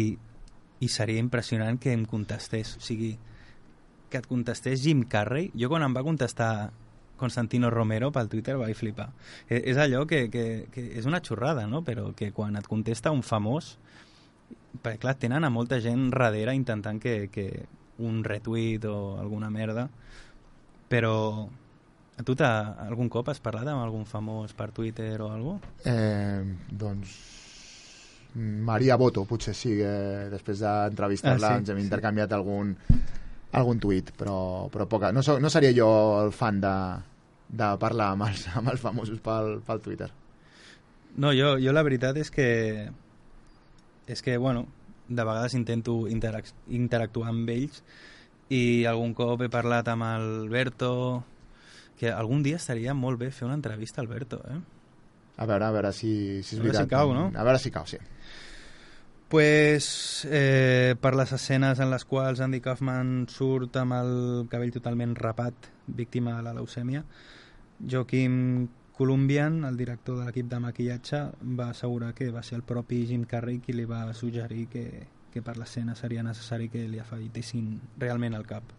I 0.80 0.88
seria 0.88 1.19
impressionant 1.19 1.80
que 1.80 1.91
em 1.93 2.05
contestés. 2.07 2.77
O 2.77 2.84
sigui, 2.84 3.17
que 4.09 4.21
et 4.21 4.27
contestés 4.27 4.84
Jim 4.84 5.03
Carrey. 5.03 5.51
Jo 5.55 5.69
quan 5.71 5.84
em 5.86 5.95
va 5.95 6.05
contestar 6.05 6.71
Constantino 7.19 7.69
Romero 7.69 8.13
pel 8.15 8.30
Twitter 8.32 8.55
vaig 8.57 8.77
flipar. 8.80 9.09
És, 9.47 9.73
és 9.73 9.80
allò 9.82 10.05
que, 10.07 10.27
que, 10.32 10.45
que 10.71 10.86
és 10.99 11.05
una 11.09 11.21
xorrada, 11.21 11.67
no? 11.67 11.84
Però 11.84 12.13
que 12.15 12.32
quan 12.32 12.55
et 12.55 12.67
contesta 12.67 13.11
un 13.11 13.25
famós 13.27 13.75
perquè 14.84 14.99
clar, 15.01 15.15
tenen 15.19 15.45
a 15.45 15.49
molta 15.49 15.80
gent 15.82 16.09
darrere 16.13 16.53
intentant 16.55 16.99
que, 17.01 17.27
que 17.34 17.65
un 18.05 18.23
retweet 18.23 18.86
o 18.88 19.17
alguna 19.19 19.49
merda 19.49 19.89
però 20.89 21.47
a 22.19 22.23
tu 22.23 22.36
algun 22.39 23.09
cop 23.09 23.30
has 23.30 23.39
parlat 23.39 23.67
amb 23.67 23.84
algun 23.84 24.05
famós 24.05 24.53
per 24.53 24.71
Twitter 24.71 25.21
o 25.21 25.32
alguna 25.32 25.59
Eh, 25.86 26.43
doncs 26.71 27.49
Maria 28.36 28.95
Boto, 28.95 29.23
potser 29.25 29.55
sí, 29.57 29.71
que 29.80 30.30
després 30.32 30.59
d'entrevistar-la 30.61 31.47
Ah, 31.47 31.53
sí, 31.57 31.63
ens 31.63 31.69
hem 31.73 31.80
sí. 31.80 31.84
intercanviat 31.88 32.32
algun, 32.38 32.75
algun 33.57 33.80
tuit, 33.82 34.11
però, 34.17 34.69
però 34.69 34.86
poca. 34.88 35.11
No, 35.11 35.23
so, 35.25 35.39
no 35.39 35.49
seria 35.49 35.73
jo 35.75 35.88
el 36.23 36.32
fan 36.32 36.61
de, 36.61 36.73
de 37.49 37.69
parlar 37.82 38.11
amb 38.13 38.27
els, 38.30 38.45
amb 38.55 38.69
els 38.69 38.80
famosos 38.82 39.19
pel, 39.25 39.59
pel 39.65 39.82
Twitter. 39.82 40.11
No, 41.17 41.34
jo, 41.34 41.55
jo 41.59 41.73
la 41.73 41.82
veritat 41.84 42.17
és 42.21 42.30
que 42.30 42.89
és 44.09 44.21
que, 44.25 44.38
bueno, 44.38 44.67
de 45.07 45.23
vegades 45.25 45.53
intento 45.57 46.07
interac 46.07 46.45
interactuar 46.69 47.30
amb 47.34 47.49
ells 47.49 47.82
i 48.49 48.86
algun 48.89 49.13
cop 49.17 49.41
he 49.41 49.49
parlat 49.49 49.88
amb 49.89 50.05
Alberto 50.05 51.23
que 51.99 52.09
algun 52.13 52.41
dia 52.45 52.57
estaria 52.57 52.93
molt 52.93 53.19
bé 53.19 53.30
fer 53.34 53.45
una 53.49 53.57
entrevista 53.57 54.01
a 54.01 54.05
Alberto, 54.05 54.39
eh? 54.49 54.59
A 55.39 55.45
veure, 55.45 55.65
a 55.65 55.71
veure 55.71 55.91
si, 55.93 56.41
si 56.43 56.55
és 56.55 56.59
A 56.59 56.63
veure 56.63 56.77
veritat. 56.77 56.88
si 56.88 56.93
cau, 56.93 57.13
no? 57.13 57.27
A 57.34 57.43
veure 57.43 57.59
si 57.59 57.71
cau, 57.71 57.86
sí. 57.88 57.97
Pues 59.30 60.27
eh, 60.27 60.95
per 60.99 61.13
les 61.13 61.32
escenes 61.38 61.77
en 61.77 61.91
les 61.91 62.01
quals 62.09 62.39
Andy 62.41 62.63
Kaufman 62.65 63.27
surt 63.30 63.75
amb 63.77 63.93
el 63.93 64.13
cabell 64.49 64.73
totalment 64.73 65.13
rapat, 65.19 65.67
víctima 65.86 66.34
de 66.39 66.47
la 66.47 66.53
leucèmia, 66.57 67.03
Joaquim 67.80 68.39
Columbian, 68.97 69.61
el 69.69 69.77
director 69.77 70.17
de 70.17 70.25
l'equip 70.25 70.49
de 70.49 70.59
maquillatge, 70.63 71.21
va 71.59 71.69
assegurar 71.69 72.15
que 72.17 72.32
va 72.34 72.41
ser 72.41 72.57
el 72.57 72.65
propi 72.73 73.03
Jim 73.05 73.27
Carrey 73.30 73.61
qui 73.61 73.77
li 73.77 73.86
va 73.86 74.01
suggerir 74.17 74.65
que, 74.73 74.86
que 75.30 75.45
per 75.45 75.59
l'escena 75.61 75.93
seria 75.95 76.25
necessari 76.25 76.67
que 76.73 76.88
li 76.89 76.97
afeitessin 76.99 77.69
realment 78.01 78.34
el 78.34 78.49
cap 78.49 78.73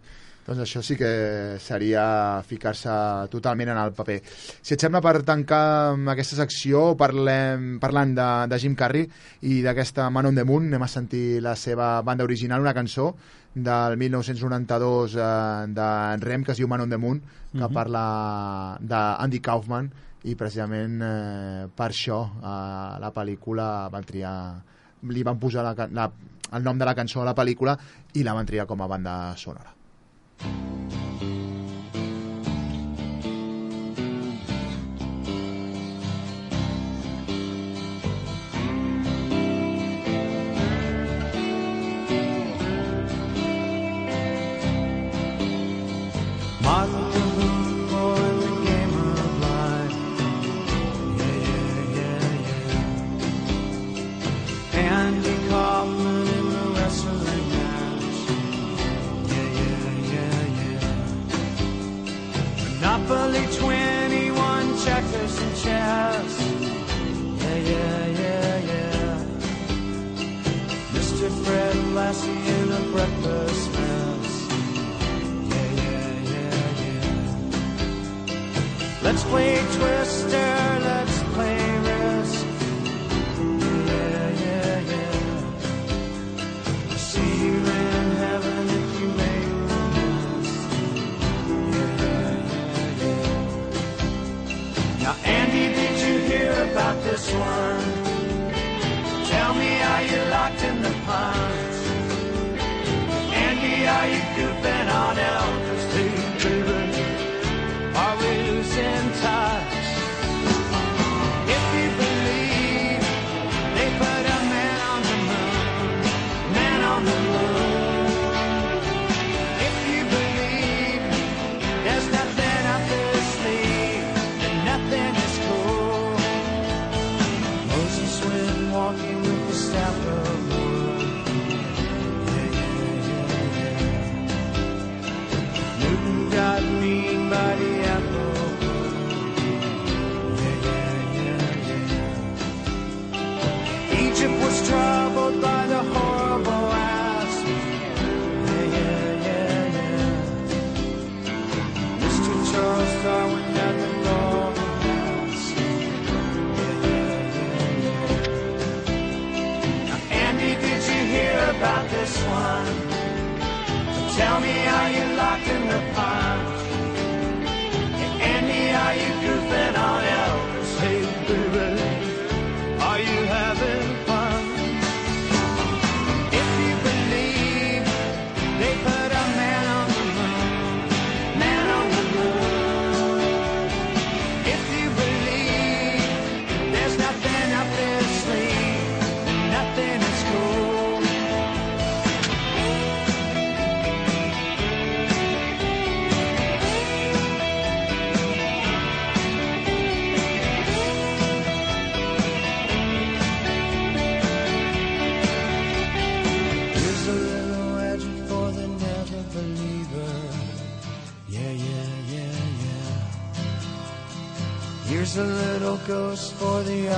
doncs 0.50 0.64
això 0.64 0.82
sí 0.82 0.96
que 0.98 1.58
seria 1.62 2.42
ficar-se 2.46 2.90
totalment 3.30 3.70
en 3.70 3.78
el 3.78 3.92
paper. 3.94 4.18
Si 4.26 4.74
et 4.74 4.82
sembla, 4.82 5.02
per 5.04 5.22
tancar 5.26 5.94
aquesta 6.10 6.40
secció, 6.40 6.96
parlem, 6.98 7.76
parlant 7.82 8.16
de, 8.16 8.28
de 8.50 8.58
Jim 8.58 8.74
Carrey 8.78 9.06
i 9.46 9.60
d'aquesta 9.62 10.08
Man 10.10 10.32
on 10.32 10.40
the 10.40 10.46
Moon, 10.48 10.66
anem 10.66 10.82
a 10.82 10.90
sentir 10.90 11.38
la 11.44 11.54
seva 11.54 12.00
banda 12.02 12.26
original, 12.26 12.66
una 12.66 12.74
cançó 12.74 13.12
del 13.54 13.96
1992 13.98 15.14
eh, 15.14 15.22
d'en 15.78 16.26
Rem, 16.26 16.44
que 16.46 16.54
es 16.54 16.58
diu 16.58 16.70
Man 16.70 16.82
on 16.86 16.90
the 16.90 16.98
Moon, 16.98 17.20
que 17.20 17.58
mm 17.58 17.62
-hmm. 17.62 17.74
parla 17.74 18.76
d'Andy 18.80 19.40
Kaufman, 19.40 19.90
i 20.24 20.34
precisament 20.34 21.00
eh, 21.00 21.66
per 21.74 21.90
això 21.90 22.24
eh, 22.26 23.00
la 23.00 23.12
pel·lícula 23.14 23.88
van 23.88 24.04
triar 24.04 24.36
li 25.02 25.22
van 25.22 25.38
posar 25.38 25.62
la, 25.64 25.88
la, 25.88 26.10
el 26.52 26.62
nom 26.62 26.76
de 26.76 26.84
la 26.84 26.94
cançó 26.94 27.22
a 27.22 27.24
la 27.24 27.34
pel·lícula 27.34 27.78
i 28.12 28.22
la 28.22 28.34
van 28.34 28.46
triar 28.46 28.66
com 28.66 28.82
a 28.82 28.86
banda 28.86 29.34
sonora 29.36 29.79
Thank 30.42 31.22
you. 31.22 31.39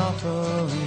offering. 0.03 0.82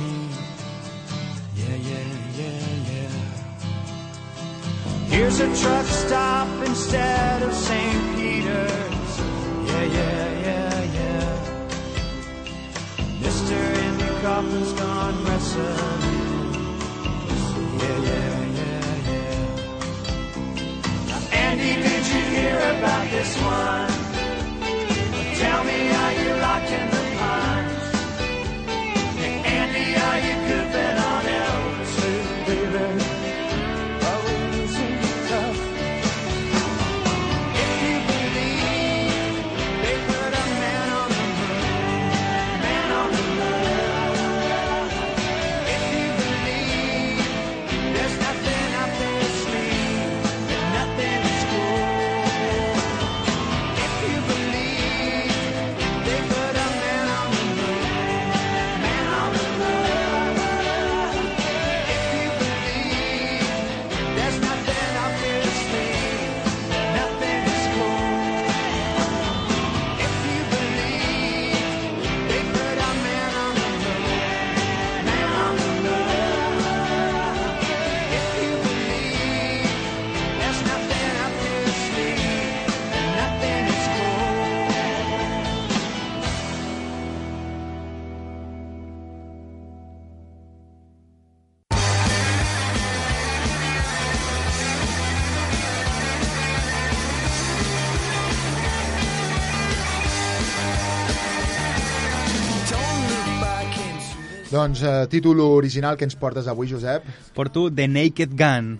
Doncs 104.65 104.81
eh, 104.81 105.05
títol 105.11 105.39
original 105.45 105.93
que 105.93 106.07
ens 106.09 106.15
portes 106.17 106.47
avui, 106.49 106.65
Josep. 106.65 107.03
Porto 107.37 107.67
The 107.69 107.85
Naked 107.85 108.31
Gun. 108.33 108.71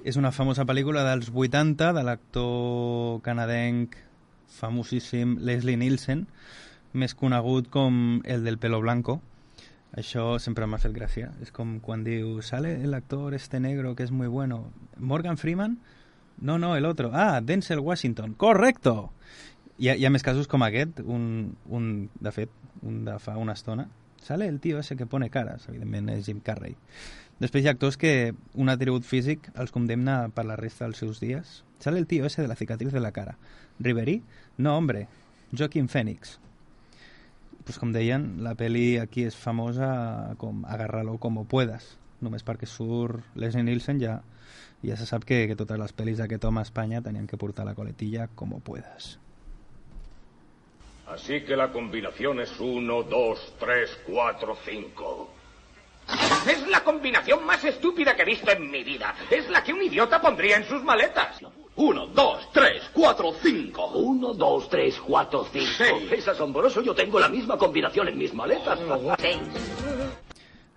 És 0.00 0.16
una 0.16 0.30
famosa 0.32 0.64
pel·lícula 0.64 1.02
dels 1.04 1.28
80 1.28 1.90
de 1.92 2.04
l'actor 2.06 3.18
canadenc 3.20 3.98
famosíssim 4.56 5.34
Leslie 5.44 5.76
Nielsen, 5.76 6.24
més 6.96 7.12
conegut 7.12 7.68
com 7.68 8.22
el 8.24 8.48
del 8.48 8.56
pelo 8.56 8.80
blanco. 8.80 9.18
Això 9.92 10.38
sempre 10.40 10.64
m'ha 10.64 10.80
fet 10.80 10.96
gràcia. 10.96 11.34
És 11.44 11.52
com 11.52 11.76
quan 11.84 12.00
diu, 12.00 12.40
sale 12.40 12.78
el 12.80 12.96
actor 12.96 13.36
este 13.36 13.60
negro 13.60 13.92
que 13.94 14.08
es 14.08 14.16
muy 14.16 14.32
bueno. 14.32 14.70
Morgan 14.96 15.36
Freeman? 15.36 15.82
No, 16.40 16.56
no, 16.56 16.76
el 16.80 16.86
otro. 16.86 17.12
Ah, 17.12 17.42
Denzel 17.44 17.84
Washington. 17.84 18.38
Correcto! 18.40 19.12
Hi 19.76 19.92
ha, 19.92 20.00
hi 20.00 20.08
ha 20.08 20.16
més 20.16 20.24
casos 20.24 20.48
com 20.48 20.64
aquest, 20.64 21.04
un, 21.04 21.58
un, 21.68 22.08
de 22.16 22.32
fet, 22.32 22.60
un 22.80 23.04
de 23.04 23.20
fa 23.20 23.36
una 23.36 23.52
estona. 23.52 23.90
Sale 24.20 24.46
el 24.46 24.60
tío 24.60 24.78
ese 24.78 24.96
que 24.96 25.06
pone 25.06 25.30
caras, 25.30 25.66
evidentment 25.68 26.10
és 26.12 26.26
Jim 26.26 26.40
Carrey. 26.44 26.76
Després 27.40 27.64
hi 27.64 27.70
ha 27.70 27.72
actors 27.72 27.96
que 27.96 28.34
un 28.52 28.68
atribut 28.68 29.06
físic 29.08 29.48
els 29.54 29.72
condemna 29.72 30.28
per 30.36 30.44
la 30.44 30.58
resta 30.60 30.84
dels 30.84 31.00
seus 31.00 31.22
dies. 31.24 31.62
Sale 31.80 31.98
el 31.98 32.06
tío 32.06 32.26
ese 32.28 32.42
de 32.42 32.48
la 32.48 32.56
cicatriz 32.56 32.92
de 32.92 33.00
la 33.00 33.12
cara. 33.16 33.38
Riverí? 33.78 34.20
No, 34.58 34.76
hombre. 34.76 35.06
Joaquin 35.56 35.88
Phoenix. 35.88 36.36
Pues 37.64 37.78
com 37.80 37.94
deien, 37.96 38.44
la 38.44 38.54
peli 38.60 38.98
aquí 39.00 39.24
és 39.24 39.36
famosa 39.36 40.34
com 40.36 40.66
Agárralo 40.68 41.16
como 41.18 41.46
puedas. 41.48 41.96
Només 42.20 42.44
perquè 42.44 42.68
surt 42.68 43.24
Leslie 43.40 43.64
Nielsen 43.64 44.00
ja, 44.04 44.18
ja 44.84 45.00
se 45.00 45.08
sap 45.08 45.24
que, 45.24 45.46
que 45.48 45.56
totes 45.56 45.80
les 45.80 45.96
pel·lis 45.96 46.20
d'aquest 46.20 46.44
home 46.44 46.60
a 46.60 46.68
Espanya 46.68 47.00
tenien 47.00 47.26
que 47.26 47.40
portar 47.40 47.64
la 47.64 47.74
coletilla 47.74 48.28
como 48.36 48.60
puedas. 48.60 49.16
Así 51.10 51.40
que 51.42 51.56
la 51.56 51.72
combinación 51.72 52.40
es 52.40 52.58
1, 52.58 53.02
2, 53.02 53.54
3, 53.58 53.98
4, 54.06 54.58
5. 54.64 55.30
Es 56.48 56.68
la 56.68 56.84
combinación 56.84 57.44
más 57.44 57.64
estúpida 57.64 58.14
que 58.14 58.22
he 58.22 58.26
visto 58.26 58.50
en 58.52 58.70
mi 58.70 58.84
vida. 58.84 59.14
Es 59.28 59.48
la 59.50 59.62
que 59.62 59.72
un 59.72 59.82
idiota 59.82 60.20
pondría 60.20 60.56
en 60.56 60.64
sus 60.64 60.82
maletas. 60.84 61.40
1, 61.74 62.06
2, 62.08 62.52
3, 62.52 62.90
4, 62.92 63.32
5. 63.42 63.86
1, 63.86 64.34
2, 64.34 64.68
3, 64.70 65.00
4, 65.00 65.46
5. 65.52 65.84
Es 66.12 66.28
asombroso, 66.28 66.80
yo 66.80 66.94
tengo 66.94 67.18
la 67.18 67.28
misma 67.28 67.58
combinación 67.58 68.08
en 68.08 68.18
mis 68.18 68.32
maletas. 68.32 68.78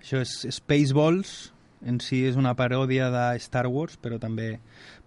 Això 0.03 0.19
és 0.19 0.31
Spaceballs, 0.51 1.52
en 1.85 1.99
si 1.99 2.23
és 2.27 2.37
una 2.39 2.53
paròdia 2.55 3.09
de 3.11 3.23
Star 3.43 3.65
Wars, 3.67 3.97
però 4.01 4.19
també 4.19 4.59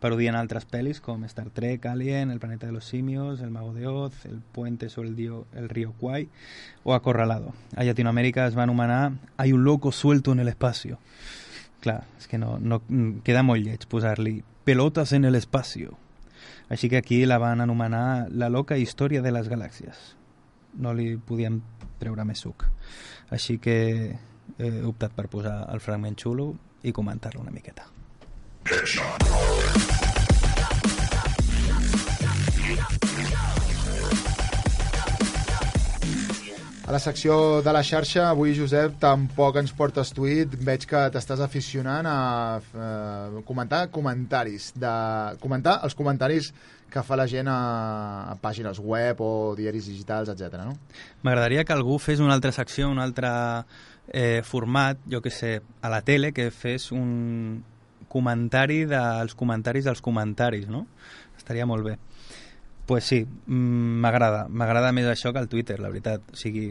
parodien 0.02 0.36
altres 0.36 0.66
pel·lis 0.68 1.00
com 1.00 1.24
Star 1.24 1.48
Trek, 1.50 1.86
Alien, 1.86 2.30
El 2.30 2.40
planeta 2.40 2.66
de 2.66 2.72
los 2.72 2.84
simios, 2.84 3.40
El 3.40 3.50
mago 3.50 3.72
de 3.74 3.86
Oz, 3.86 4.24
El 4.26 4.40
puente 4.40 4.88
sobre 4.88 5.08
el, 5.08 5.16
dio, 5.16 5.46
el 5.54 5.68
río 5.68 5.92
Kwai 5.98 6.28
o 6.84 6.94
Acorralado. 6.94 7.54
A 7.76 7.84
Llatinoamèrica 7.84 8.46
es 8.46 8.56
va 8.56 8.64
anomenar 8.64 9.12
Hay 9.36 9.52
un 9.52 9.64
loco 9.64 9.92
suelto 9.92 10.32
en 10.32 10.40
el 10.40 10.48
espacio. 10.48 10.98
Clar, 11.80 12.04
és 12.18 12.26
que 12.26 12.38
no, 12.38 12.58
no 12.58 12.80
queda 13.24 13.44
molt 13.46 13.62
lleig 13.64 13.86
posar-li 13.88 14.42
Pelotas 14.64 15.12
en 15.12 15.24
el 15.24 15.36
espacio. 15.36 15.96
Així 16.68 16.88
que 16.90 16.98
aquí 16.98 17.24
la 17.26 17.38
van 17.38 17.60
anomenar 17.60 18.28
La 18.30 18.48
loca 18.50 18.76
història 18.76 19.22
de 19.22 19.32
les 19.32 19.48
galàxies. 19.48 20.16
No 20.76 20.92
li 20.92 21.14
podíem 21.16 21.60
treure 22.00 22.24
més 22.26 22.42
suc. 22.42 22.66
Així 23.30 23.58
que 23.62 24.18
he 24.58 24.70
optat 24.86 25.12
per 25.16 25.28
posar 25.32 25.58
el 25.72 25.82
fragment 25.84 26.16
xulo 26.20 26.52
i 26.82 26.92
comentar-lo 26.92 27.42
una 27.42 27.54
miqueta. 27.54 27.88
A 36.86 36.92
la 36.94 37.00
secció 37.02 37.62
de 37.66 37.72
la 37.74 37.80
xarxa, 37.82 38.28
avui, 38.30 38.52
Josep, 38.54 39.00
tampoc 39.02 39.56
ens 39.58 39.72
portes 39.74 40.12
tuit. 40.14 40.52
Veig 40.68 40.84
que 40.86 41.00
t'estàs 41.10 41.40
aficionant 41.42 42.06
a 42.06 42.18
eh, 42.62 43.40
comentar 43.48 43.88
comentaris, 43.90 44.68
de 44.78 44.92
comentar 45.42 45.80
els 45.82 45.98
comentaris 45.98 46.52
que 46.86 47.02
fa 47.02 47.18
la 47.18 47.26
gent 47.26 47.50
a, 47.50 47.58
a 48.30 48.36
pàgines 48.38 48.78
web 48.78 49.18
o 49.18 49.30
diaris 49.58 49.90
digitals, 49.90 50.30
etc. 50.30 50.62
no? 50.62 50.76
M'agradaria 51.26 51.66
que 51.66 51.74
algú 51.74 51.98
fes 51.98 52.22
una 52.22 52.38
altra 52.38 52.54
secció, 52.54 52.86
un 52.86 53.02
altre 53.02 53.32
eh, 54.12 54.42
format, 54.44 54.98
jo 55.10 55.22
que 55.22 55.30
sé, 55.30 55.60
a 55.82 55.90
la 55.90 56.02
tele, 56.02 56.32
que 56.32 56.50
fes 56.50 56.90
un 56.92 57.64
comentari 58.08 58.84
dels 58.86 59.34
comentaris 59.34 59.84
dels 59.84 60.02
comentaris, 60.02 60.68
no? 60.68 60.86
Estaria 61.36 61.66
molt 61.66 61.84
bé. 61.84 61.98
pues 62.86 63.02
sí, 63.02 63.26
mm, 63.26 64.00
m'agrada. 64.00 64.46
M'agrada 64.48 64.92
més 64.94 65.06
això 65.10 65.32
que 65.32 65.40
el 65.42 65.48
Twitter, 65.48 65.80
la 65.80 65.88
veritat. 65.90 66.22
O 66.32 66.36
sigui, 66.38 66.68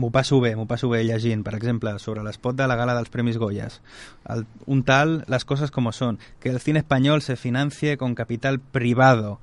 m'ho 0.00 0.10
passo 0.10 0.40
bé, 0.40 0.54
m'ho 0.56 0.66
passo 0.66 0.88
bé 0.88 1.04
llegint, 1.04 1.44
per 1.44 1.54
exemple, 1.54 1.92
sobre 2.00 2.24
l'espot 2.24 2.56
de 2.56 2.66
la 2.66 2.74
gala 2.80 2.94
dels 2.96 3.10
Premis 3.12 3.36
Goyas. 3.38 3.82
El, 4.28 4.46
un 4.66 4.82
tal, 4.82 5.24
las 5.28 5.44
cosas 5.44 5.70
como 5.70 5.92
son, 5.92 6.18
que 6.40 6.48
el 6.48 6.58
cine 6.60 6.80
español 6.80 7.20
se 7.22 7.36
financie 7.36 7.96
con 7.98 8.14
capital 8.14 8.58
privado. 8.60 9.40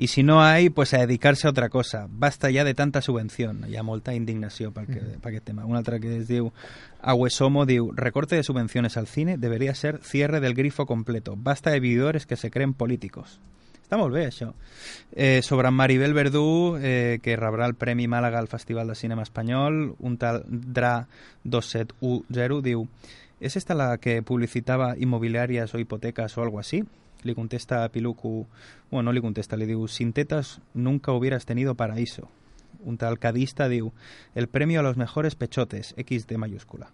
Y 0.00 0.06
si 0.08 0.22
no 0.22 0.40
hay, 0.42 0.70
pues 0.70 0.94
a 0.94 0.98
dedicarse 0.98 1.46
a 1.46 1.50
otra 1.50 1.68
cosa. 1.70 2.06
Basta 2.08 2.50
ya 2.50 2.62
de 2.62 2.72
tanta 2.72 3.02
subvención. 3.02 3.64
Hi 3.68 3.76
ha 3.76 3.82
molta 3.82 4.14
indignació 4.14 4.70
per, 4.72 4.86
que, 4.86 5.00
Mhm. 5.00 5.20
per 5.20 5.30
aquest 5.32 5.44
tema. 5.44 5.64
Un 5.66 5.74
altre 5.76 5.98
que 5.98 6.18
es 6.18 6.28
diu 6.28 6.52
Aguesomo 7.02 7.66
diu 7.66 7.90
recorte 7.94 8.36
de 8.36 8.44
subvenciones 8.44 8.96
al 8.96 9.08
cine 9.08 9.36
debería 9.38 9.74
ser 9.74 9.98
cierre 10.02 10.38
del 10.40 10.54
grifo 10.54 10.86
completo. 10.86 11.34
Basta 11.36 11.70
de 11.70 11.80
vividores 11.80 12.26
que 12.26 12.36
se 12.36 12.50
creen 12.50 12.74
políticos. 12.74 13.40
Està 13.88 13.96
molt 13.96 14.12
bé, 14.12 14.26
això. 14.28 14.50
Eh, 15.16 15.40
sobre 15.40 15.70
Maribel 15.72 16.12
Verdú, 16.12 16.76
eh, 16.76 17.20
que 17.24 17.38
rebrà 17.40 17.64
el 17.64 17.72
Premi 17.72 18.04
Màlaga 18.04 18.36
al 18.36 18.48
Festival 18.52 18.92
de 18.92 18.94
Cinema 18.94 19.22
Espanyol, 19.24 19.94
un 19.98 20.18
tal 20.20 20.42
Dra 20.44 21.06
2710 21.44 22.60
diu 22.66 22.84
¿Es 23.40 23.56
esta 23.56 23.74
la 23.74 23.96
que 23.96 24.20
publicitaba 24.20 24.94
inmobiliarias 24.98 25.74
o 25.74 25.78
hipotecas 25.78 26.36
o 26.36 26.42
algo 26.42 26.58
así? 26.58 26.84
Le 27.22 27.34
contesta 27.34 27.82
a 27.82 27.88
Pilucu, 27.88 28.46
bueno, 28.90 29.04
no 29.04 29.12
le 29.14 29.22
contesta, 29.22 29.56
le 29.56 29.64
diu, 29.64 29.88
sin 29.88 30.12
tetas 30.12 30.60
nunca 30.74 31.12
hubieras 31.12 31.46
tenido 31.46 31.74
paraíso. 31.74 32.28
Un 32.84 32.98
tal 32.98 33.18
cadista 33.18 33.70
diu, 33.70 33.94
el 34.34 34.48
premio 34.48 34.80
a 34.80 34.82
los 34.82 34.98
mejores 34.98 35.34
pechotes, 35.34 35.94
XD 35.96 36.36
mayúscula. 36.36 36.90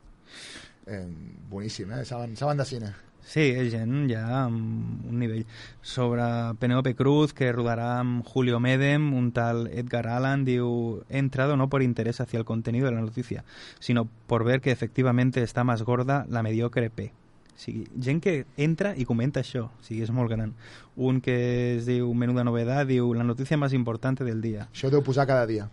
Eh, 0.86 1.08
boníssim, 1.50 1.90
eh? 1.90 2.04
Saben, 2.04 2.36
saben 2.36 2.58
de 2.58 2.64
cine. 2.64 2.92
Sí, 3.24 3.40
és 3.56 3.70
gent 3.72 4.04
ja 4.10 4.22
amb 4.44 5.06
un 5.08 5.18
nivell. 5.18 5.46
Sobre 5.82 6.22
Penélope 6.60 6.94
Cruz, 6.94 7.32
que 7.32 7.50
rodarà 7.52 7.98
amb 8.02 8.22
Julio 8.28 8.60
Medem, 8.60 9.12
un 9.16 9.30
tal 9.32 9.66
Edgar 9.72 10.06
Allan 10.12 10.44
diu 10.44 11.02
he 11.08 11.18
entrado 11.18 11.56
no 11.56 11.68
por 11.68 11.82
interés 11.82 12.20
hacia 12.20 12.38
el 12.38 12.44
contenido 12.44 12.86
de 12.86 12.92
la 12.92 13.00
noticia, 13.00 13.44
sino 13.80 14.06
por 14.26 14.44
ver 14.44 14.60
que 14.60 14.70
efectivamente 14.70 15.42
está 15.42 15.64
más 15.64 15.82
gorda 15.82 16.26
la 16.28 16.42
mediocre 16.42 16.90
P. 16.90 17.12
O 17.54 17.58
sigui, 17.58 17.86
gent 18.02 18.20
que 18.20 18.46
entra 18.58 18.92
i 18.98 19.06
comenta 19.06 19.40
això, 19.40 19.68
o 19.70 19.86
sigui, 19.86 20.02
és 20.02 20.10
molt 20.10 20.30
gran. 20.30 20.52
Un 20.96 21.20
que 21.22 21.36
es 21.76 21.86
diu 21.86 22.10
Menuda 22.12 22.44
Novedad 22.44 22.86
diu 22.90 23.12
la 23.14 23.24
notícia 23.24 23.56
més 23.56 23.72
important 23.72 24.18
del 24.20 24.42
dia. 24.42 24.68
Això 24.74 24.90
ho 24.90 24.94
deu 24.94 25.04
posar 25.06 25.26
cada 25.30 25.46
dia. 25.46 25.70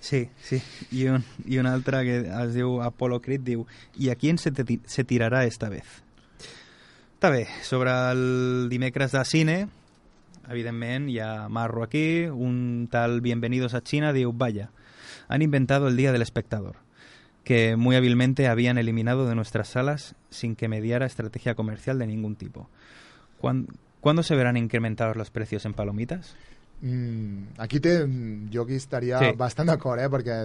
Sí, 0.00 0.30
sí. 0.42 0.62
I 0.96 1.06
un, 1.12 1.24
i 1.44 1.60
un 1.60 1.68
altre 1.68 2.00
que 2.08 2.20
es 2.24 2.54
diu 2.56 2.80
Apollo 2.80 3.20
Creed 3.20 3.44
diu 3.44 3.66
¿Y 3.94 4.08
a 4.08 4.16
quién 4.16 4.38
se, 4.38 4.50
te 4.50 4.80
se 4.86 5.04
tirará 5.04 5.44
esta 5.44 5.68
vez? 5.68 5.84
Està 7.20 7.28
bé, 7.28 7.46
sobre 7.60 7.90
el 8.12 8.68
dimecres 8.72 9.12
de 9.12 9.20
cine, 9.28 9.56
evidentment 10.48 11.10
hi 11.12 11.18
ha 11.20 11.50
Marro 11.52 11.82
aquí, 11.84 12.24
un 12.32 12.88
tal 12.90 13.20
Bienvenidos 13.20 13.74
a 13.74 13.82
China 13.84 14.14
diu, 14.16 14.32
vaya, 14.32 14.70
han 15.28 15.42
inventado 15.42 15.88
el 15.88 15.98
Día 15.98 16.12
del 16.12 16.22
Espectador, 16.22 16.76
que 17.44 17.76
muy 17.76 17.94
hábilmente 17.94 18.48
habían 18.48 18.78
eliminado 18.78 19.28
de 19.28 19.34
nuestras 19.34 19.68
salas 19.68 20.14
sin 20.30 20.56
que 20.56 20.68
mediara 20.68 21.04
estrategia 21.04 21.54
comercial 21.54 21.98
de 21.98 22.06
ningún 22.06 22.36
tipo. 22.36 22.70
¿Cuán- 23.38 23.66
¿Cuándo 24.00 24.22
se 24.22 24.34
verán 24.34 24.56
incrementados 24.56 25.14
los 25.16 25.30
precios 25.30 25.66
en 25.66 25.74
palomitas? 25.74 26.34
Mm, 26.82 27.58
aquí 27.60 27.78
té, 27.80 28.06
jo 28.52 28.62
aquí 28.62 28.74
estaria 28.80 29.18
Sí. 29.18 29.32
bastant 29.36 29.68
d'acord, 29.68 30.00
eh, 30.00 30.08
perquè 30.08 30.36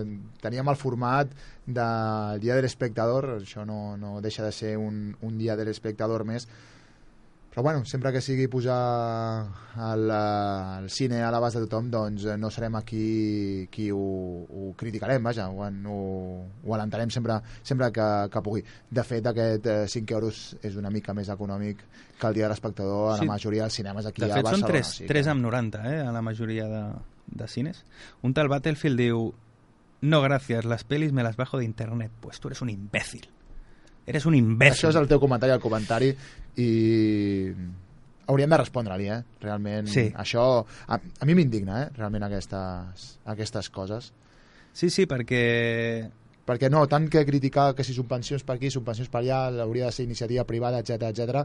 teníem 0.41 0.67
el 0.67 0.75
format 0.75 1.29
del 1.65 2.39
Dia 2.41 2.55
de 2.55 2.61
l'Espectador, 2.61 3.39
això 3.39 3.65
no, 3.65 3.95
no 3.97 4.19
deixa 4.21 4.43
de 4.43 4.51
ser 4.51 4.77
un, 4.77 5.15
un 5.21 5.37
Dia 5.37 5.55
de 5.55 5.63
l'Espectador 5.65 6.25
més, 6.25 6.47
però 7.55 7.63
bueno, 7.63 7.85
sempre 7.87 8.11
que 8.11 8.19
sigui 8.19 8.49
posar 8.51 9.47
el, 9.79 10.09
eh, 10.11 10.79
el 10.81 10.89
cine 10.91 11.21
a 11.23 11.29
l'abast 11.31 11.55
de 11.55 11.61
tothom, 11.63 11.87
doncs 11.89 12.25
eh, 12.27 12.33
no 12.37 12.49
serem 12.51 12.75
aquí 12.75 13.69
qui 13.71 13.85
ho, 13.95 13.97
ho 14.43 14.73
criticarem, 14.75 15.23
vaja, 15.23 15.45
ho, 15.47 15.63
en- 15.65 15.85
ho, 15.87 15.99
ho 16.65 16.75
alentarem 16.75 17.09
sempre, 17.09 17.37
sempre 17.63 17.87
que, 17.95 18.07
que 18.29 18.41
pugui. 18.43 18.63
De 18.91 19.03
fet, 19.07 19.25
aquest 19.31 19.65
eh, 19.71 19.87
5 19.87 20.13
euros 20.17 20.41
és 20.61 20.75
una 20.75 20.91
mica 20.91 21.15
més 21.15 21.31
econòmic 21.31 21.79
que 22.19 22.27
el 22.27 22.33
dia 22.35 22.49
de 22.49 22.51
l'espectador 22.51 23.13
a 23.13 23.17
Sí. 23.21 23.23
la 23.25 23.31
majoria 23.31 23.63
dels 23.63 23.73
cinemes 23.79 24.05
aquí 24.05 24.19
de 24.21 24.31
a 24.31 24.35
fet, 24.35 24.43
Barcelona. 24.43 24.67
són 24.67 24.73
3, 24.75 24.87
sí 24.97 25.03
que- 25.05 25.13
3 25.13 25.27
amb 25.31 25.41
90, 25.47 25.85
eh, 25.95 26.01
a 26.03 26.11
la 26.11 26.21
majoria 26.21 26.67
de, 26.67 26.83
de 27.39 27.47
cines. 27.47 27.85
Un 28.21 28.33
tal 28.35 28.49
Battlefield 28.51 28.99
diu 28.99 29.33
no, 30.01 30.21
gracias, 30.21 30.65
las 30.65 30.83
pelis 30.83 31.13
me 31.13 31.23
las 31.23 31.37
bajo 31.37 31.57
de 31.57 31.63
internet. 31.63 32.11
Pues 32.19 32.39
tú 32.41 32.49
eres 32.49 32.61
un 32.61 32.69
imbécil. 32.69 33.29
Eres 34.05 34.25
un 34.27 34.35
imbècil. 34.35 34.83
Això 34.85 34.89
és 34.91 34.99
el 34.99 35.07
teu 35.07 35.17
comentari 35.23 35.51
al 35.55 35.61
comentari 35.63 36.11
i 36.57 37.51
hauríem 38.27 38.49
de 38.49 38.57
respondre-li, 38.57 39.07
eh? 39.11 39.21
Realment, 39.41 39.87
Sí. 39.87 40.07
això 40.17 40.65
a, 40.87 40.97
a 41.19 41.25
mi 41.25 41.35
m'indigna, 41.35 41.83
eh? 41.83 41.89
Realment 41.97 42.23
aquestes, 42.23 43.19
aquestes 43.25 43.69
coses. 43.69 44.11
Sí, 44.73 44.89
sí, 44.89 45.05
perquè 45.05 46.09
perquè 46.45 46.69
no, 46.69 46.83
tant 46.85 47.07
que 47.09 47.23
criticar 47.25 47.71
que 47.73 47.83
si 47.83 47.93
subvencions 47.93 48.43
per 48.45 48.57
aquí, 48.57 48.69
subvencions 48.69 49.09
per 49.09 49.23
allà, 49.23 49.47
hauria 49.63 49.87
de 49.87 49.91
ser 49.91 50.03
iniciativa 50.05 50.43
privada, 50.45 50.77
etc 50.79 51.07
etc. 51.09 51.39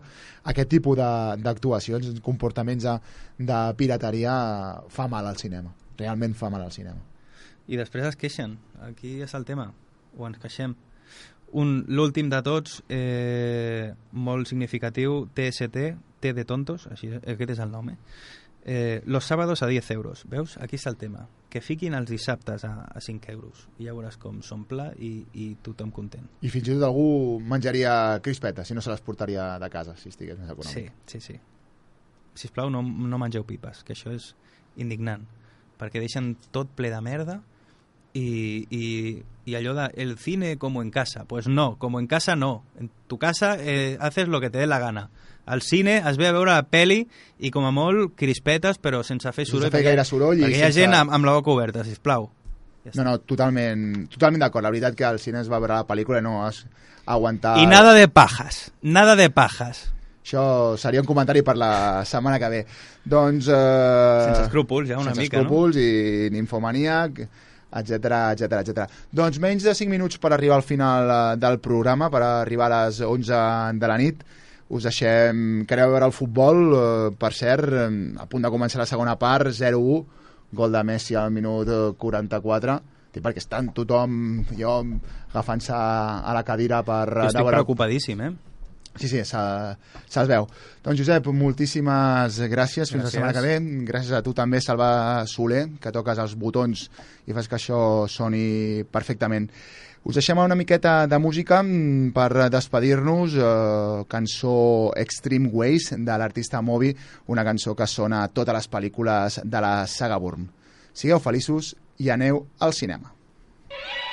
aquest 0.44 0.68
tipus 0.68 0.96
de- 0.98 1.36
d'actuacions, 1.40 2.20
comportaments 2.20 2.84
de, 2.84 2.98
de 3.38 3.60
pirateria 3.78 4.34
fa 4.88 5.06
mal 5.08 5.26
al 5.26 5.38
cinema, 5.40 5.72
realment 5.96 6.34
fa 6.36 6.50
mal 6.50 6.60
al 6.66 6.72
cinema. 6.72 7.00
I 7.68 7.76
després 7.78 8.04
es 8.10 8.16
queixen. 8.16 8.58
Aquí 8.82 9.20
és 9.22 9.32
el 9.34 9.44
tema. 9.46 9.70
O 10.18 10.26
ens 10.26 10.38
queixem. 10.42 10.74
Un- 11.52 11.84
L'últim 11.88 12.28
de 12.30 12.42
tots, 12.46 12.82
eh, 12.88 13.92
molt 14.12 14.46
significatiu, 14.46 15.28
TST, 15.34 15.96
T 16.20 16.32
de 16.32 16.44
tontos, 16.44 16.86
així, 16.86 17.08
aquest 17.16 17.50
és 17.50 17.58
el 17.58 17.70
nom, 17.72 17.88
eh? 17.90 17.96
Eh, 18.62 19.00
los 19.06 19.24
sábados 19.24 19.62
a 19.62 19.66
10 19.66 19.90
euros. 19.90 20.26
Veus? 20.28 20.58
Aquí 20.58 20.76
està 20.76 20.90
el 20.90 20.96
tema. 21.00 21.26
Que 21.48 21.62
fiquin 21.62 21.94
els 21.96 22.10
dissabtes 22.10 22.62
a, 22.68 22.84
a 22.92 23.00
5 23.00 23.32
euros. 23.32 23.64
I 23.80 23.86
ja 23.88 23.94
veuràs 23.96 24.18
com 24.20 24.42
s'omple 24.44 24.90
i, 25.00 25.24
i 25.32 25.46
tothom 25.64 25.90
content. 25.90 26.26
I 26.44 26.50
fins 26.52 26.68
i 26.68 26.74
tot 26.76 26.84
algú 26.84 27.40
menjaria 27.40 28.20
crispetes 28.22 28.68
si 28.68 28.74
no 28.76 28.82
se 28.84 28.90
les 28.92 29.00
portaria 29.00 29.58
de 29.58 29.70
casa, 29.72 29.96
si 29.96 30.10
estigués 30.12 30.38
més 30.38 30.50
econòmic. 30.52 30.92
Sí, 31.06 31.18
sí, 31.18 31.20
sí. 31.32 31.38
Sisplau, 32.34 32.68
no, 32.70 32.82
no 32.82 33.18
mengeu 33.18 33.42
pipes, 33.48 33.82
que 33.82 33.94
això 33.96 34.12
és 34.14 34.34
indignant. 34.76 35.24
Perquè 35.80 35.98
deixen 35.98 36.34
tot 36.52 36.68
ple 36.76 36.90
de 36.92 37.00
merda 37.00 37.40
i, 38.14 38.66
i, 38.70 39.22
y 39.44 39.54
allò 39.54 39.74
de 39.74 39.90
el 39.96 40.18
cine 40.18 40.56
como 40.58 40.82
en 40.82 40.90
casa. 40.90 41.24
Pues 41.24 41.46
no, 41.48 41.76
como 41.78 42.00
en 42.00 42.06
casa 42.06 42.36
no. 42.36 42.64
En 42.78 42.90
tu 43.06 43.18
casa 43.18 43.56
eh, 43.58 43.96
haces 44.00 44.28
lo 44.28 44.40
que 44.40 44.50
te 44.50 44.58
dé 44.58 44.66
la 44.66 44.78
gana. 44.78 45.10
Al 45.46 45.62
cine 45.62 46.02
es 46.08 46.16
ve 46.16 46.28
a 46.28 46.32
veure 46.32 46.52
la 46.52 46.62
peli 46.62 47.08
i 47.38 47.50
com 47.50 47.64
a 47.66 47.70
molt 47.74 48.12
crispetes 48.14 48.78
però 48.78 49.00
sense 49.02 49.30
fer 49.32 49.46
Sense 49.46 49.56
soroll. 49.56 49.70
fer 49.70 49.80
perquè- 49.80 49.84
gaire 49.94 50.04
soroll 50.04 50.38
Perquè 50.38 50.50
hi 50.58 50.62
ha 50.62 50.66
sense- 50.70 50.80
gent 50.82 50.94
amb, 50.94 51.10
amb 51.12 51.24
la 51.24 51.32
boca 51.32 51.50
oberta, 51.50 51.82
sisplau. 51.84 52.28
No, 52.94 53.04
no, 53.04 53.18
totalment, 53.20 54.08
totalment 54.08 54.40
d'acord. 54.40 54.62
La 54.64 54.70
veritat 54.70 54.94
que 54.96 55.04
al 55.04 55.18
cine 55.20 55.40
es 55.40 55.50
va 55.50 55.58
veure 55.58 55.74
la 55.74 55.86
pel·lícula 55.86 56.18
i 56.20 56.22
no 56.22 56.46
es 56.48 56.64
aguantar... 57.06 57.58
I 57.58 57.66
nada 57.66 57.92
de 57.92 58.06
pajas, 58.08 58.70
nada 58.82 59.16
de 59.16 59.28
pajas. 59.30 59.92
Això 60.24 60.76
seria 60.78 61.00
un 61.00 61.06
comentari 61.08 61.42
per 61.42 61.56
la 61.58 62.04
setmana 62.06 62.38
que 62.38 62.48
ve. 62.48 62.62
Doncs... 63.04 63.48
Eh, 63.48 64.24
Sense 64.28 64.42
escrúpols, 64.46 64.88
ja, 64.88 64.96
una 64.98 65.10
sense 65.10 65.20
mica, 65.26 65.38
no? 65.38 65.42
escrúpols 65.42 65.76
i 65.76 66.30
ninfomaníac, 66.30 67.20
etc 67.70 68.10
etc 68.34 68.60
etc. 68.60 68.86
Doncs 69.12 69.38
menys 69.42 69.64
de 69.66 69.74
5 69.74 69.90
minuts 69.90 70.18
per 70.18 70.32
arribar 70.34 70.56
al 70.58 70.66
final 70.66 71.10
eh, 71.10 71.36
del 71.40 71.58
programa, 71.62 72.10
per 72.10 72.22
arribar 72.22 72.70
a 72.72 72.84
les 72.86 73.00
11 73.00 73.78
de 73.80 73.90
la 73.90 73.98
nit. 73.98 74.22
Us 74.70 74.84
deixem... 74.86 75.64
Quereu 75.66 75.90
veure 75.90 76.06
el 76.06 76.14
futbol? 76.14 76.60
Eh, 76.74 77.10
per 77.18 77.32
cert, 77.34 77.72
eh, 77.72 77.90
a 78.22 78.26
punt 78.30 78.42
de 78.46 78.52
començar 78.52 78.78
la 78.82 78.86
segona 78.90 79.16
part, 79.18 79.50
0-1, 79.50 80.04
gol 80.52 80.72
de 80.72 80.82
Messi 80.86 81.14
al 81.18 81.30
minut 81.34 81.68
eh, 81.68 81.82
44 81.98 82.78
Dic, 83.10 83.24
perquè 83.24 83.42
estan 83.42 83.72
tothom, 83.74 84.44
jo 84.54 84.76
agafant-se 85.32 85.74
a 85.74 86.30
la 86.36 86.44
cadira 86.46 86.84
per... 86.86 87.08
Jo 87.16 87.26
estic 87.26 87.42
veure- 87.42 87.56
preocupadíssim, 87.58 88.20
eh? 88.22 88.30
Sí, 88.96 89.08
sí, 89.08 89.24
se- 89.24 89.76
se'ls 90.10 90.28
veu. 90.28 90.46
Doncs, 90.82 90.98
Josep, 90.98 91.26
moltíssimes 91.32 92.40
gràcies. 92.50 92.90
Fins 92.90 93.04
la 93.04 93.08
Gràcies. 93.08 93.10
setmana 93.12 93.32
que 93.32 93.40
ve. 93.40 93.84
Gràcies 93.86 94.12
a 94.12 94.22
tu 94.22 94.32
també, 94.34 94.60
Salva 94.60 95.24
Soler, 95.26 95.68
que 95.80 95.92
toques 95.92 96.18
els 96.18 96.34
botons 96.36 96.90
i 97.26 97.32
fas 97.32 97.48
que 97.48 97.56
això 97.56 98.08
soni 98.08 98.82
perfectament. 98.90 99.48
Us 100.02 100.14
deixem 100.16 100.38
una 100.38 100.54
miqueta 100.56 101.06
de 101.06 101.18
música 101.18 101.62
mm, 101.62 102.12
per 102.12 102.48
despedir-nos. 102.50 103.34
Eh, 103.36 104.04
cançó 104.08 104.90
Extreme 104.96 105.48
Ways 105.52 105.90
de 105.96 106.18
l'artista 106.18 106.60
Moby, 106.62 106.94
una 107.28 107.44
cançó 107.44 107.74
que 107.76 107.86
sona 107.86 108.24
a 108.24 108.28
totes 108.28 108.54
les 108.54 108.68
pel·lícules 108.70 109.40
de 109.44 109.60
la 109.60 109.86
saga 109.86 110.16
Bourne. 110.16 110.48
Sigueu 110.92 111.20
feliços 111.20 111.76
i 111.98 112.08
aneu 112.10 112.46
al 112.58 112.72
cinema. 112.72 113.12
Extreme 113.70 114.09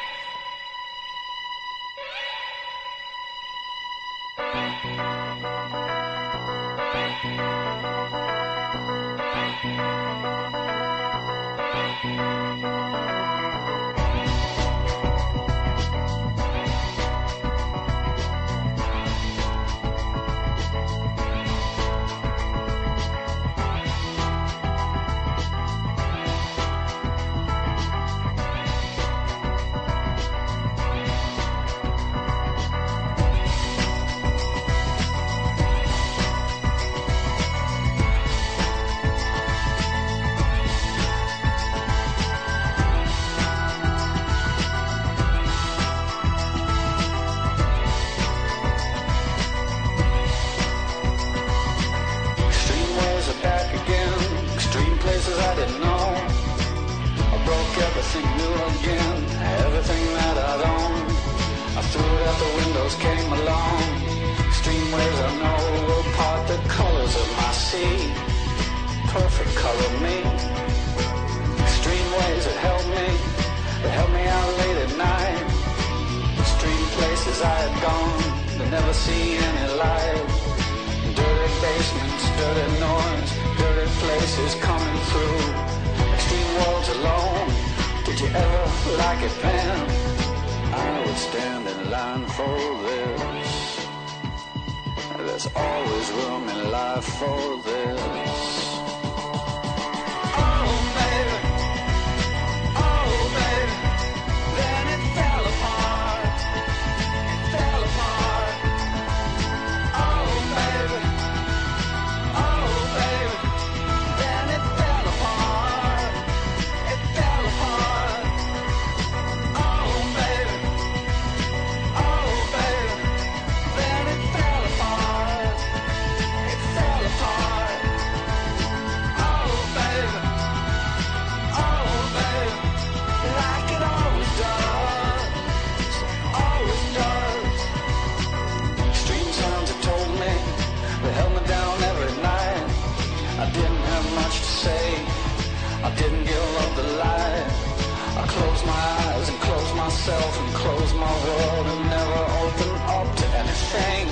myself 149.87 150.33
and 150.41 150.53
close 150.53 150.93
my 150.95 151.13
world 151.25 151.65
and 151.71 151.81
never 151.97 152.21
open 152.43 152.71
up 152.97 153.07
to 153.15 153.25
anything 153.41 154.03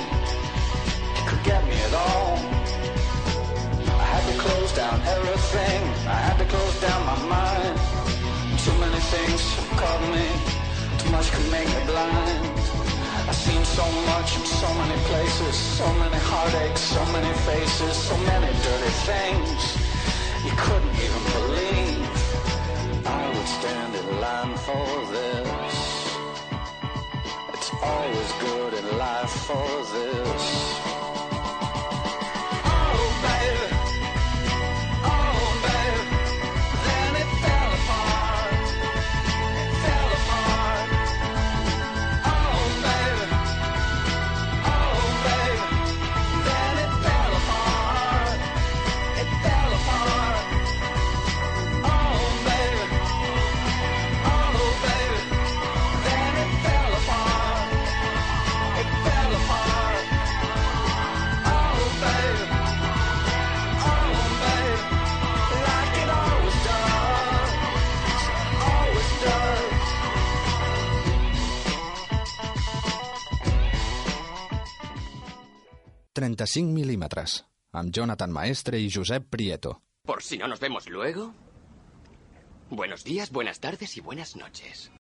that 1.14 1.26
could 1.28 1.44
get 1.44 1.62
me 1.68 1.76
at 1.88 1.94
all. 2.08 2.32
I 4.04 4.06
had 4.14 4.24
to 4.32 4.36
close 4.46 4.72
down 4.82 4.98
everything. 5.16 5.80
I 6.08 6.20
had 6.28 6.38
to 6.44 6.48
close 6.54 6.76
down 6.80 7.02
my 7.12 7.20
mind. 7.36 7.76
Too 8.64 8.76
many 8.84 9.02
things 9.14 9.42
caught 9.80 10.04
me. 10.16 10.28
Too 11.00 11.12
much 11.12 11.28
could 11.34 11.50
make 11.52 11.68
me 11.68 11.82
blind. 11.92 12.40
I've 13.28 13.42
seen 13.48 13.64
so 13.80 13.86
much 14.12 14.30
in 14.38 14.46
so 14.62 14.70
many 14.82 14.98
places, 15.12 15.56
so 15.80 15.88
many 16.04 16.20
heartaches, 16.32 16.84
so 16.96 17.04
many 17.16 17.34
faces, 17.50 17.96
so 18.10 18.16
many 18.32 18.52
dirty 18.66 18.94
things 19.10 19.60
you 20.48 20.54
couldn't 20.66 20.96
even 21.06 21.24
believe. 21.36 22.08
I 23.20 23.24
would 23.34 23.50
stand 23.60 23.92
in 24.00 24.08
line 24.24 24.56
for 24.66 24.88
this. 25.12 25.45
Always 27.86 28.32
good 28.34 28.74
in 28.74 28.98
life 28.98 29.30
for 29.30 29.86
this. 29.94 30.95
35 76.26 76.74
mil·límetres, 76.74 77.44
amb 77.78 77.94
Jonathan 77.94 78.32
Maestre 78.34 78.80
i 78.82 78.90
Josep 78.90 79.28
Prieto. 79.30 79.76
Por 80.10 80.24
si 80.24 80.40
no 80.40 80.48
nos 80.48 80.60
vemos 80.60 80.90
luego. 80.90 81.34
Buenos 82.72 83.04
días, 83.04 83.32
buenas 83.32 83.60
tardes 83.60 83.96
y 83.98 84.02
buenas 84.02 84.36
noches. 84.36 84.92